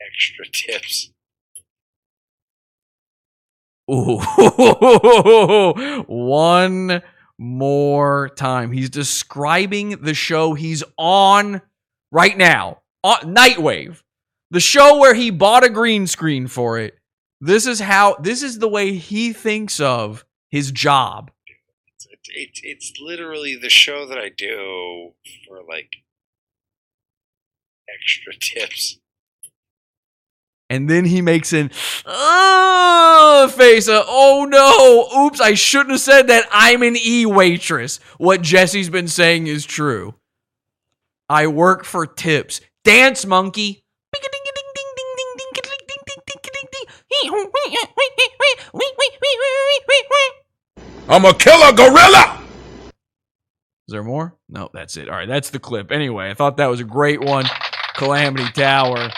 [0.05, 1.13] extra tips.
[3.89, 4.19] Ooh,
[6.09, 7.03] one
[7.41, 8.71] more time.
[8.71, 11.63] He's describing the show he's on
[12.13, 12.83] right now.
[13.03, 14.03] On Nightwave.
[14.51, 16.99] The show where he bought a green screen for it.
[17.41, 21.31] This is how this is the way he thinks of his job.
[22.07, 25.15] It, it, it's literally the show that I do
[25.49, 25.91] for like
[27.89, 28.99] extra tips.
[30.71, 31.71] And then he makes an
[32.07, 33.89] uh, face.
[33.89, 35.27] Uh, oh no!
[35.27, 35.41] Oops!
[35.41, 36.47] I shouldn't have said that.
[36.53, 37.99] I'm an e waitress.
[38.19, 40.15] What Jesse's been saying is true.
[41.29, 42.61] I work for tips.
[42.85, 43.85] Dance monkey.
[51.09, 52.41] I'm a killer gorilla.
[53.89, 54.37] Is there more?
[54.49, 55.09] No, that's it.
[55.09, 55.91] All right, that's the clip.
[55.91, 57.47] Anyway, I thought that was a great one.
[57.97, 59.11] Calamity Tower.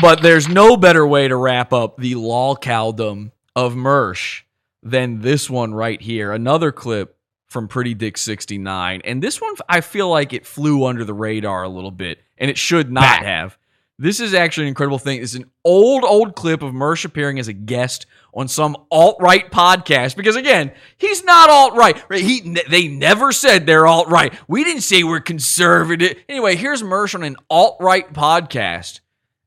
[0.00, 4.42] But there's no better way to wrap up the lolcaldom of Mersh
[4.82, 6.32] than this one right here.
[6.32, 7.16] Another clip
[7.46, 9.00] from Pretty Dick 69.
[9.04, 12.50] And this one, I feel like it flew under the radar a little bit, and
[12.50, 13.58] it should not have.
[14.00, 15.20] This is actually an incredible thing.
[15.20, 19.50] It's an old, old clip of Mersh appearing as a guest on some alt right
[19.50, 20.14] podcast.
[20.14, 22.00] Because again, he's not alt right.
[22.12, 24.32] He they never said they're alt right.
[24.46, 26.16] We didn't say we're conservative.
[26.28, 29.00] Anyway, here's Mersh on an alt right podcast,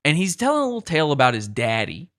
[0.03, 2.10] and he's telling a little tale about his daddy.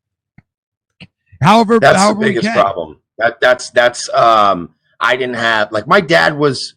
[1.40, 3.00] However, that's however the biggest problem.
[3.18, 6.74] That that's that's um I didn't have like my dad was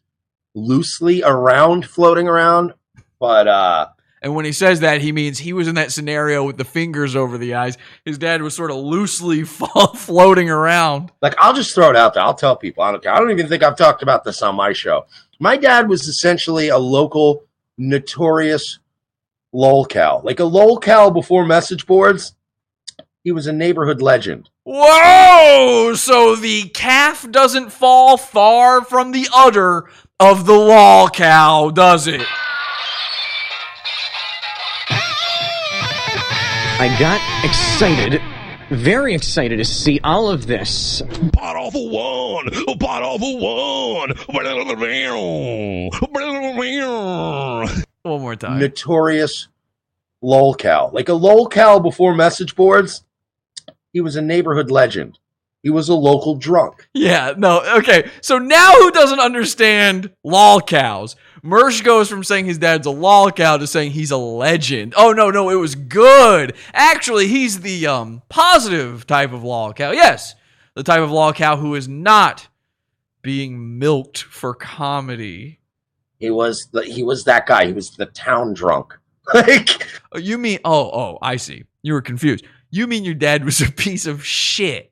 [0.56, 2.73] loosely around floating around,
[3.19, 3.88] but uh
[4.23, 7.15] And when he says that, he means he was in that scenario with the fingers
[7.15, 7.77] over the eyes.
[8.06, 9.44] His dad was sort of loosely
[9.95, 11.11] floating around.
[11.22, 12.23] Like, I'll just throw it out there.
[12.23, 12.82] I'll tell people.
[12.84, 13.14] I don't care.
[13.14, 15.06] I don't even think I've talked about this on my show.
[15.40, 17.44] My dad was essentially a local
[17.77, 18.80] notorious
[19.56, 20.23] lolcow.
[20.23, 22.36] Like a lolcow before message boards,
[23.23, 24.49] he was a neighborhood legend.
[24.65, 25.94] Whoa!
[25.95, 32.22] So the calf doesn't fall far from the udder of the lolcow, does it?
[36.77, 38.22] I got excited,
[38.69, 41.02] very excited to see all of this.
[41.32, 44.11] Pod Awful one, Pod Awful one.
[48.06, 48.60] One more time.
[48.60, 49.48] Notorious
[50.23, 50.94] lolcow.
[50.94, 53.03] Like a lolcow before message boards,
[53.94, 55.18] he was a neighborhood legend.
[55.64, 56.88] He was a local drunk.
[56.94, 58.11] Yeah, no, okay.
[58.22, 61.15] So now who doesn't understand lolcows?
[61.44, 64.94] Mersh goes from saying his dad's a lolcow to saying he's a legend.
[64.95, 66.53] Oh no, no, it was good.
[66.73, 69.95] Actually, he's the um positive type of lolcow.
[69.95, 70.36] Yes,
[70.76, 72.49] the type of lolcow who is not
[73.23, 75.57] being milked for comedy.
[76.26, 77.68] He was the, he was that guy.
[77.68, 78.97] He was the town drunk.
[79.35, 79.69] like
[80.11, 81.65] Oh, you mean oh oh I see.
[81.84, 82.43] You were confused.
[82.72, 84.91] You mean your dad was a piece of shit.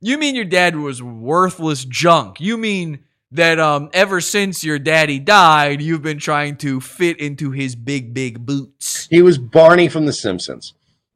[0.00, 2.40] You mean your dad was worthless junk.
[2.40, 3.00] You mean
[3.32, 8.14] that um ever since your daddy died, you've been trying to fit into his big
[8.14, 9.08] big boots.
[9.10, 10.74] he was Barney from The Simpsons,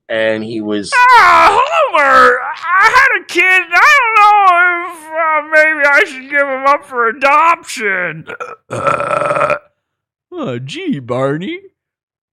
[0.08, 1.60] and he was Ah,
[1.94, 2.40] Homer!
[2.40, 3.42] I had a kid.
[3.44, 8.26] and I don't know if uh, maybe I should give him up for adoption.
[8.68, 9.56] Uh,
[10.32, 11.60] oh, gee, Barney.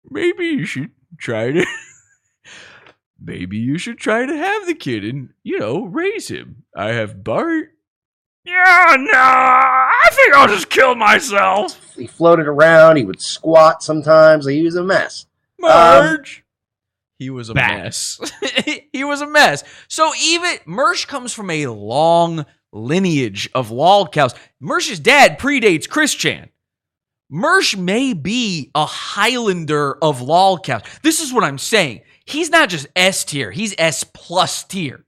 [0.10, 1.66] Maybe you should try to.
[3.20, 6.64] maybe you should try to have the kid and, you know, raise him.
[6.76, 7.70] I have Bart.
[8.44, 11.94] Yeah, no, I think I'll just kill myself.
[11.96, 12.96] he floated around.
[12.96, 14.48] He would squat sometimes.
[14.48, 15.28] He was a mess.
[15.64, 16.44] Um, Marge.
[17.22, 18.20] He was a mess.
[18.92, 19.64] he was a mess.
[19.88, 24.36] So even Mersh comes from a long lineage of lolcows.
[24.60, 26.50] Mersh's dad predates Chris Chan.
[27.32, 30.84] Mersh may be a Highlander of lolcows.
[31.04, 32.02] This is what I'm saying.
[32.26, 35.06] He's not just S tier, he's S plus tier.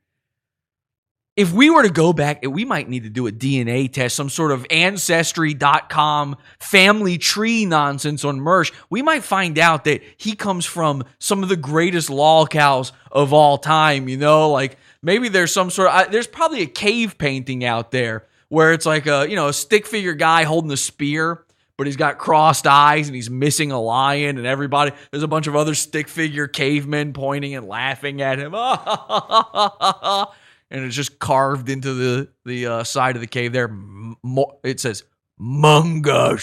[1.35, 4.29] If we were to go back, we might need to do a DNA test, some
[4.29, 8.71] sort of ancestry.com family tree nonsense on Mersh.
[8.91, 13.57] We might find out that he comes from some of the greatest lolcows of all
[13.57, 14.51] time, you know?
[14.51, 18.71] Like maybe there's some sort of, I, there's probably a cave painting out there where
[18.71, 21.43] it's like a, you know, a stick figure guy holding a spear,
[21.77, 25.47] but he's got crossed eyes and he's missing a lion and everybody, there's a bunch
[25.47, 28.53] of other stick figure cavemen pointing and laughing at him.
[30.73, 33.73] and it's just carved into the the uh, side of the cave there.
[34.63, 35.03] It says
[35.39, 36.39] Munga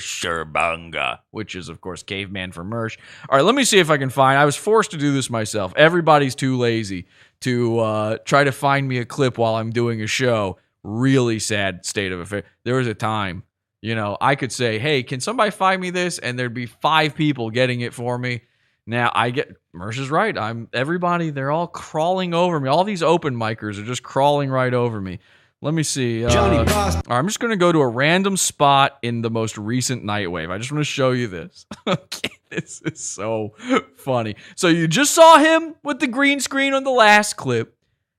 [0.00, 2.96] Sir Bunga, which is of course caveman for Mersh.
[3.28, 4.38] All right, let me see if I can find.
[4.38, 5.74] I was forced to do this myself.
[5.76, 7.06] Everybody's too lazy
[7.40, 10.58] to uh, try to find me a clip while I'm doing a show.
[10.84, 12.44] Really sad state of affair.
[12.64, 13.42] There was a time,
[13.80, 17.14] you know, I could say, "Hey, can somebody find me this?" and there'd be five
[17.14, 18.42] people getting it for me.
[18.86, 20.36] Now I get Mersh is right.
[20.36, 21.30] I'm everybody.
[21.30, 22.68] They're all crawling over me.
[22.68, 25.20] All these open micers are just crawling right over me.
[25.60, 26.24] Let me see.
[26.24, 26.96] Uh, Johnny Boss.
[26.96, 30.50] right, I'm just going to go to a random spot in the most recent Nightwave.
[30.50, 31.66] I just want to show you this.
[31.86, 33.54] okay, this is so
[33.96, 34.34] funny.
[34.56, 37.76] So you just saw him with the green screen on the last clip.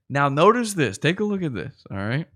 [0.10, 0.98] Now notice this.
[0.98, 1.84] Take a look at this.
[1.92, 2.28] All right.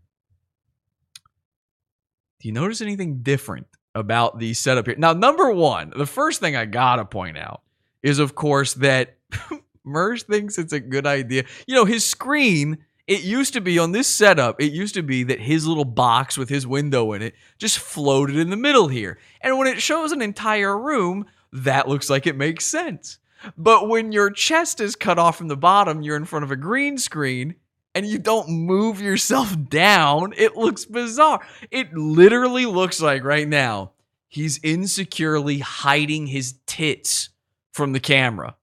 [2.41, 4.95] Do you notice anything different about the setup here?
[4.97, 7.61] Now, number one, the first thing I gotta point out
[8.07, 9.17] is, of course, that
[9.85, 11.43] Mersh thinks it's a good idea.
[11.67, 15.23] You know, his screen, it used to be on this setup, it used to be
[15.23, 19.19] that his little box with his window in it just floated in the middle here.
[19.41, 23.19] And when it shows an entire room, that looks like it makes sense.
[23.57, 26.55] But when your chest is cut off from the bottom, you're in front of a
[26.55, 27.55] green screen
[27.93, 31.45] and you don't move yourself down, it looks bizarre.
[31.71, 33.91] It literally looks like right now
[34.29, 37.29] he's insecurely hiding his tits
[37.77, 38.55] from the camera.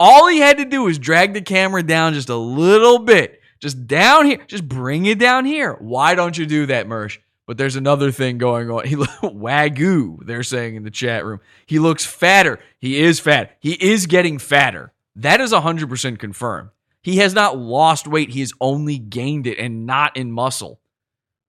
[0.00, 3.86] All he had to do was drag the camera down just a little bit, just
[3.86, 5.74] down here, just bring it down here.
[5.74, 7.18] Why don't you do that, Mersh?
[7.46, 8.86] But there's another thing going on.
[8.88, 11.40] He wagyu, they're saying in the chat room.
[11.66, 12.58] He looks fatter.
[12.78, 13.56] He is fat.
[13.60, 14.92] He is getting fatter.
[15.16, 16.70] That is 100% confirmed.
[17.02, 18.30] He has not lost weight.
[18.30, 20.80] He has only gained it and not in muscle.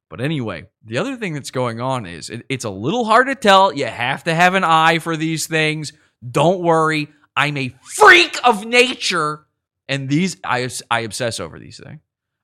[0.09, 3.35] But anyway, the other thing that's going on is it, it's a little hard to
[3.35, 3.73] tell.
[3.73, 5.93] You have to have an eye for these things.
[6.29, 7.09] Don't worry.
[7.37, 9.47] I'm a freak of nature.
[9.89, 12.01] And these, I, I obsess over these things.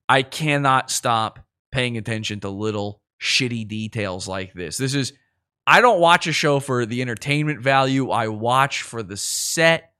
[0.07, 1.39] I cannot stop
[1.71, 4.77] paying attention to little shitty details like this.
[4.77, 5.13] This is,
[5.67, 8.09] I don't watch a show for the entertainment value.
[8.09, 9.93] I watch for the set.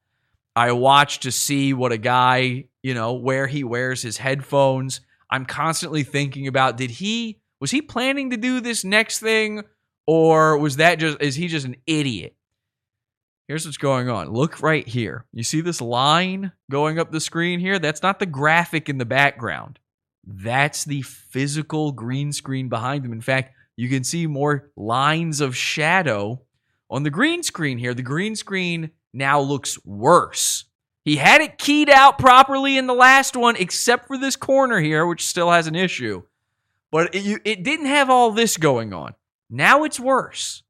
[0.56, 5.01] I watch to see what a guy, you know, where he wears his headphones.
[5.30, 9.64] I'm constantly thinking about did he was he planning to do this next thing
[10.07, 12.35] or was that just is he just an idiot?
[13.49, 14.30] Here's what's going on.
[14.30, 15.26] Look right here.
[15.34, 17.80] You see this line going up the screen here?
[17.80, 19.80] That's not the graphic in the background.
[20.23, 23.11] That's the physical green screen behind him.
[23.11, 26.43] In fact, you can see more lines of shadow
[26.91, 27.95] on the green screen here.
[27.95, 30.65] The green screen now looks worse.
[31.03, 35.07] He had it keyed out properly in the last one, except for this corner here,
[35.07, 36.21] which still has an issue.
[36.91, 39.15] But it, you- it didn't have all this going on.
[39.49, 40.61] Now it's worse.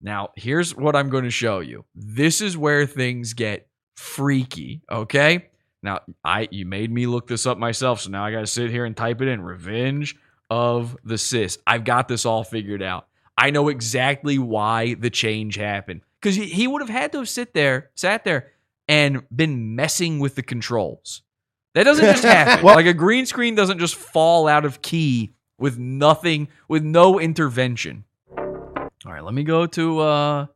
[0.00, 1.84] Now, here's what I'm going to show you.
[1.94, 3.66] This is where things get
[3.96, 5.48] freaky, okay?
[5.82, 8.70] Now, I you made me look this up myself, so now I got to sit
[8.70, 9.40] here and type it in.
[9.40, 10.16] Revenge
[10.50, 11.58] of the Cis.
[11.66, 13.06] I've got this all figured out.
[13.36, 17.28] I know exactly why the change happened because he, he would have had to have
[17.28, 18.50] sit there, sat there,
[18.88, 21.22] and been messing with the controls.
[21.74, 22.64] That doesn't just happen.
[22.64, 27.20] Well- like a green screen doesn't just fall out of key with nothing, with no
[27.20, 28.04] intervention.
[29.06, 30.46] All right, let me go to uh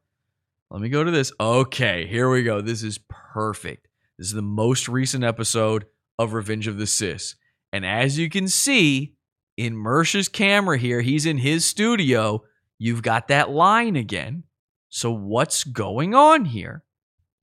[0.70, 1.32] let me go to this.
[1.38, 2.60] Okay, here we go.
[2.60, 3.88] This is perfect.
[4.18, 5.84] This is the most recent episode
[6.18, 7.36] of Revenge of the Cis.
[7.72, 9.14] And as you can see
[9.56, 12.42] in Mersh's camera here, he's in his studio.
[12.78, 14.44] You've got that line again.
[14.88, 16.82] So what's going on here?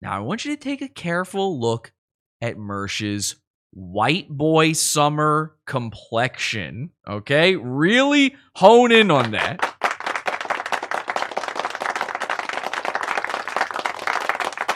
[0.01, 1.93] Now I want you to take a careful look
[2.41, 3.35] at Mersh's
[3.71, 6.89] white boy summer complexion.
[7.07, 7.55] Okay?
[7.55, 9.78] Really hone in on that.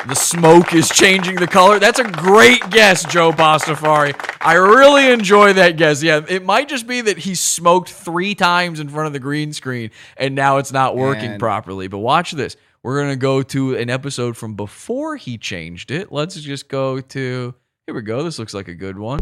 [0.07, 1.79] The smoke is changing the color.
[1.79, 4.13] That's a great guess, Joe Pastafari.
[4.41, 6.03] I really enjoy that guess.
[6.03, 9.53] Yeah, it might just be that he smoked three times in front of the green
[9.53, 11.87] screen and now it's not working And- properly.
[11.87, 12.57] But watch this.
[12.83, 16.11] We're going to go to an episode from before he changed it.
[16.11, 17.55] Let's just go to,
[17.87, 18.23] here we go.
[18.23, 19.21] This looks like a good one.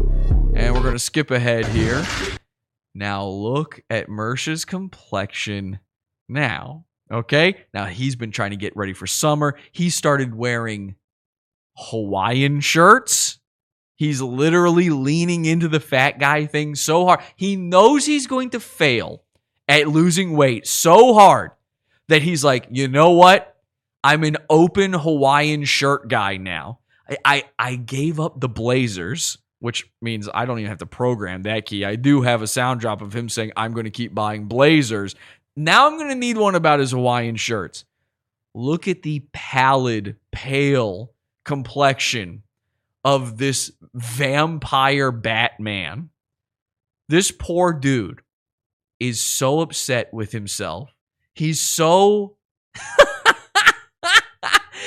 [0.56, 2.04] And we're going to skip ahead here.
[2.92, 5.78] Now look at Mersh's complexion
[6.28, 6.86] now.
[7.10, 7.56] Okay.
[7.74, 9.56] Now he's been trying to get ready for summer.
[9.72, 10.96] He started wearing
[11.76, 13.38] Hawaiian shirts.
[13.96, 17.20] He's literally leaning into the fat guy thing so hard.
[17.36, 19.22] He knows he's going to fail
[19.68, 21.52] at losing weight so hard
[22.08, 23.56] that he's like, you know what?
[24.02, 26.80] I'm an open Hawaiian shirt guy now.
[27.08, 31.42] I, I, I gave up the Blazers, which means I don't even have to program
[31.42, 31.84] that key.
[31.84, 35.14] I do have a sound drop of him saying, I'm going to keep buying Blazers.
[35.56, 37.84] Now I'm going to need one about his Hawaiian shirts.
[38.54, 41.12] Look at the pallid, pale
[41.44, 42.42] complexion
[43.04, 46.10] of this vampire Batman.
[47.08, 48.22] This poor dude
[49.00, 50.94] is so upset with himself.
[51.34, 52.36] He's so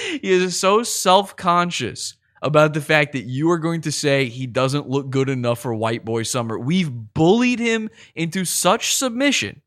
[0.09, 4.89] he is so self-conscious about the fact that you are going to say he doesn't
[4.89, 6.57] look good enough for white boy summer.
[6.57, 9.61] We've bullied him into such submission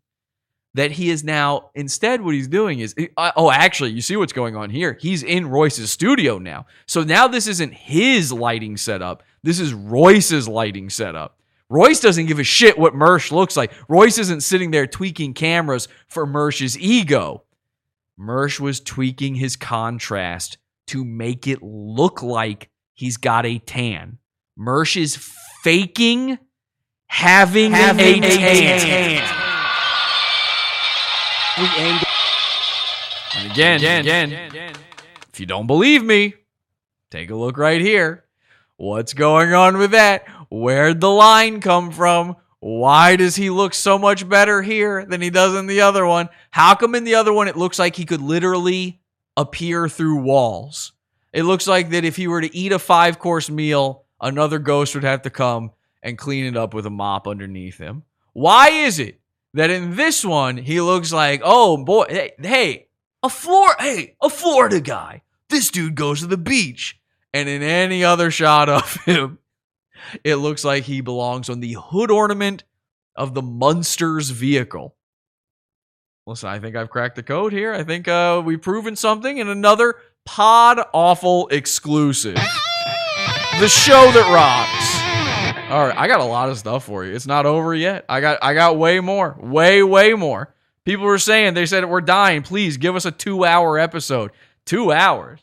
[0.78, 4.54] that he is now instead what he's doing is oh actually you see what's going
[4.54, 4.96] on here?
[5.00, 6.66] He's in royce's studio now.
[6.86, 9.24] So now this isn't his lighting setup.
[9.42, 11.36] This is royce's lighting setup.
[11.68, 13.72] Royce doesn't give a shit what mersh looks like.
[13.88, 17.42] Royce isn't sitting there tweaking cameras for mersh's ego.
[18.18, 24.18] Mersh was tweaking his contrast to make it look like he's got a tan.
[24.56, 25.16] Mersh is
[25.62, 26.38] faking
[27.08, 28.80] having, Having a, a tan.
[28.80, 29.47] tan.
[31.60, 34.76] And again, again,
[35.32, 36.34] if you don't believe me,
[37.10, 38.24] take a look right here.
[38.76, 40.28] What's going on with that?
[40.50, 42.36] Where'd the line come from?
[42.60, 46.28] Why does he look so much better here than he does in the other one?
[46.52, 49.00] How come in the other one it looks like he could literally
[49.36, 50.92] appear through walls?
[51.32, 54.94] It looks like that if he were to eat a five course meal, another ghost
[54.94, 55.72] would have to come
[56.04, 58.04] and clean it up with a mop underneath him.
[58.32, 59.17] Why is it
[59.54, 62.88] that in this one he looks like, oh boy, hey, hey
[63.22, 65.22] a Flor, hey, a Florida guy.
[65.48, 67.00] This dude goes to the beach,
[67.32, 69.38] and in any other shot of him,
[70.22, 72.64] it looks like he belongs on the hood ornament
[73.16, 74.94] of the Munsters vehicle.
[76.26, 77.72] Listen, I think I've cracked the code here.
[77.72, 79.94] I think uh, we've proven something in another
[80.26, 82.34] Pod Awful exclusive.
[82.34, 84.87] the show that rocks.
[85.68, 87.14] All right, I got a lot of stuff for you.
[87.14, 88.06] It's not over yet.
[88.08, 89.36] I got I got way more.
[89.38, 90.54] Way way more.
[90.86, 92.40] People were saying they said we're dying.
[92.42, 94.30] Please give us a 2-hour episode.
[94.64, 95.40] 2 hours.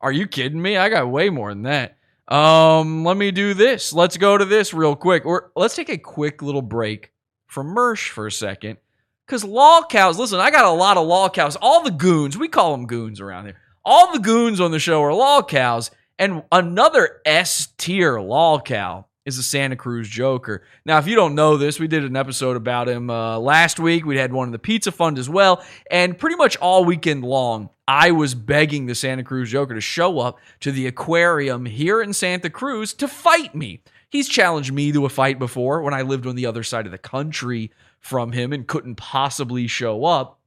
[0.00, 0.78] Are you kidding me?
[0.78, 1.98] I got way more than that.
[2.28, 3.92] Um, let me do this.
[3.92, 5.26] Let's go to this real quick.
[5.26, 7.12] Or let's take a quick little break
[7.46, 8.78] from Mersh for a second
[9.26, 11.58] Because lolcows, listen, I got a lot of lolcows.
[11.60, 13.60] All the goons, we call them goons around here.
[13.84, 15.90] All the goons on the show are lolcows.
[16.18, 20.62] And another S tier lolcow is the Santa Cruz Joker.
[20.86, 24.06] Now, if you don't know this, we did an episode about him uh, last week.
[24.06, 25.62] We had one in the Pizza Fund as well.
[25.90, 30.20] And pretty much all weekend long, I was begging the Santa Cruz Joker to show
[30.20, 33.82] up to the aquarium here in Santa Cruz to fight me.
[34.08, 36.92] He's challenged me to a fight before when I lived on the other side of
[36.92, 40.38] the country from him and couldn't possibly show up.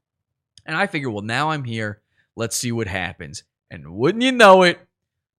[0.66, 2.02] And I figured, well, now I'm here.
[2.38, 3.44] Let's see what happens.
[3.70, 4.80] And wouldn't you know it,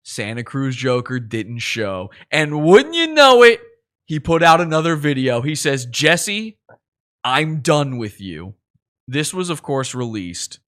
[0.04, 2.10] Santa Cruz Joker didn't show.
[2.32, 3.62] And wouldn't you know it,
[4.06, 5.42] he put out another video.
[5.42, 6.58] He says, Jesse,
[7.24, 8.56] I'm done with you.
[9.08, 10.60] This was, of course, released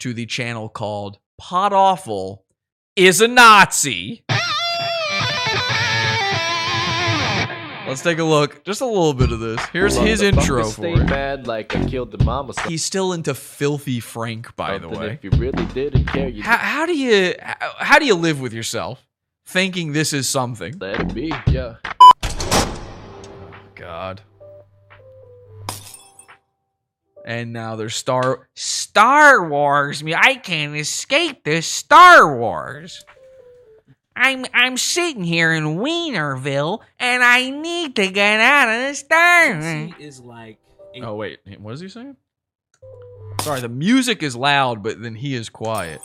[0.00, 2.44] to the channel called Pod Awful
[2.96, 4.24] is a Nazi.
[7.94, 8.64] Let's take a look.
[8.64, 9.64] Just a little bit of this.
[9.66, 11.04] Here's his intro for it.
[11.04, 12.52] mad like I killed the mama.
[12.66, 15.12] He's still into filthy Frank, by the way.
[15.12, 18.40] If you really didn't care, you How, how do you how, how do you live
[18.40, 19.06] with yourself
[19.46, 20.76] thinking this is something?
[20.80, 21.32] let it be.
[21.46, 21.76] Yeah.
[22.24, 24.22] Oh, God.
[27.24, 30.02] And now there's Star Star Wars.
[30.02, 33.04] Me, I can't escape this Star Wars.
[34.16, 39.54] I'm I'm sitting here in Weinerville, and I need to get out of this Star.
[39.54, 40.58] Jesse is like
[40.94, 42.16] a Oh wait, what is he saying?
[43.42, 46.00] Sorry, the music is loud, but then he is quiet.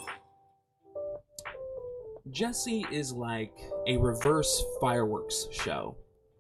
[2.31, 3.53] Jesse is like
[3.87, 5.95] a reverse fireworks show.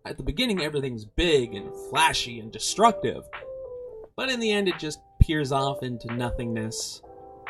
[0.05, 3.23] At the beginning, everything's big and flashy and destructive,
[4.15, 7.01] but in the end, it just peers off into nothingness.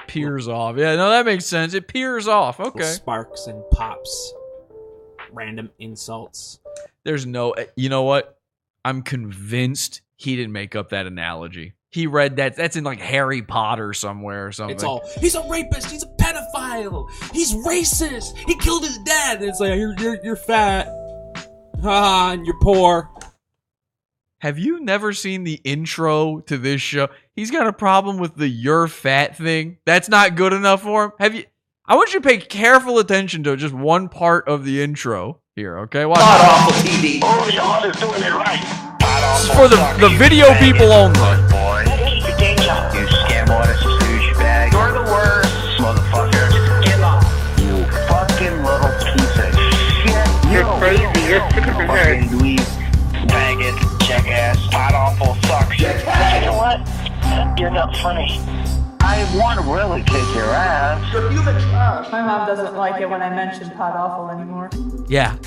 [0.10, 0.77] Peers off.
[0.77, 1.73] Yeah, no, that makes sense.
[1.73, 2.60] It peers off.
[2.60, 2.84] Okay.
[2.84, 4.34] Sparks and pops,
[5.31, 6.60] random insults.
[7.03, 8.40] There's no, eh, you know what?
[8.84, 11.73] I'm convinced he didn't make up that analogy.
[11.91, 12.56] He read that.
[12.56, 14.76] That's in like Harry Potter somewhere or something.
[14.76, 19.40] It's all he's a rapist, he's a pedophile, he's racist, he killed his dad.
[19.40, 20.88] And it's like you're you're, you're fat,
[21.84, 23.10] ah, and you're poor.
[24.40, 27.10] Have you never seen the intro to this show?
[27.39, 29.77] He's got a problem with the "you're fat" thing.
[29.85, 31.11] That's not good enough for him.
[31.19, 31.45] Have you?
[31.85, 35.77] I want you to pay careful attention to just one part of the intro here.
[35.87, 36.19] Okay, watch.
[36.19, 37.21] Awful TV.
[37.23, 38.59] Oh, y'all is doing it right.
[39.31, 41.17] This is for the the video people only.
[41.17, 41.37] You
[43.07, 44.73] scam artist, douchebag.
[44.73, 46.83] You're the worst, motherfucker.
[46.83, 47.23] Get off.
[47.57, 49.55] You fucking little piece of
[50.03, 50.51] shit.
[50.51, 51.07] You're crazy.
[51.31, 52.23] You're sick of your head.
[52.31, 52.67] Dweeb,
[53.31, 55.99] faggot, jackass, Pod Awful, suck shit.
[55.99, 56.98] You know what?
[57.57, 58.39] You're not funny.
[59.01, 61.14] I want to really kick your ass.
[61.14, 62.11] You the trash.
[62.11, 64.69] My mom doesn't like it when I mention Pod Awful anymore.
[65.07, 65.38] Yeah,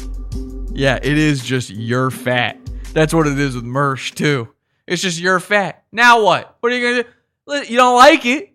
[0.73, 0.99] yeah.
[1.03, 2.59] It is just you're fat.
[2.93, 4.49] That's what it is with Mersh too.
[4.87, 5.85] It's just you're fat.
[5.93, 6.57] Now what?
[6.61, 7.71] What are you gonna do?
[7.73, 8.53] You don't like it?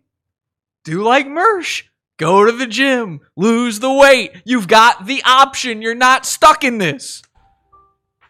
[0.83, 1.83] Do like Mersh.
[2.17, 3.21] Go to the gym.
[3.35, 4.31] Lose the weight.
[4.45, 5.81] You've got the option.
[5.81, 7.21] You're not stuck in this.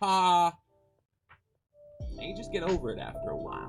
[0.02, 0.54] Ah,
[2.20, 3.67] and you just get over it after a while.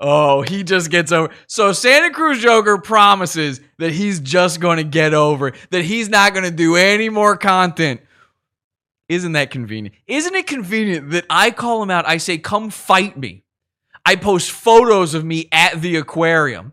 [0.00, 1.30] Oh, he just gets over.
[1.46, 6.32] So Santa Cruz Joker promises that he's just going to get over that he's not
[6.32, 8.00] going to do any more content.
[9.10, 9.94] Isn't that convenient?
[10.06, 12.08] Isn't it convenient that I call him out?
[12.08, 13.44] I say, come fight me.
[14.06, 16.72] I post photos of me at the aquarium.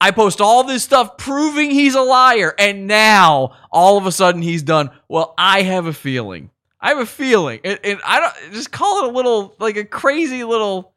[0.00, 2.54] I post all this stuff proving he's a liar.
[2.58, 4.90] And now all of a sudden he's done.
[5.08, 6.50] Well, I have a feeling.
[6.80, 7.60] I have a feeling.
[7.64, 10.94] And, and I don't just call it a little, like a crazy little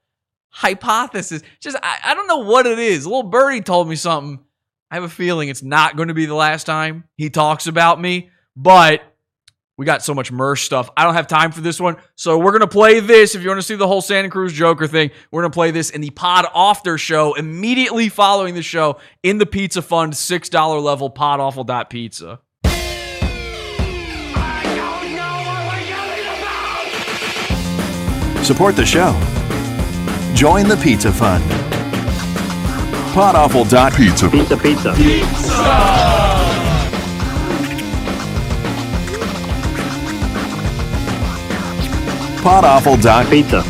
[0.56, 1.42] hypothesis.
[1.60, 3.04] Just, I, I don't know what it is.
[3.04, 4.40] A little birdie told me something.
[4.90, 8.00] I have a feeling it's not going to be the last time he talks about
[8.00, 9.02] me, but
[9.78, 10.90] we got so much merch stuff.
[10.96, 11.98] I don't have time for this one.
[12.16, 13.36] So we're going to play this.
[13.36, 15.72] If you want to see the whole Santa Cruz Joker thing, we're going to play
[15.72, 20.84] this in the Pod Awfter show immediately following the show in the Pizza Fund $6
[20.84, 21.90] level podawful.pizza.
[21.90, 22.40] Pizza.
[28.46, 29.45] Support the show.
[30.36, 31.42] Join the Pizza Fund.
[33.14, 34.30] Podawful.pizza.
[34.30, 34.94] Pizza, pizza.
[42.44, 43.64] Podawful.pizza.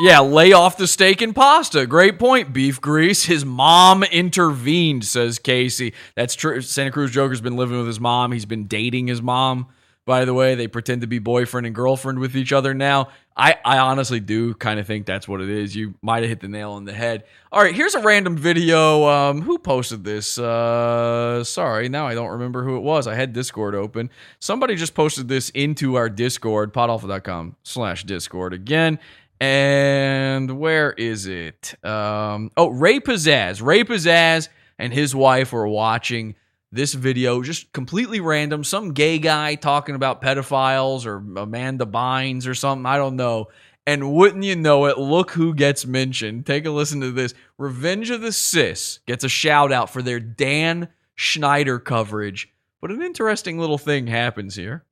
[0.00, 1.84] Yeah, lay off the steak and pasta.
[1.84, 2.52] Great point.
[2.52, 3.24] Beef grease.
[3.24, 5.92] His mom intervened, says Casey.
[6.14, 6.60] That's true.
[6.60, 8.30] Santa Cruz Joker's been living with his mom.
[8.30, 9.66] He's been dating his mom
[10.08, 13.08] By the way, they pretend to be boyfriend and girlfriend with each other now.
[13.36, 15.76] I, I honestly do kind of think that's what it is.
[15.76, 17.24] You might have hit the nail on the head.
[17.52, 19.06] All right, here's a random video.
[19.06, 20.38] Um, who posted this?
[20.38, 23.06] Uh, sorry, now I don't remember who it was.
[23.06, 24.08] I had Discord open.
[24.38, 28.98] Somebody just posted this into our Discord, podawful.com slash Discord again.
[29.40, 31.74] And where is it?
[31.84, 33.62] Um, oh, Ray Pizzazz.
[33.62, 34.48] Ray Pizzazz
[34.78, 36.34] and his wife were watching
[36.70, 38.64] this video, just completely random.
[38.64, 42.86] Some gay guy talking about pedophiles or Amanda Bynes or something.
[42.86, 43.48] I don't know.
[43.86, 46.44] And wouldn't you know it, look who gets mentioned.
[46.44, 47.32] Take a listen to this.
[47.56, 52.52] Revenge of the Cis gets a shout out for their Dan Schneider coverage.
[52.82, 54.84] But an interesting little thing happens here.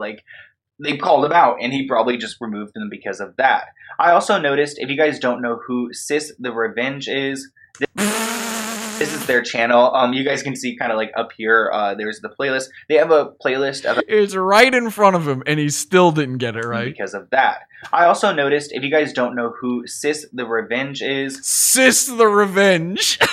[0.00, 0.24] Like,
[0.80, 3.66] they called him out, and he probably just removed them because of that.
[3.98, 7.88] I also noticed, if you guys don't know who Cis the Revenge is, this,
[8.98, 9.94] this is their channel.
[9.94, 11.70] Um, you guys can see kind of like up here.
[11.72, 12.66] Uh, there's the playlist.
[12.88, 16.38] They have a playlist of It's right in front of him, and he still didn't
[16.38, 16.84] get it right.
[16.84, 17.60] because of that.
[17.92, 22.26] I also noticed, if you guys don't know who Cis the Revenge is, Cis the
[22.26, 23.18] Revenge.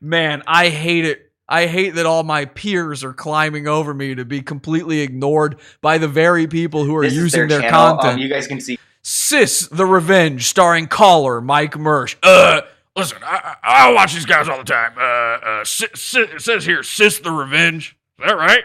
[0.00, 1.31] Man, I hate it.
[1.52, 5.98] I hate that all my peers are climbing over me to be completely ignored by
[5.98, 8.14] the very people who are this using their, their, content.
[8.14, 8.78] Um, you guys can see.
[9.02, 12.16] Cis the Revenge, starring caller Mike Mersh.
[12.22, 12.62] Uh,
[12.96, 14.94] listen, I, I I watch these guys all the time.
[14.96, 17.98] Uh, uh, Sis, Sis, it says here, Cis the Revenge.
[18.18, 18.64] Is that right?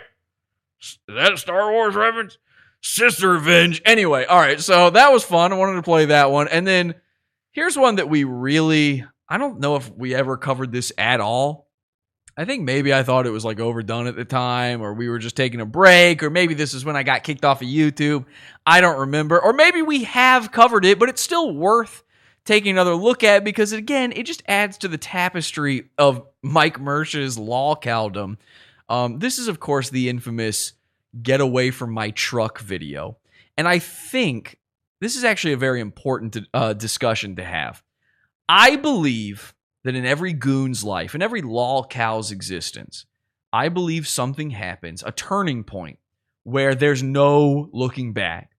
[0.79, 2.37] Is that a Star Wars reference?
[2.79, 3.81] Cis the Revenge.
[3.83, 4.61] Anyway, all right.
[4.61, 5.51] So that was fun.
[5.51, 6.95] I wanted to play that one, and then
[7.51, 9.03] here's one that we really.
[9.27, 11.66] I don't know if we ever covered this at all.
[12.39, 15.17] I think maybe I thought it was like overdone at the time, or we were
[15.17, 18.25] just taking a break, or maybe this is when I got kicked off of YouTube.
[18.65, 19.41] I don't remember.
[19.41, 22.03] Or maybe we have covered it, but it's still worth
[22.45, 27.39] taking another look at because, again, it just adds to the tapestry of Mike Mersh's
[27.39, 28.37] law caldom.
[28.87, 30.73] Um, this is, of course, the infamous
[31.21, 33.17] Get Away from My Truck video.
[33.57, 34.59] And I think
[35.01, 37.81] this is actually a very important uh, discussion to have.
[38.47, 39.55] I believe
[39.87, 43.05] that in every goon's life, in every lolcow's existence,
[43.53, 45.97] I believe something happens, a turning point
[46.43, 48.51] where there's no looking back.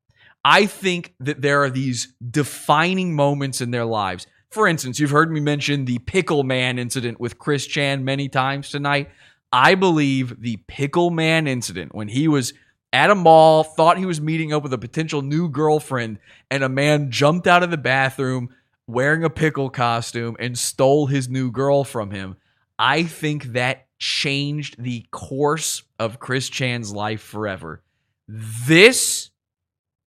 [0.42, 4.26] I think that there are these defining moments in their lives.
[4.48, 8.70] For instance, you've heard me mention the Pickle Man incident with Chris Chan many times
[8.70, 9.10] tonight.
[9.52, 12.54] I believe the Pickle Man incident when he was
[12.90, 16.70] at a mall, thought he was meeting up with a potential new girlfriend, and a
[16.70, 18.48] man jumped out of the bathroom
[18.88, 22.36] wearing a pickle costume and stole his new girl from him.
[22.78, 27.82] I think that changed the course of Chris Chan's life forever.
[28.26, 29.30] This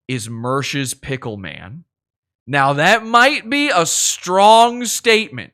[0.09, 1.85] is Mersh's Pickle Man.
[2.47, 5.53] Now, that might be a strong statement,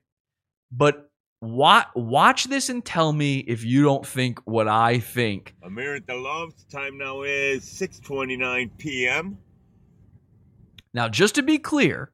[0.72, 1.10] but
[1.40, 5.54] wa- watch this and tell me if you don't think what I think.
[5.62, 6.70] I'm here at the loft.
[6.70, 9.38] Time now is 6:29 p.m.
[10.92, 12.12] Now, just to be clear,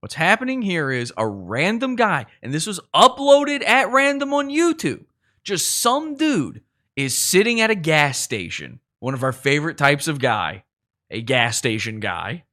[0.00, 5.04] what's happening here is a random guy, and this was uploaded at random on YouTube.
[5.44, 6.62] Just some dude
[6.96, 10.64] is sitting at a gas station, one of our favorite types of guy,
[11.10, 12.44] a gas station guy.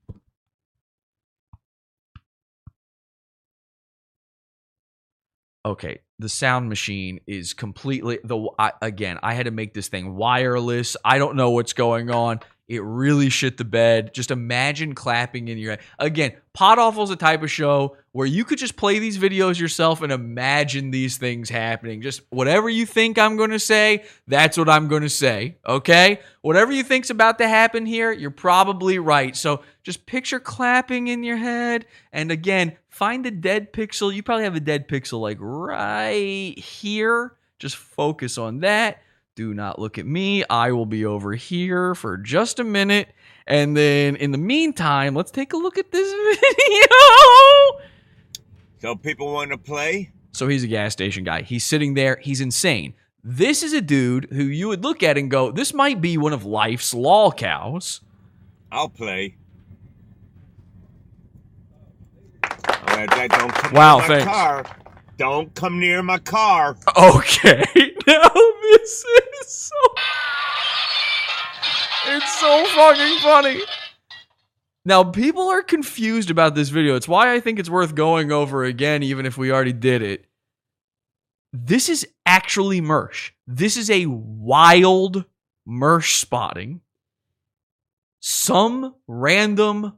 [5.65, 9.17] Okay, the sound machine is completely the I, again.
[9.23, 10.95] I had to make this thing wireless.
[11.03, 12.39] I don't know what's going on.
[12.67, 14.13] It really shit the bed.
[14.13, 15.81] Just imagine clapping in your head.
[15.99, 20.01] Again, Pod Awful's a type of show where you could just play these videos yourself
[20.01, 22.01] and imagine these things happening.
[22.01, 25.57] Just whatever you think I'm going to say, that's what I'm going to say.
[25.67, 26.19] Okay?
[26.41, 29.35] Whatever you think's about to happen here, you're probably right.
[29.35, 31.85] So just picture clapping in your head.
[32.11, 34.11] And again, find the dead pixel.
[34.11, 37.33] You probably have a dead pixel like right here.
[37.59, 39.01] Just focus on that.
[39.35, 40.45] Do not look at me.
[40.49, 43.09] I will be over here for just a minute.
[43.45, 46.09] And then in the meantime, let's take a look at this
[46.39, 46.87] video.
[48.79, 50.11] So people want to play?
[50.31, 51.41] So he's a gas station guy.
[51.41, 52.17] He's sitting there.
[52.21, 52.93] He's insane.
[53.25, 56.31] This is a dude who you would look at and go, this might be one
[56.31, 57.99] of life's lolcows.
[58.71, 59.35] I'll play.
[62.43, 64.25] All right, Dad, don't come Wow, thanks.
[64.25, 64.65] car.
[65.17, 66.77] Don't come near my car.
[66.97, 67.63] Okay.
[68.07, 68.29] Now
[68.61, 69.75] this is so.
[72.05, 73.61] It's so fucking funny.
[74.85, 76.95] Now, people are confused about this video.
[76.95, 80.27] It's why I think it's worth going over again, even if we already did it.
[81.51, 83.31] This is actually Mersh.
[83.47, 85.25] This is a wild
[85.67, 86.81] Mersh spotting.
[88.19, 89.97] Some random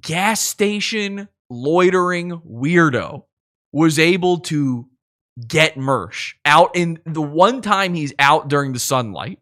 [0.00, 3.24] gas station loitering weirdo
[3.72, 4.88] was able to
[5.46, 9.38] get Mersh out in the one time he's out during the sunlight.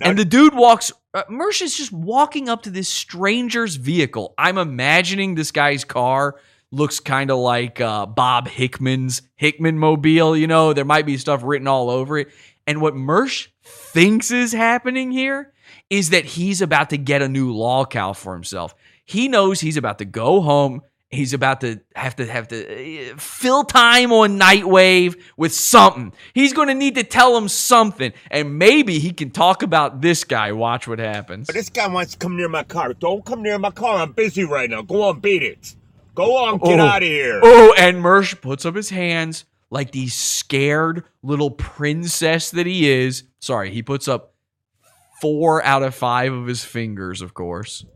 [0.00, 4.32] And the dude walks, uh, Mersh is just walking up to this stranger's vehicle.
[4.38, 6.36] I'm imagining this guy's car
[6.70, 10.36] looks kind of like uh, Bob Hickman's Hickman mobile.
[10.36, 12.28] You know, there might be stuff written all over it.
[12.66, 15.52] And what Mersh thinks is happening here
[15.90, 18.74] is that he's about to get a new lolcow for himself.
[19.04, 20.82] He knows he's about to go home.
[21.10, 26.12] He's about to have to have to uh, fill time on Nightwave with something.
[26.34, 30.24] He's going to need to tell him something, and maybe he can talk about this
[30.24, 30.52] guy.
[30.52, 31.46] Watch what happens.
[31.46, 32.92] This guy wants to come near my car.
[32.92, 34.00] Don't come near my car.
[34.00, 34.82] I'm busy right now.
[34.82, 35.76] Go on, beat it.
[36.14, 36.84] Go on, get Oh.
[36.86, 37.40] out of here.
[37.42, 43.22] Oh, and Mersh puts up his hands like the scared little princess that he is.
[43.38, 44.34] Sorry, he puts up
[45.22, 47.86] four out of five of his fingers, of course.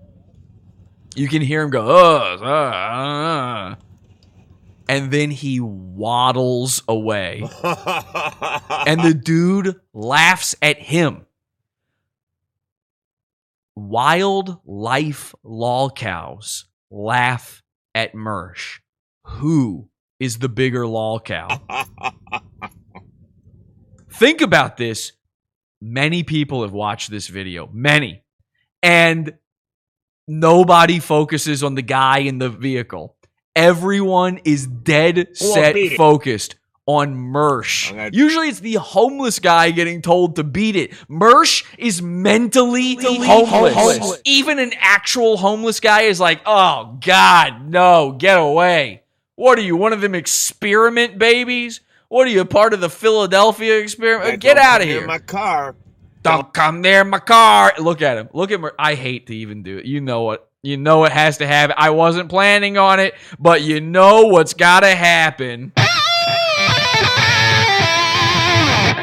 [1.15, 3.75] You can hear him go, "Ugh, uh, uh,"
[4.89, 7.43] and then he waddles away.
[8.87, 11.27] and the dude laughs at him.
[13.75, 17.63] Wildlife lolcows laugh
[17.95, 18.81] at Mersh.
[19.25, 19.89] Who
[20.21, 21.61] is the bigger lolcow?
[24.11, 25.13] Think about this.
[25.81, 27.69] Many people have watched this video.
[27.73, 28.23] Many.
[28.83, 29.35] And
[30.41, 33.15] nobody focuses on the guy in the vehicle.
[33.55, 36.57] Everyone is dead set beat focused
[36.87, 38.13] on Mersh.
[38.13, 40.93] Usually it's the homeless guy getting told to beat it.
[41.09, 43.75] Mersh is mentally homeless.
[43.75, 44.21] homeless.
[44.25, 49.03] Even an actual homeless guy is like, oh God, no, get away.
[49.37, 51.81] What are you, one of them experiment babies?
[52.09, 54.31] What are you, part of the Philadelphia experiment?
[54.31, 55.07] Hey, get out of near here.
[55.07, 55.77] my car.
[56.23, 57.73] Don't come near my car.
[57.79, 58.29] Look at him.
[58.33, 59.87] Look at Mer- I hate to even do it.
[59.87, 60.49] You know what?
[60.63, 61.75] You know it has to happen.
[61.77, 65.73] I wasn't planning on it, but you know what's got to happen.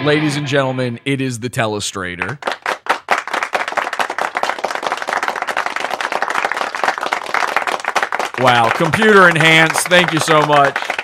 [0.06, 2.40] Ladies and gentlemen, it is the telestrator.
[8.42, 9.90] Wow, computer enhanced.
[9.90, 10.99] Thank you so much.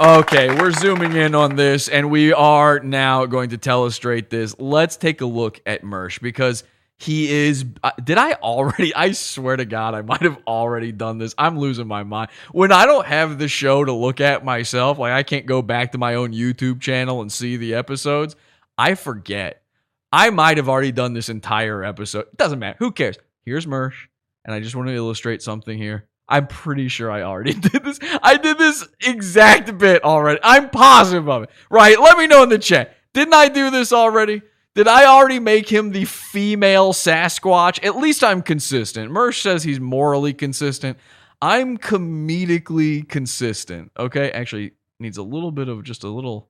[0.00, 4.54] Okay, we're zooming in on this, and we are now going to telestrate this.
[4.58, 6.64] Let's take a look at Mersh because
[6.98, 7.64] he is.
[7.82, 8.92] uh, Did I already?
[8.94, 11.32] I swear to God, I might have already done this.
[11.38, 12.30] I'm losing my mind.
[12.50, 15.92] When I don't have the show to look at myself, like I can't go back
[15.92, 18.34] to my own YouTube channel and see the episodes,
[18.76, 19.62] I forget.
[20.10, 22.26] I might have already done this entire episode.
[22.32, 22.76] It doesn't matter.
[22.80, 23.16] Who cares?
[23.44, 24.08] Here's Mersh,
[24.44, 26.08] and I just want to illustrate something here.
[26.28, 27.98] I'm pretty sure I already did this.
[28.22, 30.40] I did this exact bit already.
[30.42, 31.50] I'm positive of it.
[31.70, 31.98] Right?
[31.98, 32.96] Let me know in the chat.
[33.12, 34.42] Didn't I do this already?
[34.74, 37.84] Did I already make him the female Sasquatch?
[37.84, 39.10] At least I'm consistent.
[39.12, 40.98] Mersh says he's morally consistent.
[41.40, 43.92] I'm comedically consistent.
[43.96, 44.32] Okay?
[44.32, 46.48] Actually, needs a little bit of just a little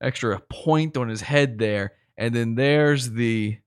[0.00, 1.94] extra point on his head there.
[2.16, 3.58] And then there's the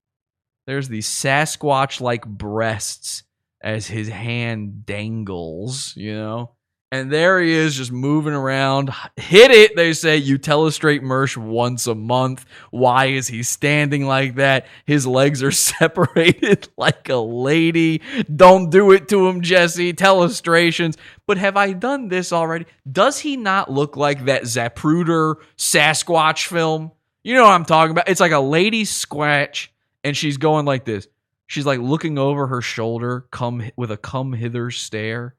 [0.65, 3.23] there's the Sasquatch like breasts
[3.61, 6.51] as his hand dangles, you know?
[6.89, 8.93] And there he is just moving around.
[9.17, 10.15] Hit it, they say.
[10.15, 12.45] You telestrate Mersh once a month.
[12.71, 14.67] Why is he standing like that?
[14.85, 18.01] His legs are separated like a lady.
[18.33, 19.91] Don't do it to him, Jesse.
[19.91, 20.95] Telestrations.
[21.25, 22.65] But have I done this already?
[22.89, 26.93] Does he not look like that Zapruder Sasquatch film?
[27.21, 28.07] You know what I'm talking about?
[28.07, 29.67] It's like a lady squatch,
[30.05, 31.09] and she's going like this.
[31.47, 35.35] She's like looking over her shoulder, come with a come hither stare.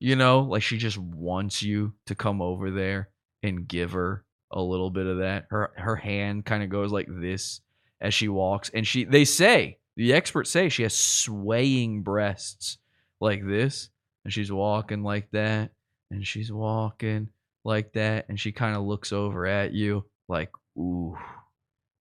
[0.00, 3.08] You know, like she just wants you to come over there
[3.42, 5.46] and give her a little bit of that.
[5.50, 7.60] Her her hand kind of goes like this
[8.00, 12.78] as she walks, and she they say the experts say she has swaying breasts
[13.20, 13.88] like this,
[14.24, 15.70] and she's walking like that,
[16.10, 17.28] and she's walking
[17.64, 21.16] like that, and she kind of looks over at you like, ooh,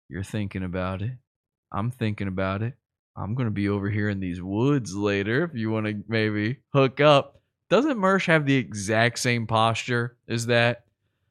[0.09, 1.13] you're thinking about it.
[1.71, 2.73] I'm thinking about it.
[3.15, 6.99] I'm gonna be over here in these woods later if you want to maybe hook
[6.99, 7.41] up.
[7.69, 10.83] Doesn't Mersh have the exact same posture as that?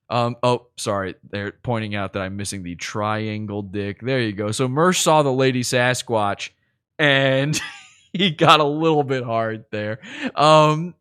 [0.08, 4.00] Um, oh, sorry, they're pointing out that I'm missing the triangle dick.
[4.02, 4.52] There you go.
[4.52, 6.50] So Mersh saw the lady Sasquatch,
[6.98, 7.58] and
[8.12, 10.00] he got a little bit hard there.
[10.34, 10.94] Um,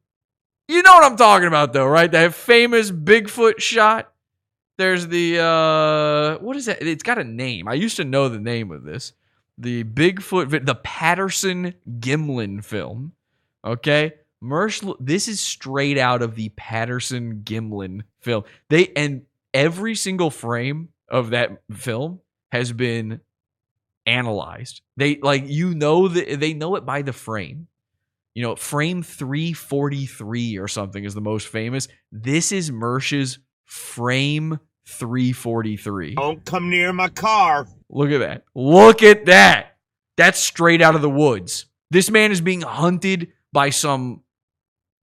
[0.68, 2.10] you know what I'm talking about, though, right?
[2.10, 4.14] That famous Bigfoot shot.
[4.78, 6.82] There's the uh, what is that?
[6.82, 7.68] It's got a name.
[7.68, 9.12] I used to know the name of this.
[9.62, 13.14] The Bigfoot, the Patterson Gimlin film.
[13.64, 14.14] Okay,
[14.44, 14.96] Mersh.
[15.00, 18.44] This is straight out of the Patterson Gimlin film.
[18.70, 19.22] They and
[19.54, 22.22] every single frame of that film
[22.52, 23.22] has been
[24.08, 24.82] analyzed.
[24.98, 27.68] They like you know that they know it by the frame.
[28.34, 31.88] You know, frame 343 or something is the most famous.
[32.12, 36.16] This is Mersh's frame 343.
[36.16, 37.68] Don't come near my car.
[37.92, 38.46] Look at that.
[38.56, 39.76] Look at that.
[40.18, 41.66] That's straight out of the woods.
[41.90, 44.24] This man is being hunted by some.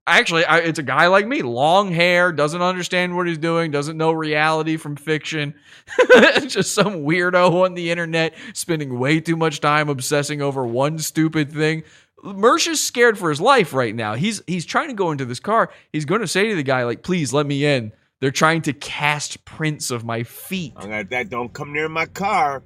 [0.07, 3.95] Actually, I, it's a guy like me, long hair, doesn't understand what he's doing, doesn't
[3.97, 5.53] know reality from fiction.
[6.47, 11.51] Just some weirdo on the internet spending way too much time obsessing over one stupid
[11.51, 11.83] thing.
[12.23, 14.15] Mersh is scared for his life right now.
[14.15, 15.71] He's he's trying to go into this car.
[15.93, 18.73] He's going to say to the guy like, "Please let me in." They're trying to
[18.73, 20.73] cast prints of my feet.
[20.75, 22.63] I'm like, that don't come near my car.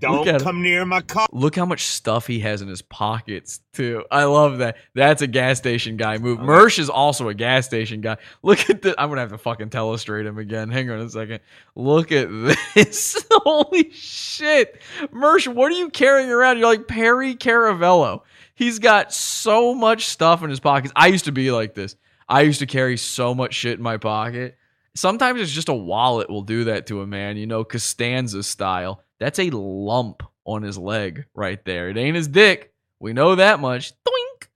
[0.00, 1.26] Don't come near my car.
[1.32, 4.04] Look how much stuff he has in his pockets too.
[4.10, 4.76] I love that.
[4.94, 6.38] That's a gas station guy move.
[6.40, 6.44] Oh.
[6.44, 8.16] Mersh is also a gas station guy.
[8.42, 8.94] Look at this.
[8.98, 10.70] I'm gonna have to fucking telestrate him again.
[10.70, 11.40] Hang on a second.
[11.74, 12.28] Look at
[12.74, 13.24] this.
[13.30, 14.80] Holy shit,
[15.12, 15.52] Mersh.
[15.52, 16.58] What are you carrying around?
[16.58, 18.22] You're like Perry Caravello.
[18.54, 20.92] He's got so much stuff in his pockets.
[20.96, 21.96] I used to be like this.
[22.28, 24.56] I used to carry so much shit in my pocket.
[24.94, 29.02] Sometimes it's just a wallet will do that to a man, you know, Costanza style.
[29.18, 31.88] That's a lump on his leg right there.
[31.88, 32.72] It ain't his dick.
[33.00, 33.92] We know that much.
[33.92, 34.48] Doink.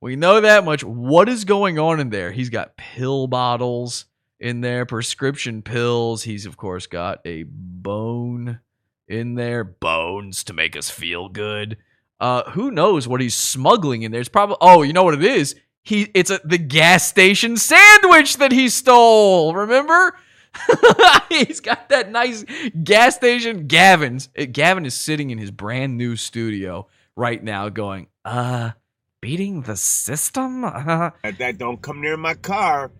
[0.00, 0.84] We know that much.
[0.84, 2.32] What is going on in there?
[2.32, 4.06] He's got pill bottles
[4.40, 6.22] in there, prescription pills.
[6.22, 8.60] He's, of course, got a bone
[9.08, 9.64] in there.
[9.64, 11.78] Bones to make us feel good.
[12.20, 14.20] Uh, who knows what he's smuggling in there?
[14.20, 15.56] It's probably, oh, you know what it is?
[15.82, 19.54] He, it's a, the gas station sandwich that he stole.
[19.54, 20.16] Remember?
[21.28, 22.44] He's got that nice
[22.82, 23.66] gas station.
[23.66, 26.86] Gavin's uh, Gavin is sitting in his brand new studio
[27.16, 28.72] right now, going, "Uh,
[29.20, 32.90] beating the system." Uh, That, don't come near my car.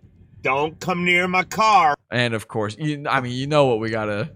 [0.41, 1.95] Don't come near my car.
[2.11, 4.31] and of course, you, I mean, you know what we gotta,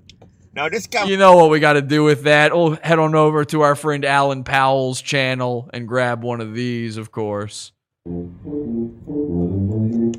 [0.56, 1.04] Now this guy.
[1.06, 2.52] you know what we gotta do with that.
[2.56, 6.98] We'll head on over to our friend Alan Powell's channel and grab one of these,
[6.98, 7.74] of course.
[8.10, 10.12] I'm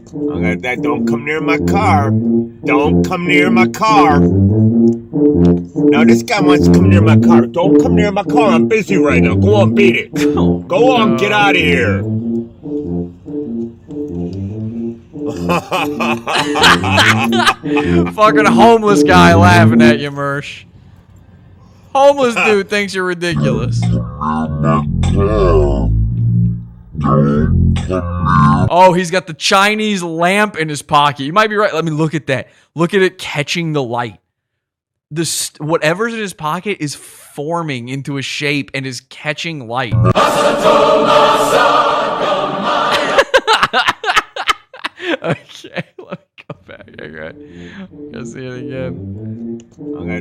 [0.43, 2.11] like, that don't come near my car.
[2.11, 4.21] Don't come near my car.
[4.21, 7.47] Now this guy wants to come near my car.
[7.47, 8.51] Don't come near my car.
[8.51, 9.35] I'm busy right now.
[9.35, 10.15] Go on, beat it.
[10.15, 12.05] Go on, get out of here.
[18.13, 20.63] Fucking homeless guy laughing at you, Mersh.
[21.93, 23.81] Homeless dude thinks you're ridiculous.
[27.93, 31.25] Oh, he's got the Chinese lamp in his pocket.
[31.25, 31.75] You might be right.
[31.75, 32.49] Let me look at that.
[32.75, 34.21] Look at it catching the light.
[35.11, 39.95] This whatever's in his pocket is forming into a shape and is catching light.
[45.23, 45.85] okay,
[46.51, 47.33] let me go back.
[47.33, 49.59] Okay, go see it again.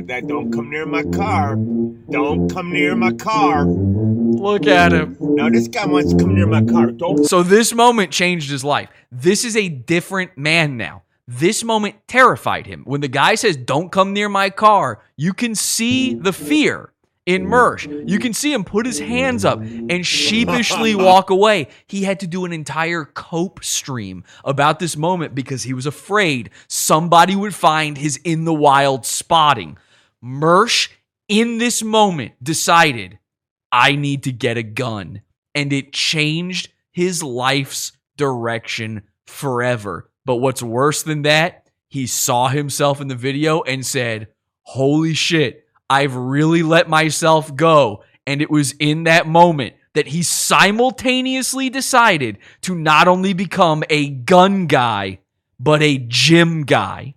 [0.06, 1.56] That don't come near my car.
[1.56, 3.64] Don't come near my car.
[3.66, 5.16] Look at him.
[5.20, 6.90] Now this guy wants to come near my car.
[6.90, 7.24] Don't.
[7.24, 8.88] So this moment changed his life.
[9.10, 11.02] This is a different man now.
[11.26, 12.82] This moment terrified him.
[12.84, 16.89] When the guy says, Don't come near my car, you can see the fear
[17.34, 18.08] in Mersh.
[18.08, 21.68] You can see him put his hands up and sheepishly walk away.
[21.86, 26.50] He had to do an entire cope stream about this moment because he was afraid
[26.66, 29.78] somebody would find his in the wild spotting.
[30.22, 30.88] Mersh,
[31.28, 33.18] in this moment, decided,
[33.70, 35.22] I need to get a gun.
[35.54, 40.10] And it changed his life's direction forever.
[40.24, 44.28] But what's worse than that, he saw himself in the video and said,
[44.62, 45.59] Holy shit,
[45.90, 48.04] I've really let myself go.
[48.26, 54.08] And it was in that moment that he simultaneously decided to not only become a
[54.08, 55.18] gun guy,
[55.58, 57.14] but a gym guy.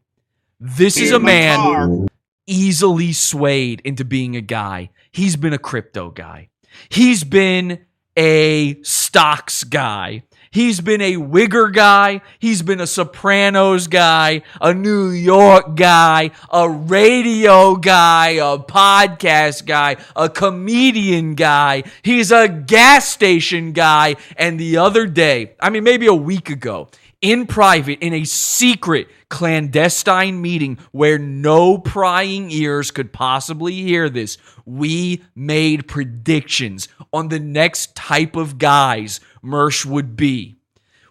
[0.60, 2.08] This is a man
[2.48, 4.90] easily swayed into being a guy.
[5.12, 6.50] He's been a crypto guy.
[6.90, 7.86] He's been
[8.18, 10.24] a stocks guy.
[10.53, 12.21] He's been a Wigger guy.
[12.38, 19.95] He's been a Sopranos guy, a New York guy, a radio guy, a podcast guy,
[20.15, 21.84] a comedian guy.
[22.03, 24.15] He's a gas station guy.
[24.38, 26.89] And the other day, I mean, maybe a week ago,
[27.19, 34.38] in private, in a secret, clandestine meeting where no prying ears could possibly hear this,
[34.65, 40.56] we made predictions on the next type of guys Mersh would be.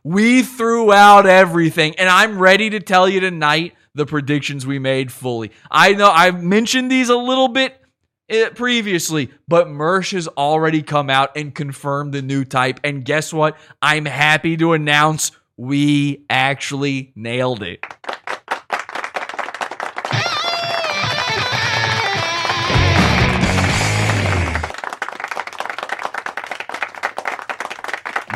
[0.04, 5.12] We threw out everything, and I'm ready to tell you tonight the predictions we made
[5.12, 5.52] fully.
[5.70, 7.80] I know I've mentioned these a little bit
[8.28, 12.80] eh, previously, but Mersh has already come out and confirmed the new type.
[12.82, 13.56] And guess what?
[13.80, 17.84] I'm happy to announce we actually nailed it.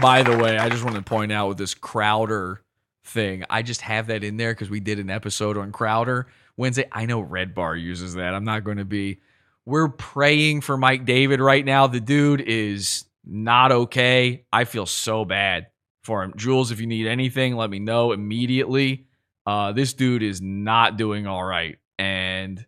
[0.01, 2.63] By the way, I just want to point out with this Crowder
[3.05, 3.45] thing.
[3.49, 6.87] I just have that in there because we did an episode on Crowder Wednesday.
[6.93, 8.35] I know Red Bar uses that.
[8.35, 9.21] I'm not going to be.
[9.65, 11.87] We're praying for Mike David right now.
[11.87, 14.45] The dude is not okay.
[14.53, 15.69] I feel so bad
[16.05, 16.35] for him.
[16.37, 19.07] Jules, if you need anything, let me know immediately.
[19.47, 22.65] Uh, this dude is not doing all right, and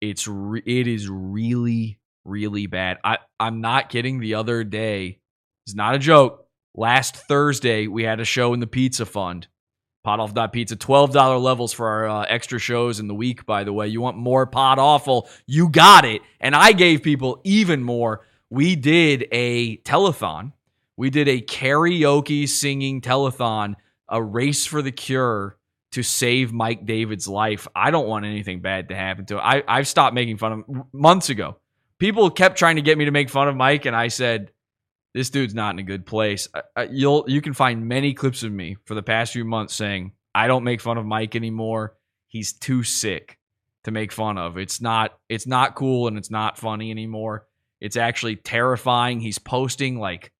[0.00, 2.98] it's re- it is really really bad.
[3.04, 4.20] I I'm not kidding.
[4.20, 5.20] The other day,
[5.66, 6.46] it's not a joke.
[6.74, 9.48] Last Thursday, we had a show in the Pizza Fund.
[10.04, 13.44] Pot Pizza, twelve dollar levels for our uh, extra shows in the week.
[13.44, 15.28] By the way, you want more Pod Awful?
[15.46, 16.22] You got it.
[16.40, 18.24] And I gave people even more.
[18.48, 20.52] We did a telethon.
[20.96, 23.74] We did a karaoke singing telethon,
[24.08, 25.58] a race for the cure
[25.92, 27.66] to save Mike David's life.
[27.74, 29.40] I don't want anything bad to happen to it.
[29.40, 31.56] I, I've stopped making fun of him months ago.
[31.98, 34.50] People kept trying to get me to make fun of Mike, and I said,
[35.16, 36.46] this dude's not in a good place.
[36.54, 39.74] I, I, you'll you can find many clips of me for the past few months
[39.74, 41.96] saying I don't make fun of Mike anymore.
[42.26, 43.38] He's too sick
[43.84, 44.58] to make fun of.
[44.58, 47.46] It's not it's not cool and it's not funny anymore.
[47.80, 49.20] It's actually terrifying.
[49.20, 50.32] He's posting like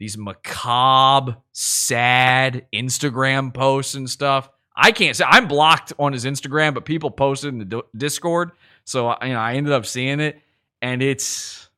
[0.00, 4.50] these macabre, sad Instagram posts and stuff.
[4.74, 8.50] I can't say I'm blocked on his Instagram, but people posted in the Discord,
[8.84, 10.42] so you know I ended up seeing it,
[10.84, 11.70] and it's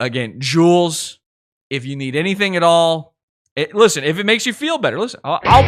[0.00, 1.18] again, Jules.
[1.68, 3.14] If you need anything at all,
[3.54, 4.04] it, listen.
[4.04, 5.20] If it makes you feel better, listen.
[5.22, 5.64] I'll, I'll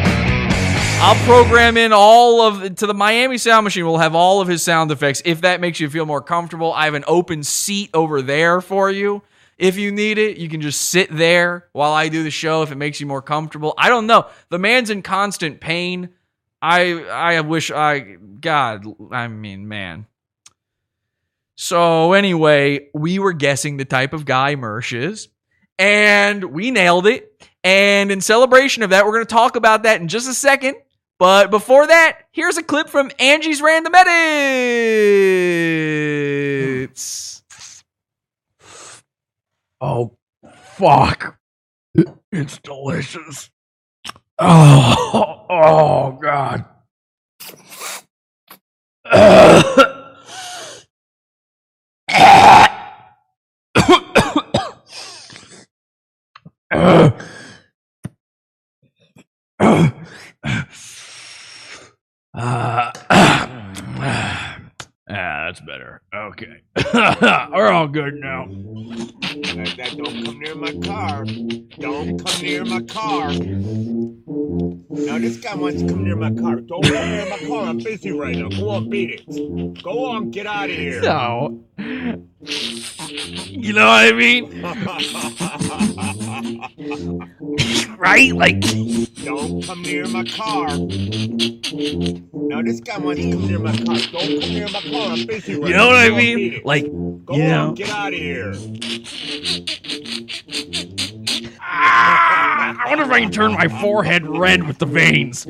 [1.03, 3.85] I'll program in all of to the Miami Sound Machine.
[3.85, 5.21] We'll have all of his sound effects.
[5.27, 8.91] If that makes you feel more comfortable, I have an open seat over there for
[8.91, 9.23] you.
[9.59, 12.63] If you need it, you can just sit there while I do the show.
[12.63, 14.29] If it makes you more comfortable, I don't know.
[14.49, 16.09] The man's in constant pain.
[16.63, 18.87] I I wish I God.
[19.13, 20.07] I mean, man.
[21.57, 25.29] So anyway, we were guessing the type of guy Mersh is,
[25.79, 27.31] and we nailed it.
[27.63, 30.77] And in celebration of that, we're going to talk about that in just a second.
[31.19, 34.15] But before that, here's a clip from Angie's Random Edits.
[39.81, 40.17] Oh,
[40.53, 41.39] fuck.
[42.33, 43.51] It's delicious.
[44.39, 46.65] Oh, oh God.
[56.71, 57.11] Uh,
[62.37, 62.93] ah,
[65.07, 66.03] that's better.
[66.15, 66.63] Okay.
[67.53, 68.47] We're all good now.
[68.49, 71.25] That, that don't come near my car.
[71.79, 73.33] Don't come near my car.
[73.33, 76.57] Now this guy wants to come near my car.
[76.57, 77.67] Don't come near my car.
[77.67, 78.49] I'm busy right now.
[78.49, 79.83] Go on, beat it.
[79.83, 81.01] Go on, get out of here.
[81.03, 81.65] No.
[83.09, 84.63] You know what I mean?
[87.99, 88.33] right?
[88.35, 88.61] Like.
[89.25, 90.67] Don't come near my car.
[90.69, 90.77] Now
[92.63, 93.97] this guy wants to come near my car.
[93.97, 95.13] Don't come near my car.
[95.13, 95.97] I'm busy right You know what.
[95.97, 96.61] I mean?
[96.65, 97.73] Like, Go you on, know.
[97.73, 98.55] get out of here.
[101.61, 105.47] Ah, I wonder if I can turn my forehead red with the veins.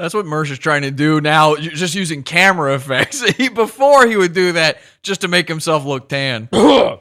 [0.00, 3.22] That's what Mersh is trying to do now, just using camera effects.
[3.32, 6.48] He, before he would do that just to make himself look tan.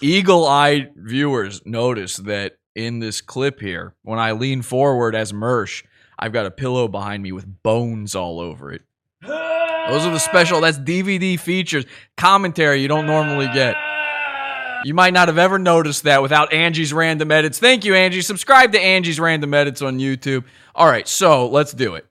[0.00, 5.84] Eagle eyed viewers notice that in this clip here, when I lean forward as Mersh,
[6.18, 8.80] I've got a pillow behind me with bones all over it.
[9.20, 11.84] Those are the special, that's DVD features,
[12.16, 13.76] commentary you don't normally get.
[14.84, 17.58] You might not have ever noticed that without Angie's Random Edits.
[17.58, 18.22] Thank you, Angie.
[18.22, 20.44] Subscribe to Angie's Random Edits on YouTube.
[20.74, 22.06] All right, so let's do it.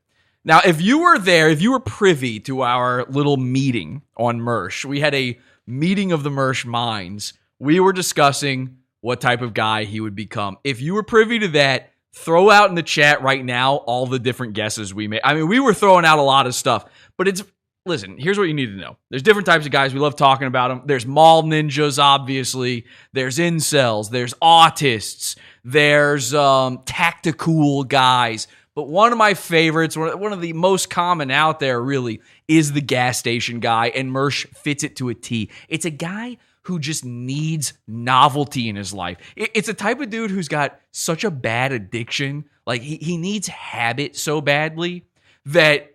[0.45, 4.85] Now, if you were there, if you were privy to our little meeting on Mersh,
[4.85, 7.33] we had a meeting of the Mersh minds.
[7.59, 10.57] We were discussing what type of guy he would become.
[10.63, 14.19] If you were privy to that, throw out in the chat right now all the
[14.19, 15.21] different guesses we made.
[15.23, 16.85] I mean, we were throwing out a lot of stuff,
[17.17, 17.43] but it's
[17.89, 18.97] listen, here's what you need to know.
[19.09, 19.93] There's different types of guys.
[19.93, 20.83] We love talking about them.
[20.85, 22.85] There's mall ninjas, obviously.
[23.11, 24.09] There's incels.
[24.09, 25.37] There's autists.
[25.65, 28.47] There's um, tactical guys.
[28.75, 32.81] But one of my favorites, one of the most common out there, really, is the
[32.81, 35.49] gas station guy, and Mersh fits it to a T.
[35.67, 39.17] It's a guy who just needs novelty in his life.
[39.35, 42.45] It's a type of dude who's got such a bad addiction.
[42.65, 45.05] Like he, he needs habit so badly
[45.47, 45.88] that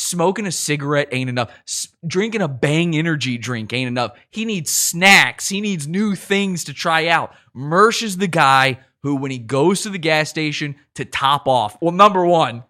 [0.00, 1.50] Smoking a cigarette ain't enough.
[1.66, 4.12] S- drinking a Bang energy drink ain't enough.
[4.30, 5.48] He needs snacks.
[5.48, 7.34] He needs new things to try out.
[7.52, 11.76] Mersh is the guy who, when he goes to the gas station to top off,
[11.80, 12.62] well, number one,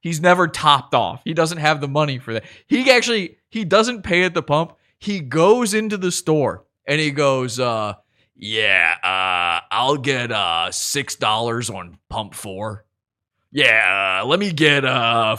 [0.00, 1.22] he's never topped off.
[1.24, 2.44] He doesn't have the money for that.
[2.66, 4.74] He actually he doesn't pay at the pump.
[4.98, 7.94] He goes into the store and he goes, uh,
[8.36, 12.84] yeah, uh, I'll get uh six dollars on pump four.
[13.50, 15.36] Yeah, uh, let me get uh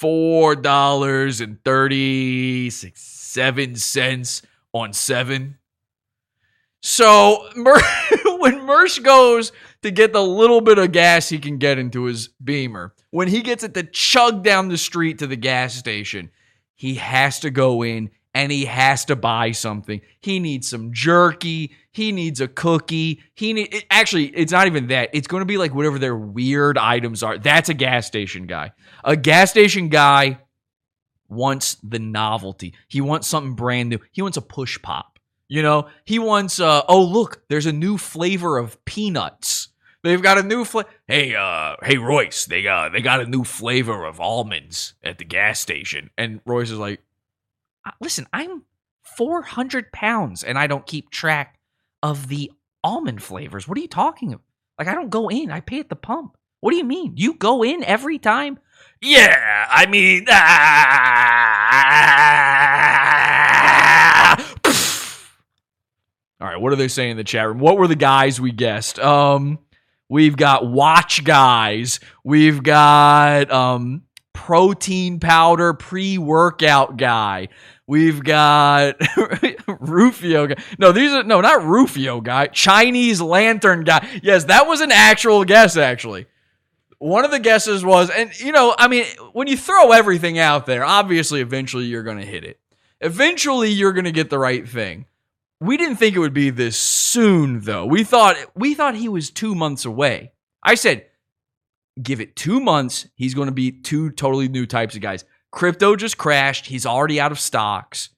[0.00, 4.42] four dollars and thirty six seven cents
[4.72, 5.58] on seven.
[6.82, 7.80] So Mer-
[8.38, 9.52] when Mersh goes
[9.82, 13.42] to get the little bit of gas he can get into his Beamer, when he
[13.42, 16.30] gets it to chug down the street to the gas station,
[16.74, 20.02] he has to go in and he has to buy something.
[20.20, 21.72] He needs some jerky.
[21.90, 23.22] He needs a cookie.
[23.34, 24.26] He need it- actually.
[24.26, 25.08] It's not even that.
[25.14, 27.38] It's going to be like whatever their weird items are.
[27.38, 28.72] That's a gas station guy.
[29.04, 30.38] A gas station guy
[31.30, 32.74] wants the novelty.
[32.88, 34.00] He wants something brand new.
[34.12, 35.18] He wants a push pop.
[35.48, 36.60] You know, he wants.
[36.60, 39.68] Uh, oh, look, there's a new flavor of peanuts.
[40.02, 40.90] They've got a new flavor.
[41.08, 45.24] Hey, uh, hey, Royce, they got they got a new flavor of almonds at the
[45.24, 46.10] gas station.
[46.18, 47.02] And Royce is like, "Uh,
[48.00, 48.62] listen, I'm
[49.02, 51.58] 400 pounds and I don't keep track
[52.02, 52.50] of the
[52.82, 53.68] almond flavors.
[53.68, 54.42] What are you talking about?
[54.78, 55.50] Like, I don't go in.
[55.50, 56.36] I pay at the pump.
[56.60, 57.12] What do you mean?
[57.16, 58.58] You go in every time?
[59.02, 60.36] Yeah, I mean, ah,
[66.40, 67.58] all right, what are they saying in the chat room?
[67.58, 68.98] What were the guys we guessed?
[68.98, 69.58] Um,
[70.08, 72.00] we've got watch guys.
[72.24, 74.02] We've got um
[74.32, 77.48] protein powder pre-workout guy.
[77.88, 78.96] We've got
[79.80, 80.62] Rufio guy.
[80.78, 82.48] No, these are no, not Rufio guy.
[82.48, 84.20] Chinese lantern guy.
[84.22, 86.26] Yes, that was an actual guess actually.
[86.98, 90.66] One of the guesses was, and you know, I mean, when you throw everything out
[90.66, 92.58] there, obviously eventually you're going to hit it.
[93.00, 95.04] Eventually you're going to get the right thing.
[95.60, 97.86] We didn't think it would be this soon though.
[97.86, 100.32] We thought we thought he was 2 months away.
[100.62, 101.06] I said
[102.02, 105.24] give it 2 months, he's going to be two totally new types of guys.
[105.52, 108.10] Crypto just crashed, he's already out of stocks.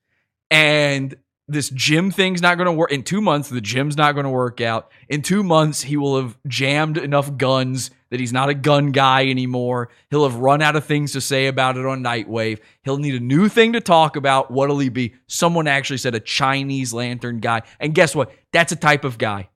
[0.51, 4.25] And this gym thing's not going to work in 2 months, the gym's not going
[4.25, 4.91] to work out.
[5.09, 9.29] In 2 months he will have jammed enough guns that he's not a gun guy
[9.29, 9.91] anymore.
[10.11, 12.59] He'll have run out of things to say about it on Nightwave.
[12.83, 14.51] He'll need a new thing to talk about.
[14.51, 15.15] What'll he be?
[15.27, 17.63] Someone actually said a Chinese lantern guy.
[17.79, 18.31] And guess what?
[18.53, 19.51] That's a type of guy.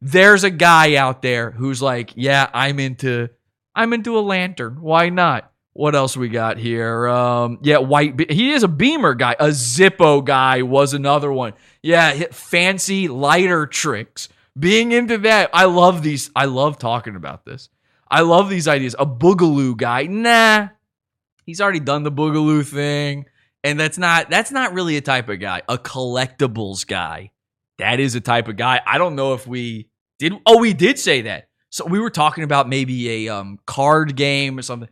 [0.00, 3.30] There's a guy out there who's like, yeah, I'm into
[3.74, 4.80] I'm into a lantern.
[4.80, 5.52] Why not?
[5.78, 7.06] What else we got here?
[7.06, 8.32] Um, yeah, white.
[8.32, 9.36] He is a Beamer guy.
[9.38, 11.52] A Zippo guy was another one.
[11.84, 14.28] Yeah, fancy lighter tricks.
[14.58, 16.32] Being into that, I love these.
[16.34, 17.68] I love talking about this.
[18.10, 18.96] I love these ideas.
[18.98, 20.70] A Boogaloo guy, nah,
[21.46, 23.26] he's already done the Boogaloo thing,
[23.62, 25.62] and that's not that's not really a type of guy.
[25.68, 27.30] A collectibles guy,
[27.78, 28.80] that is a type of guy.
[28.84, 30.32] I don't know if we did.
[30.44, 31.50] Oh, we did say that.
[31.70, 34.88] So we were talking about maybe a um, card game or something,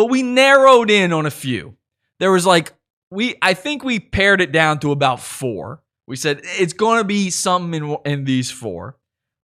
[0.00, 1.76] but we narrowed in on a few.
[2.20, 2.72] There was like
[3.10, 5.82] we, I think we pared it down to about four.
[6.06, 8.96] We said it's going to be something in in these four.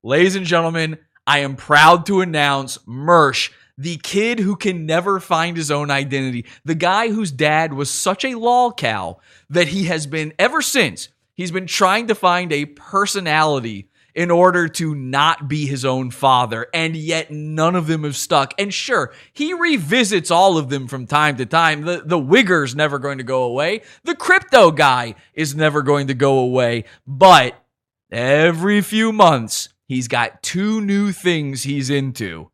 [0.03, 0.97] Ladies and gentlemen,
[1.27, 6.47] I am proud to announce Mersh, the kid who can never find his own identity,
[6.65, 9.17] the guy whose dad was such a lolcow
[9.51, 11.11] that he has been ever since.
[11.35, 16.67] He's been trying to find a personality in order to not be his own father,
[16.73, 18.55] and yet none of them have stuck.
[18.59, 21.83] And sure, he revisits all of them from time to time.
[21.83, 23.83] The the Wigger's never going to go away.
[24.05, 26.85] The crypto guy is never going to go away.
[27.07, 27.63] But
[28.11, 32.51] every few months, he's got two new things he's into.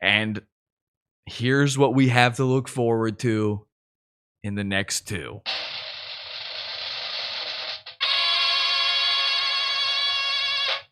[0.00, 0.40] And
[1.26, 3.66] here's what we have to look forward to
[4.44, 5.42] in the next two.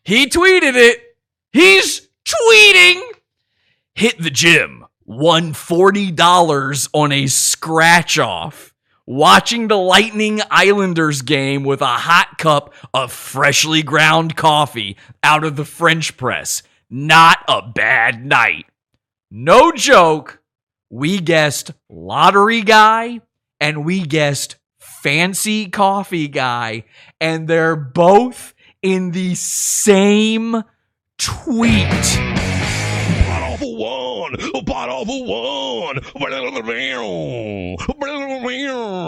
[0.07, 1.17] He tweeted it.
[1.51, 3.01] He's tweeting.
[3.93, 4.85] Hit the gym.
[5.03, 8.73] Won $40 on a scratch off.
[9.05, 15.57] Watching the Lightning Islanders game with a hot cup of freshly ground coffee out of
[15.57, 16.63] the French press.
[16.89, 18.67] Not a bad night.
[19.29, 20.41] No joke.
[20.89, 23.19] We guessed lottery guy
[23.59, 26.85] and we guessed fancy coffee guy,
[27.19, 28.53] and they're both
[28.87, 30.63] in the same
[31.17, 31.83] tweet.
[33.27, 35.97] Pot off a one, pot a one.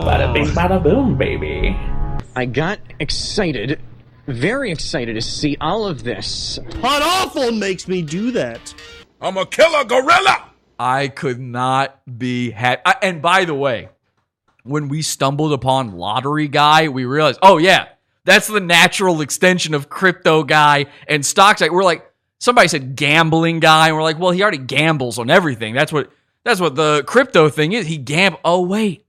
[0.04, 1.78] Bada bing, bada boom, baby.
[2.36, 3.80] I got excited,
[4.28, 6.60] very excited to see all of this.
[6.82, 8.74] Pod Awful makes me do that.
[9.22, 10.52] I'm a killer gorilla.
[10.78, 12.82] I could not be happy.
[13.02, 13.88] And by the way,
[14.64, 17.88] when we stumbled upon lottery guy, we realized, oh yeah,
[18.30, 21.62] that's the natural extension of crypto guy and stocks.
[21.62, 25.74] We're like somebody said gambling guy, and we're like, well, he already gambles on everything.
[25.74, 26.12] That's what
[26.44, 27.88] that's what the crypto thing is.
[27.88, 28.40] He gamble.
[28.44, 29.06] Oh wait,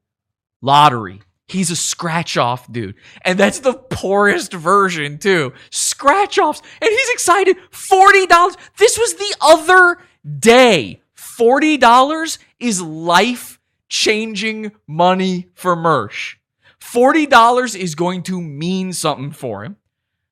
[0.60, 1.20] lottery.
[1.50, 2.94] He's a scratch off dude.
[3.24, 5.52] And that's the poorest version, too.
[5.70, 6.62] Scratch offs.
[6.80, 7.56] And he's excited.
[7.72, 8.56] $40.
[8.78, 9.98] This was the other
[10.38, 11.02] day.
[11.16, 16.36] $40 is life changing money for Mersh.
[16.80, 19.76] $40 is going to mean something for him.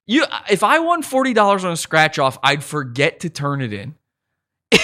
[0.07, 3.95] You, if I won $40 on a scratch off, I'd forget to turn it in.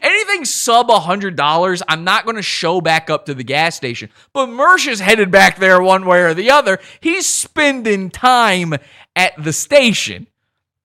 [0.00, 4.10] Anything sub $100, I'm not going to show back up to the gas station.
[4.32, 6.78] But Mersh is headed back there one way or the other.
[7.00, 8.74] He's spending time
[9.16, 10.28] at the station.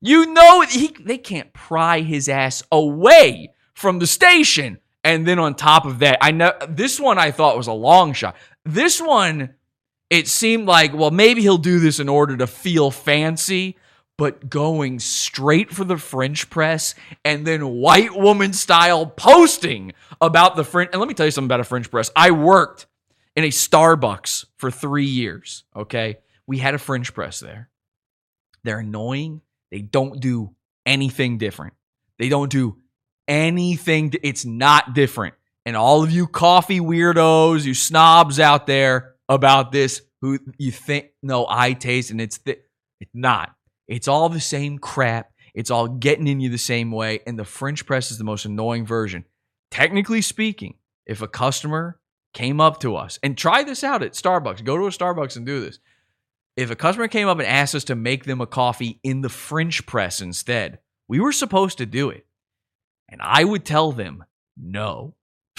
[0.02, 4.80] You know, he, they can't pry his ass away from the station.
[5.04, 8.14] And then on top of that, I know this one I thought was a long
[8.14, 8.36] shot.
[8.66, 9.54] This one,
[10.10, 13.78] it seemed like, well, maybe he'll do this in order to feel fancy
[14.18, 20.64] but going straight for the French press and then white woman style posting about the
[20.64, 20.90] French.
[20.92, 22.10] And let me tell you something about a French press.
[22.16, 22.88] I worked
[23.36, 25.64] in a Starbucks for three years.
[25.76, 26.18] Okay.
[26.48, 27.70] We had a French press there.
[28.64, 29.42] They're annoying.
[29.70, 30.56] They don't do
[30.86, 31.74] anything different.
[32.18, 32.78] They don't do
[33.28, 34.14] anything.
[34.24, 35.36] It's not different.
[35.66, 41.12] And all of you coffee weirdos, you snobs out there about this, who you think,
[41.22, 42.62] no, I taste and it's, th-
[43.00, 43.56] it's not.
[43.88, 45.32] It's all the same crap.
[45.54, 47.20] It's all getting in you the same way.
[47.26, 49.26] And the French press is the most annoying version.
[49.72, 50.76] Technically speaking,
[51.06, 52.00] if a customer
[52.34, 55.46] came up to us and try this out at Starbucks, go to a Starbucks and
[55.46, 55.80] do this.
[56.56, 59.30] If a customer came up and asked us to make them a coffee in the
[59.30, 62.26] French press instead, we were supposed to do it.
[63.10, 64.26] And I would tell them
[64.58, 65.16] no.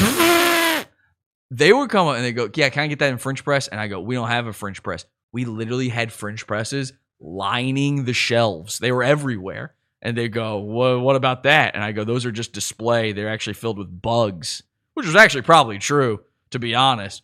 [1.51, 3.69] they would come up and they go, Yeah, can I get that in French press?
[3.69, 5.05] And I go, We don't have a French press.
[5.33, 8.79] We literally had French presses lining the shelves.
[8.79, 9.75] They were everywhere.
[10.01, 11.75] And they go, well, what about that?
[11.75, 13.12] And I go, those are just display.
[13.12, 14.62] They're actually filled with bugs,
[14.95, 16.20] which was actually probably true,
[16.51, 17.23] to be honest.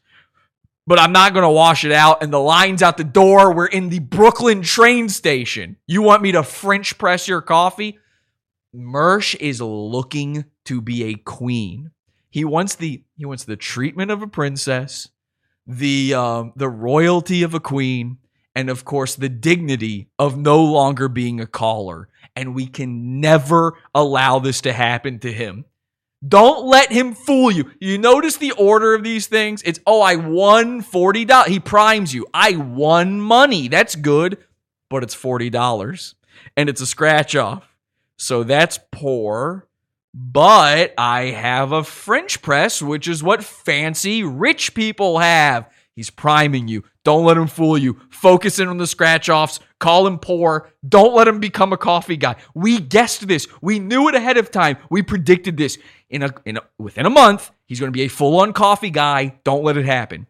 [0.87, 2.23] But I'm not going to wash it out.
[2.23, 5.77] And the lines out the door We're in the Brooklyn train station.
[5.87, 7.99] You want me to French press your coffee?
[8.75, 11.93] Mersh is looking to be a queen.
[12.35, 15.09] He wants the he wants the treatment of a princess,
[15.69, 18.19] the um, the royalty of a queen,
[18.57, 22.09] and of course the dignity of no longer being a caller.
[22.35, 25.65] And we can never allow this to happen to him.
[26.27, 27.71] Don't let him fool you.
[27.79, 29.63] You notice the order of these things?
[29.63, 31.47] It's, oh, I won $40.
[31.47, 32.27] He primes you.
[32.35, 33.69] I won money.
[33.69, 34.39] That's good,
[34.91, 36.15] but it's $40
[36.57, 37.77] and it's a scratch off.
[38.17, 39.69] So that's poor.
[40.17, 45.69] But I have a French press, which is what fancy rich people have.
[45.97, 46.85] He's priming you.
[47.03, 48.01] Don't let him fool you.
[48.11, 49.59] Focus in on the scratch offs.
[49.81, 50.71] Call him poor.
[50.89, 52.37] Don't let him become a coffee guy.
[52.55, 53.49] We guessed this.
[53.61, 54.77] We knew it ahead of time.
[54.89, 55.79] We predicted this.
[56.09, 58.91] In a, in a within a month, he's going to be a full on coffee
[58.91, 59.41] guy.
[59.43, 60.29] Don't let it happen.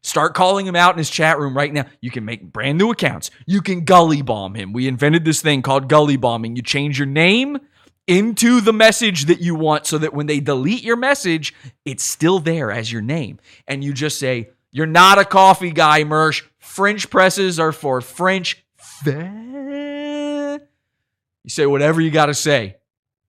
[0.00, 1.86] Start calling him out in his chat room right now.
[2.00, 3.32] You can make brand new accounts.
[3.46, 4.72] You can gully bomb him.
[4.72, 6.54] We invented this thing called gully bombing.
[6.54, 7.58] You change your name
[8.06, 11.54] into the message that you want so that when they delete your message,
[11.84, 13.38] it's still there as your name.
[13.66, 16.42] And you just say, You're not a coffee guy, Mersh.
[16.58, 18.64] French presses are for French.
[19.06, 20.60] You
[21.48, 22.76] say whatever you got to say.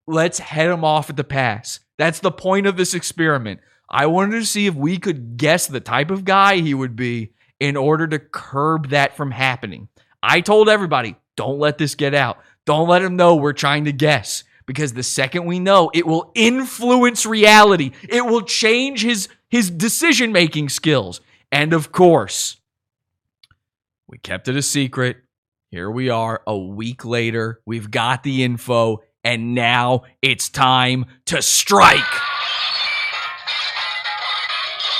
[0.08, 1.80] Let's head him off at the pass.
[1.98, 3.60] That's the point of this experiment.
[3.90, 7.34] I wanted to see if we could guess the type of guy he would be
[7.60, 9.88] in order to curb that from happening.
[10.22, 12.40] I told everybody, don't let this get out.
[12.66, 16.32] Don't let him know we're trying to guess because the second we know, it will
[16.36, 17.92] influence reality.
[18.10, 21.22] It will change his his decision-making skills.
[21.52, 22.58] And of course,
[24.08, 25.18] we kept it a secret.
[25.70, 27.62] Here we are a week later.
[27.66, 32.04] We've got the info and now it's time to strike.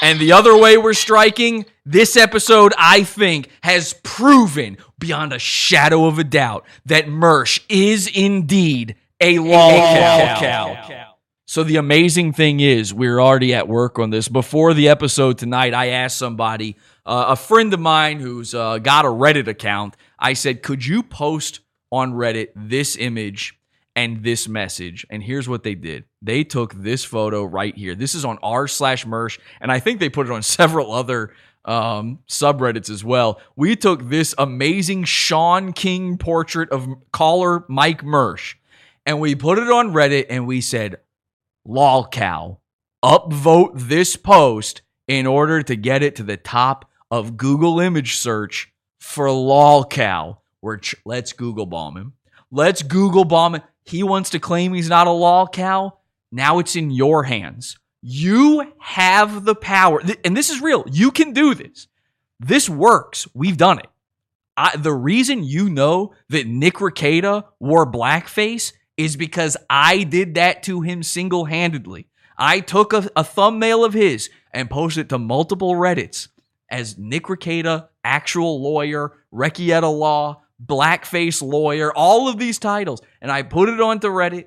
[0.02, 6.06] And the other way we're striking, this episode, I think, has proven beyond a shadow
[6.06, 11.06] of a doubt that Mersh is indeed a lolcow.
[11.48, 14.28] So the amazing thing is, we're already at work on this.
[14.28, 16.76] Before the episode tonight, I asked somebody,
[17.06, 21.04] uh, a friend of mine who's uh, got a Reddit account, I said, could you
[21.04, 21.60] post
[21.92, 23.60] on Reddit this image
[23.96, 25.06] and this message.
[25.10, 26.04] And here's what they did.
[26.22, 27.96] They took this photo right here.
[27.96, 31.34] This is on r slash Mersh, and I think they put it on several other
[31.64, 33.40] um, subreddits as well.
[33.56, 38.56] We took this amazing Sean King portrait of caller Mike Mersh,
[39.06, 40.98] and we put it on Reddit, and we said,
[41.68, 42.58] "Lolcow,
[43.04, 48.72] upvote this post in order to get it to the top of Google image search
[49.00, 50.38] for lolcow.
[50.62, 52.14] We're ch- let's Google bomb him.
[52.52, 53.62] Let's Google bomb him.
[53.84, 55.92] He wants to claim he's not a lolcow.
[56.32, 57.78] Now it's in your hands.
[58.02, 60.84] You have the power, and this is real.
[60.92, 61.88] You can do this.
[62.40, 63.28] This works.
[63.34, 63.88] We've done it.
[64.58, 70.64] I, the reason you know that Nick Rekieta wore blackface is because I did that
[70.64, 72.08] to him single handedly.
[72.38, 76.30] I took a, a thumbnail of his and posted it to multiple Reddits
[76.70, 83.02] as Nick Rekieta, actual lawyer, Rekieta Law, blackface lawyer, all of these titles.
[83.22, 84.46] And I put it onto Reddit.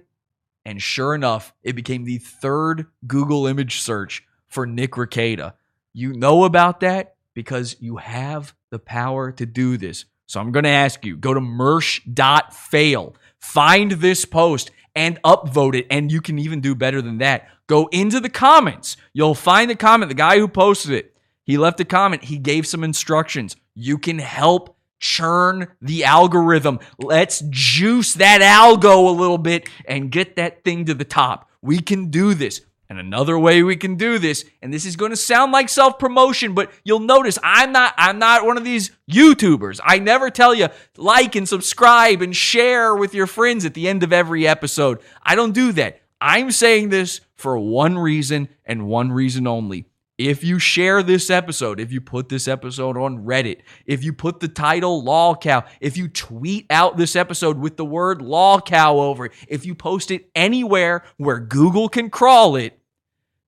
[0.65, 5.55] And sure enough, it became the third Google image search for Nick Rekieta.
[5.95, 10.05] You know about that because you have the power to do this.
[10.27, 15.86] So I'm going to ask you go to mersh.fail, find this post and upvote it.
[15.90, 17.48] And you can even do better than that.
[17.66, 18.97] Go into the comments.
[19.12, 20.09] You'll find the comment.
[20.09, 22.24] The guy who posted it, he left a comment.
[22.24, 23.56] He gave some instructions.
[23.74, 26.81] You can help churn the algorithm.
[26.98, 31.48] Let's juice that algo a little bit and get that thing to the top.
[31.62, 32.62] We can do this.
[32.90, 36.54] And another way we can do this, and this is going to sound like self-promotion,
[36.54, 39.79] but you'll notice I'm not I'm not one of these YouTubers.
[39.85, 44.03] I never tell you like and subscribe and share with your friends at the end
[44.03, 45.01] of every episode.
[45.22, 46.01] I don't do that.
[46.21, 49.85] I'm saying this for one reason and one reason only.
[50.16, 54.40] If you share this episode, if you put this episode on Reddit, if you put
[54.40, 59.32] the title lolcow, if you tweet out this episode with the word lolcow over it,
[59.46, 62.78] if you post it anywhere where Google can crawl it,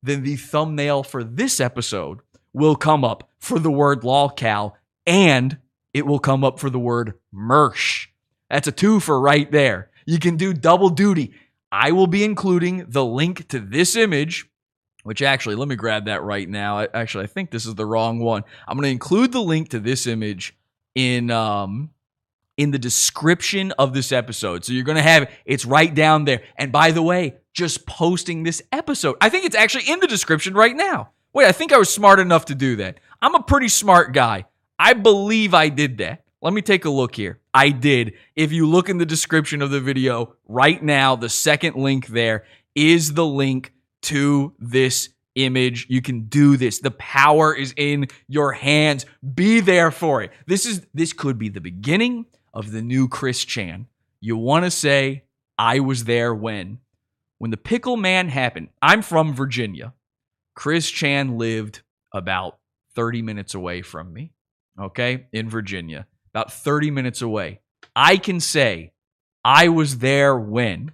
[0.03, 2.21] then the thumbnail for this episode
[2.53, 4.73] will come up for the word lolcow
[5.07, 5.59] and
[5.93, 8.07] it will come up for the word Mersh.
[8.49, 9.91] That's a two for right there.
[10.07, 11.35] You can do double duty.
[11.71, 14.47] I will be including the link to this image
[15.03, 18.19] which actually let me grab that right now actually i think this is the wrong
[18.19, 20.55] one i'm going to include the link to this image
[20.95, 21.91] in um
[22.57, 25.31] in the description of this episode so you're going to have it.
[25.45, 29.57] it's right down there and by the way just posting this episode i think it's
[29.57, 32.77] actually in the description right now wait i think i was smart enough to do
[32.77, 34.45] that i'm a pretty smart guy
[34.79, 37.41] i believe i did that let me take a look here.
[37.53, 38.15] I did.
[38.35, 42.45] If you look in the description of the video right now, the second link there
[42.75, 45.87] is the link to this image.
[45.91, 46.79] You can do this.
[46.79, 49.05] The power is in your hands.
[49.35, 50.31] Be there for it.
[50.47, 53.87] This is this could be the beginning of the new Chris Chan.
[54.21, 55.25] You want to say
[55.59, 56.79] I was there when
[57.41, 58.69] when the pickle man happened.
[58.83, 59.95] I'm from Virginia.
[60.55, 61.81] Chris Chan lived
[62.13, 62.59] about
[62.95, 64.33] 30 minutes away from me.
[64.79, 65.27] Okay?
[65.33, 66.07] In Virginia.
[66.35, 67.61] About 30 minutes away.
[67.97, 68.93] I can say
[69.43, 70.93] I was there when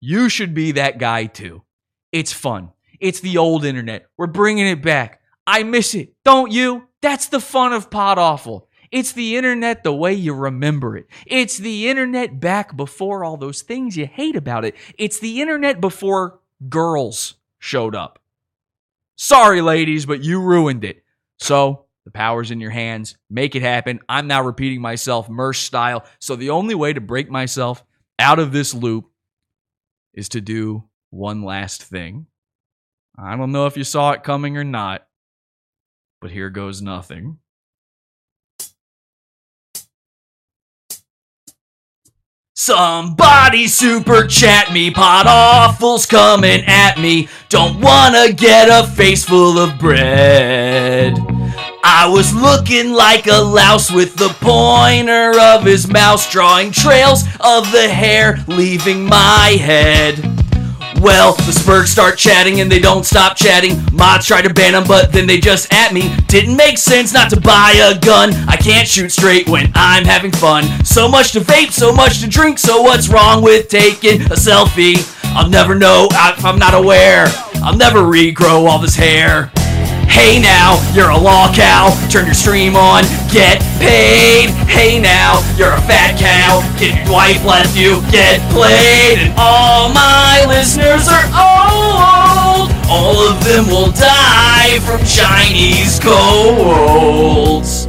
[0.00, 1.62] you should be that guy too.
[2.10, 2.70] It's fun.
[2.98, 4.06] It's the old internet.
[4.16, 5.20] We're bringing it back.
[5.46, 6.14] I miss it.
[6.24, 6.88] Don't you?
[7.02, 8.65] That's the fun of Pod Awful.
[8.90, 11.06] It's the internet the way you remember it.
[11.26, 14.74] It's the internet back before all those things you hate about it.
[14.98, 18.20] It's the internet before girls showed up.
[19.16, 21.02] Sorry, ladies, but you ruined it.
[21.38, 23.16] So the power's in your hands.
[23.28, 24.00] Make it happen.
[24.08, 26.04] I'm now repeating myself, Mersh style.
[26.18, 27.82] So the only way to break myself
[28.18, 29.10] out of this loop
[30.14, 32.26] is to do one last thing.
[33.18, 35.06] I don't know if you saw it coming or not,
[36.20, 37.38] but here goes nothing.
[42.58, 47.28] Somebody super chat me, Pod Awful's coming at me.
[47.50, 51.18] Don't wanna get a face full of bread.
[51.84, 57.70] I was looking like a louse with the pointer of his mouse, drawing trails of
[57.72, 60.35] the hair leaving my head.
[61.00, 63.78] Well, the Spurgs start chatting and they don't stop chatting.
[63.92, 66.14] Mods try to ban them, but then they just at me.
[66.26, 68.32] Didn't make sense not to buy a gun.
[68.48, 70.64] I can't shoot straight when I'm having fun.
[70.84, 72.58] So much to vape, so much to drink.
[72.58, 75.12] So what's wrong with taking a selfie?
[75.36, 77.26] I'll never know if I'm not aware.
[77.56, 79.52] I'll never regrow all this hair.
[80.08, 81.92] Hey now, you're a lolcow.
[82.10, 84.50] Turn your stream on, get paid.
[84.66, 86.62] Hey now, you're a fat cow.
[86.76, 89.18] If your wife left you, get played.
[89.18, 92.70] And all my listeners are old.
[92.88, 97.86] All of them will die from Chinese colds.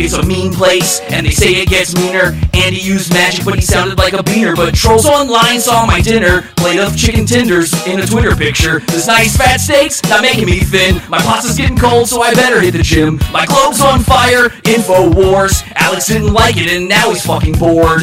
[0.00, 2.38] It's a mean place, and they say it gets meaner.
[2.54, 4.54] Andy used magic, but he sounded like a beaner.
[4.54, 8.78] But trolls online saw my dinner, plate of chicken tenders in a Twitter picture.
[8.86, 11.02] This nice fat steaks not making me thin.
[11.08, 13.18] My pasta's getting cold, so I better hit the gym.
[13.32, 15.64] My globe's on fire, info wars.
[15.74, 18.02] Alex didn't like it, and now he's fucking bored.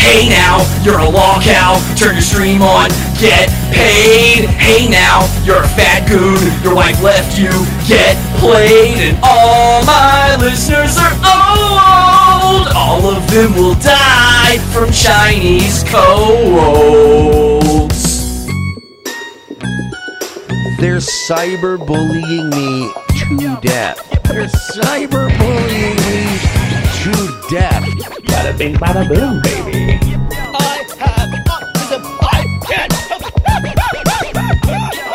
[0.00, 1.76] Hey now, you're a lolcow.
[1.98, 2.88] Turn your stream on,
[3.20, 4.48] get paid.
[4.48, 6.40] Hey now, you're a fat goon.
[6.64, 7.52] Your wife left you,
[7.86, 8.96] get played.
[8.96, 12.68] And all my listeners are old.
[12.74, 17.20] All of them will die from Chinese colds.
[20.78, 23.98] They're cyberbullying me to death.
[24.24, 26.24] They're cyberbullying me
[27.02, 27.12] to
[27.50, 27.84] death.
[28.24, 29.98] Bada bing, bada boom, baby.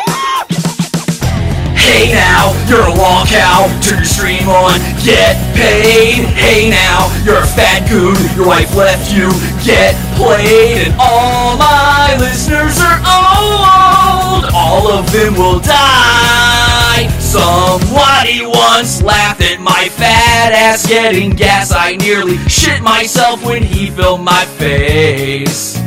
[1.86, 3.70] Hey now, you're a lolcow.
[3.80, 6.26] Turn your stream on, get paid.
[6.34, 8.18] Hey now, you're a fat goon.
[8.34, 9.30] Your wife left you,
[9.62, 10.90] get played.
[10.90, 14.50] And all my listeners are old.
[14.52, 17.06] All of them will die.
[17.20, 21.70] Somebody once laughed at my fat ass getting gas.
[21.72, 25.85] I nearly shit myself when he filmed my face.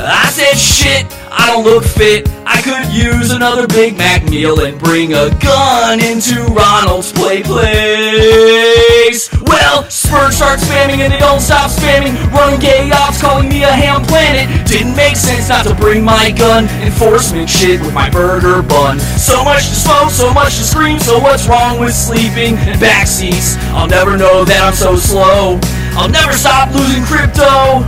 [0.00, 2.28] I said shit, I don't look fit.
[2.46, 9.28] I could use another Big Mac meal and bring a gun into Ronald's play place.
[9.42, 12.14] Well, Spurs start spamming and they don't stop spamming.
[12.32, 14.66] Running gay ops calling me a ham planet.
[14.66, 16.68] Didn't make sense not to bring my gun.
[16.80, 19.00] Enforcement shit with my burger bun.
[19.00, 20.98] So much to smoke, so much to scream.
[21.00, 23.56] So what's wrong with sleeping in back seats?
[23.74, 25.58] I'll never know that I'm so slow.
[25.98, 27.82] I'll never stop losing crypto.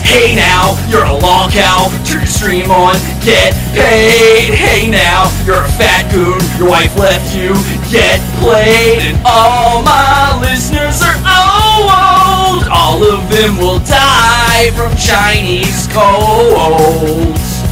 [0.00, 1.92] Hey now, you're a lolcow.
[2.06, 4.54] Turn your stream on, get paid.
[4.54, 6.40] Hey now, you're a fat goon.
[6.58, 7.54] Your wife left you,
[7.90, 9.00] get played.
[9.00, 12.68] And all my listeners are old.
[12.72, 17.62] All of them will die from Chinese colds.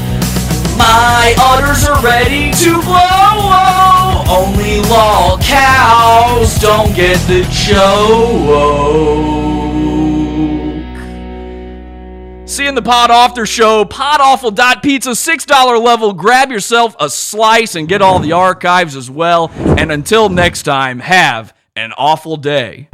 [0.76, 3.52] My udders are ready to blow.
[4.30, 9.39] Only lolcows don't get the joke.
[12.50, 16.12] Seeing the Pod Awfter Show, podawful.pizza, $6 level.
[16.12, 19.52] Grab yourself a slice and get all the archives as well.
[19.78, 22.88] And until next time, have an awful day.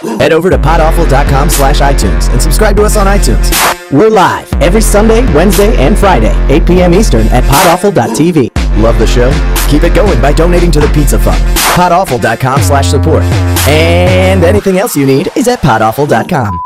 [0.00, 3.52] Head over to podawful.com slash iTunes and subscribe to us on iTunes.
[3.92, 6.94] We're live every Sunday, Wednesday, and Friday, 8 p.m.
[6.94, 8.82] Eastern at podawful.tv.
[8.82, 9.30] Love the show?
[9.68, 11.42] Keep it going by donating to the Pizza Fund.
[11.76, 13.22] podawful.com slash support.
[13.68, 16.58] And anything else you need is at podawful.com.